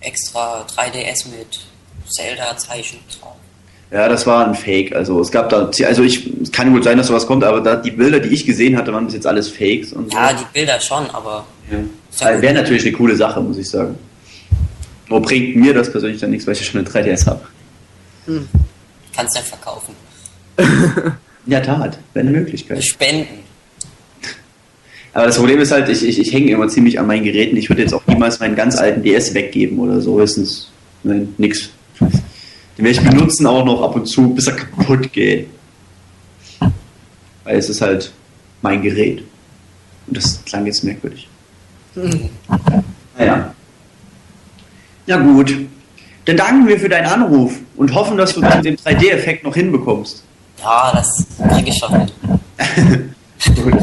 extra 0.00 0.64
3DS 0.66 1.28
mit 1.28 1.60
Zelda-Zeichen 2.06 2.98
drauf. 3.20 3.34
Ja, 3.90 4.08
das 4.08 4.26
war 4.26 4.46
ein 4.46 4.54
Fake. 4.54 4.94
Also 4.94 5.20
es 5.20 5.30
gab 5.30 5.48
da, 5.48 5.70
also 5.86 6.02
ich, 6.02 6.30
es 6.42 6.52
kann 6.52 6.72
gut 6.72 6.84
sein, 6.84 6.98
dass 6.98 7.06
sowas 7.06 7.26
kommt, 7.26 7.42
aber 7.42 7.60
da, 7.60 7.76
die 7.76 7.90
Bilder, 7.90 8.20
die 8.20 8.28
ich 8.28 8.44
gesehen 8.44 8.76
hatte, 8.76 8.92
waren 8.92 9.06
bis 9.06 9.14
jetzt 9.14 9.26
alles 9.26 9.48
Fakes 9.48 9.94
und 9.94 10.12
so. 10.12 10.18
Ja, 10.18 10.32
die 10.32 10.44
Bilder 10.52 10.78
schon, 10.80 11.08
aber 11.10 11.46
Ja. 11.70 11.78
Ja 12.20 12.42
Wäre 12.42 12.54
natürlich 12.54 12.82
eine 12.82 12.92
coole 12.92 13.16
Sache, 13.16 13.40
muss 13.40 13.56
ich 13.56 13.68
sagen. 13.68 13.98
Nur 15.08 15.22
bringt 15.22 15.56
mir 15.56 15.72
das 15.72 15.90
persönlich 15.90 16.20
dann 16.20 16.30
nichts, 16.30 16.46
weil 16.46 16.54
ich 16.54 16.60
ja 16.60 16.66
schon 16.66 16.80
eine 16.80 16.88
3DS 16.88 17.26
habe. 17.26 17.40
Kannst 19.14 19.36
ja 19.36 19.42
verkaufen. 19.42 19.94
In 20.58 21.52
der 21.52 21.62
Tat, 21.62 21.98
wäre 22.12 22.28
eine 22.28 22.36
Möglichkeit. 22.36 22.84
Spenden. 22.84 23.38
Aber 25.14 25.26
das 25.26 25.36
Problem 25.36 25.58
ist 25.60 25.72
halt, 25.72 25.88
ich, 25.88 26.06
ich, 26.06 26.18
ich 26.18 26.32
hänge 26.32 26.52
immer 26.52 26.68
ziemlich 26.68 27.00
an 27.00 27.06
meinen 27.06 27.24
Geräten. 27.24 27.56
Ich 27.56 27.70
würde 27.70 27.82
jetzt 27.82 27.94
auch 27.94 28.06
niemals 28.06 28.38
meinen 28.38 28.54
ganz 28.54 28.76
alten 28.76 29.02
DS 29.02 29.32
weggeben 29.32 29.78
oder 29.78 30.00
so. 30.00 30.20
Höchstens, 30.20 30.70
nein, 31.02 31.34
nix. 31.38 31.70
Den 32.78 32.84
werde 32.84 33.00
ich 33.00 33.10
benutzen 33.10 33.46
auch 33.46 33.64
noch 33.64 33.82
ab 33.82 33.96
und 33.96 34.06
zu, 34.06 34.32
bis 34.32 34.46
er 34.46 34.54
kaputt 34.54 35.12
geht. 35.12 35.48
Weil 37.42 37.56
es 37.56 37.68
ist 37.68 37.80
halt 37.80 38.12
mein 38.62 38.80
Gerät. 38.82 39.24
Und 40.06 40.16
das 40.16 40.44
klang 40.44 40.64
jetzt 40.64 40.84
merkwürdig. 40.84 41.28
Naja. 43.18 43.52
Ja 45.06 45.16
gut. 45.16 45.54
Dann 46.26 46.36
danken 46.36 46.68
wir 46.68 46.78
für 46.78 46.88
deinen 46.88 47.06
Anruf 47.06 47.58
und 47.76 47.92
hoffen, 47.94 48.16
dass 48.16 48.34
du 48.34 48.42
dann 48.42 48.62
den 48.62 48.76
3D-Effekt 48.76 49.42
noch 49.42 49.54
hinbekommst. 49.54 50.22
Ja, 50.60 50.92
das 50.94 51.26
kriege 51.52 51.70
ich 51.70 51.78
schon 51.78 51.98
hin. 51.98 53.14
Gut. 53.56 53.74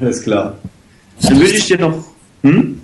Alles 0.00 0.22
klar. 0.22 0.56
Dann 1.20 1.38
wünsche 1.38 1.56
ich 1.56 1.66
dir 1.66 1.78
noch. 1.78 2.04
Hm? 2.42 2.80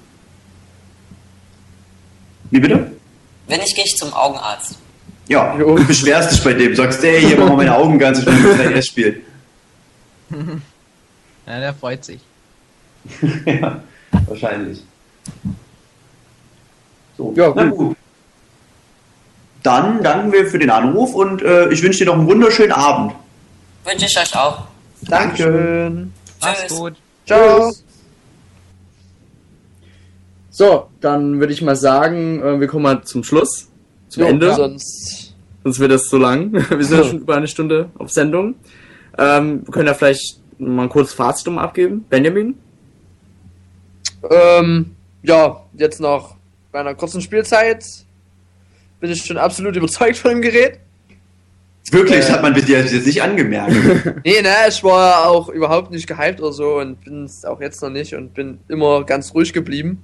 Wie 2.50 2.60
bitte? 2.60 2.92
Wenn 3.46 3.60
nicht, 3.60 3.74
gehe 3.74 3.84
ich 3.84 3.96
zum 3.96 4.12
Augenarzt. 4.12 4.78
Ja, 5.28 5.56
du 5.58 5.74
beschwerst 5.86 6.32
dich 6.32 6.44
bei 6.44 6.52
dem, 6.54 6.74
sagst, 6.76 7.02
ey, 7.04 7.20
hier 7.20 7.36
machen 7.38 7.50
wir 7.52 7.56
meine 7.56 7.74
Augen 7.76 7.98
ganz, 7.98 8.18
ich 8.20 8.26
will 8.26 8.34
mit 8.34 8.60
3DS 8.60 8.86
spielen. 8.86 9.22
Ja, 11.48 11.60
der 11.60 11.74
freut 11.74 12.04
sich. 12.04 12.18
ja, 13.46 13.80
wahrscheinlich. 14.26 14.82
So, 17.16 17.32
Ja, 17.36 17.52
na 17.54 17.66
gut. 17.66 17.78
gut. 17.78 17.96
Dann 19.62 20.02
danken 20.02 20.32
wir 20.32 20.46
für 20.48 20.58
den 20.58 20.70
Anruf 20.70 21.14
und 21.14 21.42
äh, 21.42 21.68
ich 21.68 21.80
wünsche 21.84 22.00
dir 22.00 22.06
noch 22.06 22.14
einen 22.18 22.26
wunderschönen 22.26 22.72
Abend. 22.72 23.12
Wünsche 23.84 24.06
ich 24.06 24.18
euch 24.18 24.36
auch. 24.36 24.64
Dankeschön. 25.02 26.12
Mach's 26.40 26.60
Tschüss. 26.62 26.76
gut. 26.78 26.94
Ciao. 27.26 27.72
So, 30.50 30.88
dann 31.00 31.38
würde 31.38 31.52
ich 31.52 31.62
mal 31.62 31.76
sagen, 31.76 32.42
äh, 32.42 32.58
wir 32.60 32.66
kommen 32.66 32.82
mal 32.82 33.04
zum 33.04 33.22
Schluss. 33.22 33.68
Zum 34.08 34.22
Jo, 34.22 34.28
Ende. 34.28 34.54
Sonst. 34.54 35.34
Sonst 35.64 35.78
wird 35.80 35.92
das 35.92 36.04
zu 36.08 36.18
lang. 36.18 36.52
Wir 36.70 36.84
sind 36.84 36.98
ja 36.98 37.04
schon 37.04 37.20
über 37.22 37.36
eine 37.36 37.48
Stunde 37.48 37.90
auf 37.98 38.10
Sendung. 38.10 38.54
Ähm, 39.18 39.62
wir 39.64 39.72
können 39.72 39.86
ja 39.86 39.94
vielleicht 39.94 40.40
mal 40.58 40.82
ein 40.82 40.88
kurzes 40.90 41.14
Fazit 41.14 41.48
um 41.48 41.58
abgeben. 41.58 42.04
Benjamin? 42.10 42.54
Ähm, 44.30 44.94
ja, 45.22 45.62
jetzt 45.74 46.00
noch 46.00 46.36
bei 46.70 46.80
einer 46.80 46.94
kurzen 46.94 47.20
Spielzeit 47.22 47.84
bin 49.00 49.10
ich 49.10 49.24
schon 49.24 49.38
absolut 49.38 49.74
überzeugt 49.76 50.18
von 50.18 50.32
dem 50.32 50.42
Gerät. 50.42 50.80
Wirklich, 51.90 52.28
Äh. 52.28 52.32
hat 52.32 52.42
man 52.42 52.52
dir 52.52 52.62
jetzt 52.84 53.06
nicht 53.06 53.22
angemerkt. 53.22 53.72
Nee, 54.24 54.42
ne, 54.42 54.54
ich 54.68 54.82
war 54.82 55.28
auch 55.28 55.48
überhaupt 55.48 55.90
nicht 55.92 56.06
gehypt 56.06 56.40
oder 56.40 56.52
so 56.52 56.78
und 56.78 57.02
bin 57.04 57.24
es 57.24 57.44
auch 57.44 57.60
jetzt 57.60 57.80
noch 57.82 57.90
nicht 57.90 58.14
und 58.14 58.34
bin 58.34 58.58
immer 58.68 59.04
ganz 59.04 59.32
ruhig 59.34 59.52
geblieben. 59.52 60.02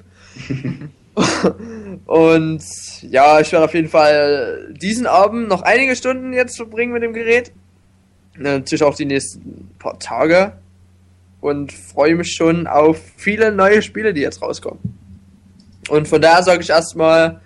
und 2.07 2.63
ja, 3.03 3.41
ich 3.41 3.53
werde 3.53 3.65
auf 3.65 3.75
jeden 3.75 3.89
Fall 3.89 4.75
diesen 4.81 5.07
Abend 5.07 5.49
noch 5.49 5.63
einige 5.63 5.95
Stunden 5.97 6.33
jetzt 6.33 6.57
verbringen 6.57 6.93
mit 6.93 7.03
dem 7.03 7.13
Gerät. 7.13 7.53
Natürlich 8.37 8.83
auch 8.83 8.95
die 8.95 9.05
nächsten 9.05 9.71
paar 9.79 9.99
Tage. 9.99 10.55
Und 11.41 11.73
freue 11.73 12.15
mich 12.15 12.33
schon 12.35 12.67
auf 12.67 13.01
viele 13.17 13.51
neue 13.53 13.83
Spiele, 13.83 14.15
die 14.15 14.21
jetzt 14.21 14.41
rauskommen. 14.41 14.79
Und 15.89 16.07
von 16.07 16.23
daher 16.23 16.43
sage 16.45 16.63
ich 16.63 16.71
erstmal, 16.71 17.41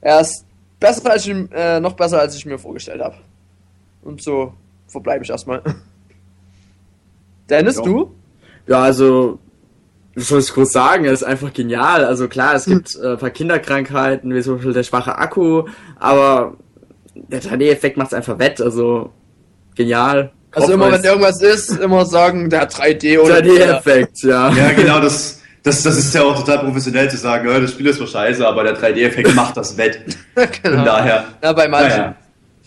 er 0.00 0.20
ist 0.20 0.44
besser 0.80 1.12
als 1.12 1.26
ich, 1.26 1.34
äh, 1.52 1.78
noch 1.78 1.92
besser, 1.94 2.18
als 2.20 2.34
ich 2.34 2.44
mir 2.44 2.58
vorgestellt 2.58 3.00
habe. 3.00 3.16
Und 4.02 4.20
so 4.20 4.52
verbleibe 4.88 5.22
ich 5.24 5.30
erstmal. 5.30 5.62
Dennis, 7.48 7.76
Ja. 7.76 7.82
du? 7.82 8.14
Ja, 8.66 8.82
also, 8.82 9.38
was 10.20 10.28
soll 10.28 10.40
ich 10.40 10.52
kurz 10.52 10.72
sagen? 10.72 11.04
Er 11.04 11.12
ist 11.12 11.22
einfach 11.22 11.52
genial. 11.52 12.04
Also 12.04 12.28
klar, 12.28 12.54
es 12.54 12.66
gibt 12.66 12.96
äh, 12.96 13.12
ein 13.12 13.18
paar 13.18 13.30
Kinderkrankheiten, 13.30 14.34
wie 14.34 14.42
zum 14.42 14.56
Beispiel 14.56 14.72
der 14.72 14.82
schwache 14.82 15.16
Akku, 15.16 15.64
aber 15.98 16.56
der 17.14 17.42
3D-Effekt 17.42 17.96
macht 17.96 18.08
es 18.08 18.14
einfach 18.14 18.38
wett. 18.38 18.60
Also, 18.60 19.12
genial. 19.74 20.32
Also 20.52 20.72
immer 20.72 20.90
wenn 20.90 21.04
irgendwas 21.04 21.40
ist, 21.42 21.70
immer 21.78 22.04
sagen, 22.06 22.50
der 22.50 22.62
hat 22.62 22.74
3D 22.74 23.20
oder 23.20 23.36
3D-Effekt, 23.36 24.22
ja. 24.24 24.50
ja, 24.52 24.72
genau, 24.72 25.00
das, 25.00 25.40
das, 25.62 25.82
das 25.84 25.96
ist 25.96 26.12
ja 26.12 26.22
auch 26.22 26.36
total 26.36 26.64
professionell 26.64 27.08
zu 27.08 27.16
sagen, 27.16 27.48
ja, 27.48 27.60
das 27.60 27.70
Spiel 27.70 27.86
ist 27.86 27.98
zwar 27.98 28.08
scheiße, 28.08 28.46
aber 28.46 28.64
der 28.64 28.76
3D-Effekt 28.76 29.34
macht 29.36 29.56
das 29.56 29.76
wett. 29.76 30.00
Von 30.34 30.48
genau. 30.62 30.84
daher. 30.84 31.24
Ja, 31.42 31.52
bei 31.52 31.68
manchen. 31.68 31.98
Naja. 31.98 32.16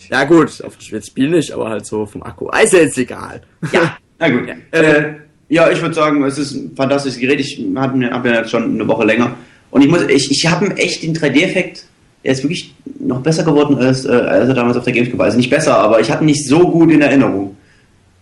Ja 0.09 0.23
gut, 0.25 0.63
auf 0.63 0.77
das 0.77 1.07
Spiel 1.07 1.29
nicht, 1.29 1.51
aber 1.51 1.69
halt 1.69 1.85
so 1.85 2.05
vom 2.05 2.23
Akku. 2.23 2.49
Ah, 2.49 2.59
Ist 2.59 2.73
ja 2.73 2.79
jetzt 2.79 2.97
egal. 2.97 3.41
Ja, 3.71 3.97
na 4.19 4.29
gut. 4.29 4.47
Ja. 4.47 4.55
Äh, 4.71 5.15
ja, 5.53 5.69
ich 5.69 5.79
würde 5.81 5.93
sagen, 5.93 6.23
es 6.23 6.39
ist 6.39 6.53
ein 6.53 6.75
fantastisches 6.75 7.19
Gerät. 7.19 7.39
Ich 7.39 7.63
habe 7.75 8.09
hab 8.09 8.25
ja 8.25 8.33
jetzt 8.33 8.49
schon 8.49 8.73
eine 8.73 8.87
Woche 8.87 9.05
länger. 9.05 9.35
Und 9.69 9.83
ich 9.83 9.87
muss, 9.87 10.01
ich, 10.03 10.31
ich 10.31 10.47
habe 10.49 10.75
echt 10.77 11.03
den 11.03 11.15
3D-Effekt, 11.15 11.85
der 12.23 12.31
ist 12.31 12.43
wirklich 12.43 12.73
noch 12.99 13.21
besser 13.21 13.43
geworden 13.43 13.77
als, 13.77 14.03
äh, 14.05 14.09
als 14.09 14.49
er 14.49 14.55
damals 14.55 14.77
auf 14.77 14.83
der 14.83 14.93
Gamescom 14.93 15.19
war. 15.19 15.27
Also 15.27 15.37
nicht 15.37 15.51
besser, 15.51 15.77
aber 15.77 15.99
ich 15.99 16.09
hatte 16.09 16.23
ihn 16.23 16.27
nicht 16.27 16.47
so 16.47 16.71
gut 16.71 16.89
in 16.91 17.01
Erinnerung. 17.01 17.55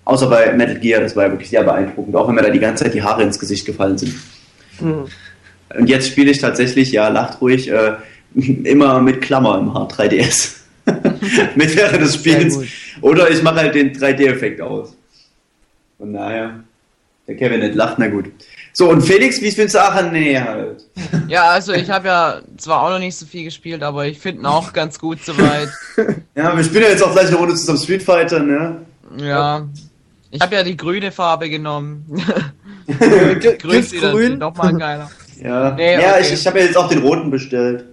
Außer 0.04 0.28
bei 0.28 0.52
Metal 0.54 0.78
Gear, 0.78 1.00
das 1.00 1.16
war 1.16 1.26
ja 1.26 1.32
wirklich 1.32 1.50
sehr 1.50 1.64
beeindruckend, 1.64 2.14
auch 2.18 2.28
wenn 2.28 2.36
mir 2.36 2.42
da 2.42 2.50
die 2.50 2.60
ganze 2.60 2.84
Zeit 2.84 2.94
die 2.94 3.02
Haare 3.02 3.24
ins 3.24 3.40
Gesicht 3.40 3.66
gefallen 3.66 3.98
sind. 3.98 4.14
Hm. 4.80 5.06
Und 5.78 5.88
jetzt 5.88 6.08
spiele 6.10 6.32
ich 6.32 6.40
tatsächlich, 6.40 6.92
ja, 6.92 7.08
lacht 7.08 7.40
ruhig, 7.40 7.72
äh, 7.72 7.94
immer 8.36 9.00
mit 9.00 9.22
Klammer 9.22 9.58
im 9.58 9.74
Haar 9.74 9.88
3DS. 9.88 10.58
mit 11.56 11.76
während 11.78 12.02
des 12.02 12.16
Spiels. 12.16 12.60
Oder 13.00 13.30
ich 13.30 13.42
mache 13.42 13.58
halt 13.58 13.76
den 13.76 13.94
3D-Effekt 13.94 14.60
aus. 14.60 14.98
Von 15.98 16.14
daher, 16.14 16.64
der 17.28 17.36
Kevin 17.36 17.60
nicht 17.60 17.76
lacht, 17.76 18.00
na 18.00 18.08
gut. 18.08 18.26
So, 18.74 18.90
und 18.90 19.02
Felix, 19.02 19.42
wie 19.42 19.52
findest 19.52 19.76
du 19.76 19.80
Ach, 19.80 20.12
nee, 20.12 20.40
halt. 20.40 20.86
Ja, 21.28 21.50
also 21.50 21.74
ich 21.74 21.90
habe 21.90 22.08
ja 22.08 22.42
zwar 22.58 22.84
auch 22.84 22.90
noch 22.90 23.00
nicht 23.00 23.16
so 23.16 23.26
viel 23.26 23.44
gespielt, 23.44 23.84
aber 23.84 24.06
ich 24.06 24.20
finde 24.20 24.42
ihn 24.42 24.46
auch 24.46 24.72
ganz 24.74 24.98
gut 25.00 25.24
soweit. 25.24 25.70
Ja, 26.36 26.56
wir 26.56 26.64
spielen 26.64 26.84
ja 26.84 26.90
jetzt 26.90 27.04
auch 27.04 27.12
gleich 27.12 27.28
eine 27.28 27.36
Runde 27.36 27.54
zusammen 27.56 27.78
Street 27.78 28.02
Fighter, 28.02 28.40
ne? 28.40 28.78
Ja. 29.18 29.68
Ich 30.32 30.42
habe 30.42 30.56
ja 30.56 30.64
die 30.64 30.78
grüne 30.78 31.12
Farbe 31.12 31.50
genommen. 31.50 32.06
Grün 32.88 33.40
dann 33.42 33.58
Giftgrün, 33.60 34.38
nochmal 34.38 34.74
geiler. 34.78 35.12
Ja, 35.42 35.72
Nee, 35.72 35.94
ja 35.94 36.12
okay. 36.12 36.22
ich, 36.22 36.34
ich 36.34 36.48
habe 36.48 36.60
ja 36.60 36.66
jetzt 36.66 36.78
auch 36.78 36.88
den 36.88 37.00
roten 37.00 37.30
bestellt. 37.30 37.86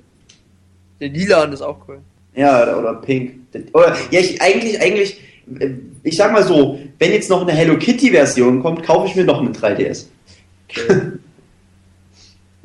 der 1.00 1.08
Lilan 1.08 1.52
ist 1.52 1.62
auch 1.62 1.78
cool. 1.88 1.98
Ja, 2.34 2.62
oder, 2.62 2.78
oder 2.78 2.94
pink. 2.94 3.34
Oder, 3.72 3.96
ja, 4.10 4.20
ich, 4.20 4.40
eigentlich, 4.40 4.80
eigentlich, 4.80 5.20
ich 6.02 6.16
sag 6.16 6.32
mal 6.32 6.42
so, 6.42 6.78
wenn 6.98 7.12
jetzt 7.12 7.30
noch 7.30 7.42
eine 7.42 7.52
Hello 7.52 7.76
Kitty-Version 7.78 8.62
kommt, 8.62 8.82
kaufe 8.82 9.06
ich 9.08 9.16
mir 9.16 9.24
noch 9.24 9.40
einen 9.40 9.52
3DS. 9.54 10.06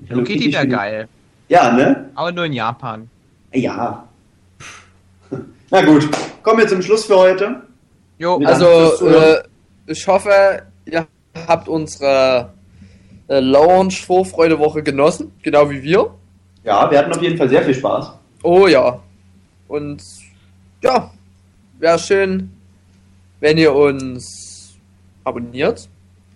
Hello 0.07 0.23
Kitty 0.23 0.51
wäre 0.53 0.67
geil. 0.67 1.07
Ja, 1.47 1.71
ne? 1.71 2.09
Aber 2.15 2.31
nur 2.31 2.45
in 2.45 2.53
Japan. 2.53 3.09
Ja. 3.53 4.07
Na 5.69 5.81
gut, 5.81 6.09
kommen 6.41 6.59
wir 6.59 6.67
zum 6.67 6.81
Schluss 6.81 7.05
für 7.05 7.17
heute. 7.17 7.61
Jo, 8.17 8.39
Ja. 8.41 8.49
Also, 8.49 9.07
äh, 9.07 9.43
ich 9.87 10.07
hoffe, 10.07 10.63
ihr 10.85 11.07
habt 11.47 11.67
unsere 11.67 12.53
äh, 13.27 13.39
Launch-Vorfreude-Woche 13.39 14.83
genossen, 14.83 15.31
genau 15.41 15.69
wie 15.69 15.81
wir. 15.81 16.13
Ja, 16.63 16.89
wir 16.89 16.97
hatten 16.97 17.11
auf 17.11 17.21
jeden 17.21 17.37
Fall 17.37 17.49
sehr 17.49 17.63
viel 17.63 17.73
Spaß. 17.73 18.13
Oh 18.43 18.67
ja. 18.67 18.99
Und 19.67 20.03
ja, 20.81 21.11
wäre 21.79 21.99
schön, 21.99 22.51
wenn 23.43 23.57
ihr 23.57 23.75
uns 23.75 24.73
abonniert. 25.25 25.89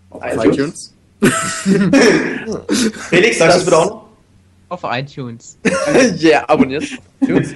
Auf 0.09 0.21
iTunes. 0.25 0.93
iTunes. 1.21 2.93
Felix, 3.09 3.37
sagst 3.37 3.55
du 3.55 3.59
es 3.59 3.65
bitte 3.65 3.77
auch 3.77 3.89
noch? 3.89 4.07
auf 4.67 4.81
iTunes. 4.83 5.57
yeah, 6.21 6.43
abonniert. 6.49 6.83
Tunes. 7.25 7.53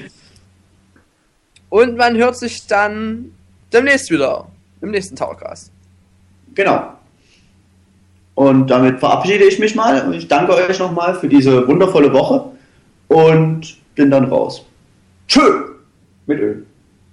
Und 1.68 1.98
man 1.98 2.16
hört 2.16 2.38
sich 2.38 2.66
dann 2.66 3.34
demnächst 3.74 4.10
wieder 4.10 4.48
im 4.80 4.92
nächsten 4.92 5.18
Towercast. 5.18 5.70
Genau. 6.56 6.94
Und 8.36 8.68
damit 8.68 9.02
verabschiede 9.02 9.44
ich 9.44 9.60
mich 9.60 9.76
mal. 9.76 10.08
Und 10.08 10.14
Ich 10.14 10.30
danke 10.30 10.54
euch 10.56 10.80
nochmal 10.80 11.20
für 11.20 11.28
diese 11.28 11.68
wundervolle 11.68 12.14
Woche 12.14 12.46
und 13.10 13.78
bin 13.96 14.10
dann 14.10 14.24
raus. 14.24 14.66
Tschö! 15.28 15.76
Mit 16.26 16.40
Öl. 16.40 16.66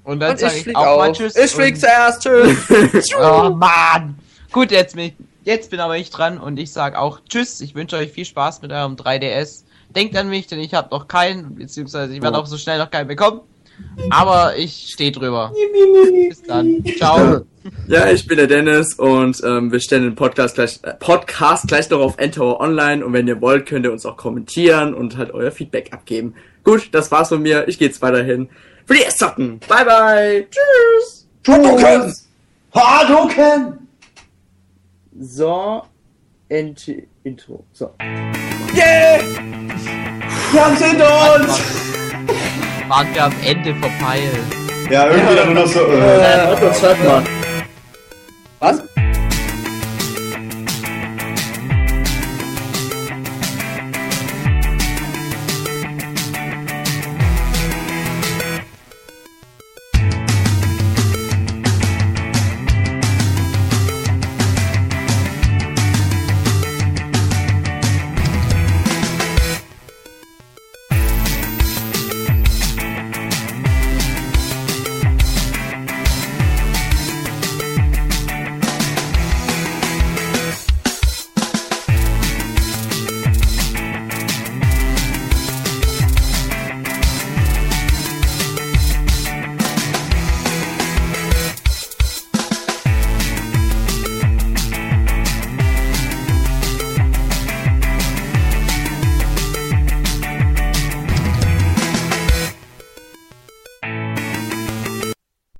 Und 0.08 0.20
dann 0.20 0.38
sage 0.38 0.56
ich 0.56 0.66
ich, 0.66 0.74
auch 0.74 0.96
mal. 0.96 1.12
Tschüss. 1.12 1.36
Ich 1.36 1.50
flieg 1.50 1.78
zuerst. 1.78 2.22
Tschüss. 2.22 3.12
Oh 3.20 3.50
Mann! 3.50 4.18
Gut, 4.50 4.70
jetzt 4.70 4.96
bin 4.96 5.04
ich, 5.04 5.12
jetzt 5.44 5.70
bin 5.70 5.80
aber 5.80 5.98
ich 5.98 6.08
dran 6.08 6.38
und 6.38 6.58
ich 6.58 6.72
sag 6.72 6.96
auch 6.96 7.20
Tschüss. 7.28 7.60
Ich 7.60 7.74
wünsche 7.74 7.96
euch 7.96 8.10
viel 8.10 8.24
Spaß 8.24 8.62
mit 8.62 8.72
eurem 8.72 8.96
3DS. 8.96 9.64
Denkt 9.94 10.16
an 10.16 10.30
mich, 10.30 10.46
denn 10.46 10.60
ich 10.60 10.72
habe 10.72 10.88
noch 10.92 11.08
keinen, 11.08 11.56
beziehungsweise 11.56 12.14
ich 12.14 12.22
werde 12.22 12.38
auch 12.38 12.46
so 12.46 12.56
schnell 12.56 12.78
noch 12.78 12.90
keinen 12.90 13.06
bekommen. 13.06 13.42
Aber 14.08 14.56
ich 14.56 14.88
stehe 14.90 15.12
drüber. 15.12 15.52
Bis 16.28 16.42
dann. 16.42 16.82
Ciao. 16.96 17.42
Ja, 17.86 18.08
ich 18.08 18.26
bin 18.26 18.38
der 18.38 18.46
Dennis 18.46 18.94
und 18.94 19.42
ähm, 19.44 19.70
wir 19.70 19.80
stellen 19.80 20.04
den 20.04 20.14
Podcast 20.14 20.54
gleich, 20.54 20.80
äh, 20.84 20.94
Podcast 20.94 21.68
gleich 21.68 21.90
noch 21.90 22.00
auf 22.00 22.16
Endtower 22.16 22.60
online 22.60 23.04
und 23.04 23.12
wenn 23.12 23.28
ihr 23.28 23.42
wollt, 23.42 23.66
könnt 23.66 23.84
ihr 23.84 23.92
uns 23.92 24.06
auch 24.06 24.16
kommentieren 24.16 24.94
und 24.94 25.18
halt 25.18 25.34
euer 25.34 25.50
Feedback 25.50 25.92
abgeben. 25.92 26.32
Gut, 26.64 26.88
das 26.92 27.10
war's 27.10 27.28
von 27.28 27.42
mir. 27.42 27.68
Ich 27.68 27.78
gehe 27.78 27.88
jetzt 27.88 28.00
weiterhin. 28.00 28.48
Für 28.88 28.94
die 28.94 29.08
zocken. 29.08 29.60
Bye 29.68 29.84
bye. 29.84 30.46
Tschüss. 30.50 31.26
Hadouken! 31.46 32.14
Hadouken! 32.74 33.88
So. 35.20 35.82
Ent 36.48 36.90
Intro. 37.22 37.64
So. 37.74 37.94
Yeah! 38.74 39.20
Wir 40.52 40.64
haben's 40.64 40.82
hinter 40.82 41.34
uns! 41.34 41.60
Waren 42.88 43.14
wir 43.14 43.24
am 43.24 43.34
Ende 43.44 43.74
verpeilt. 43.74 44.38
Ja, 44.90 45.10
irgendwie 45.10 45.36
dann 45.36 45.52
nur 45.52 45.64
noch 45.64 45.70
so. 45.70 45.80
Äh. 45.80 46.20
Äh, 46.20 47.22
was? 48.58 48.82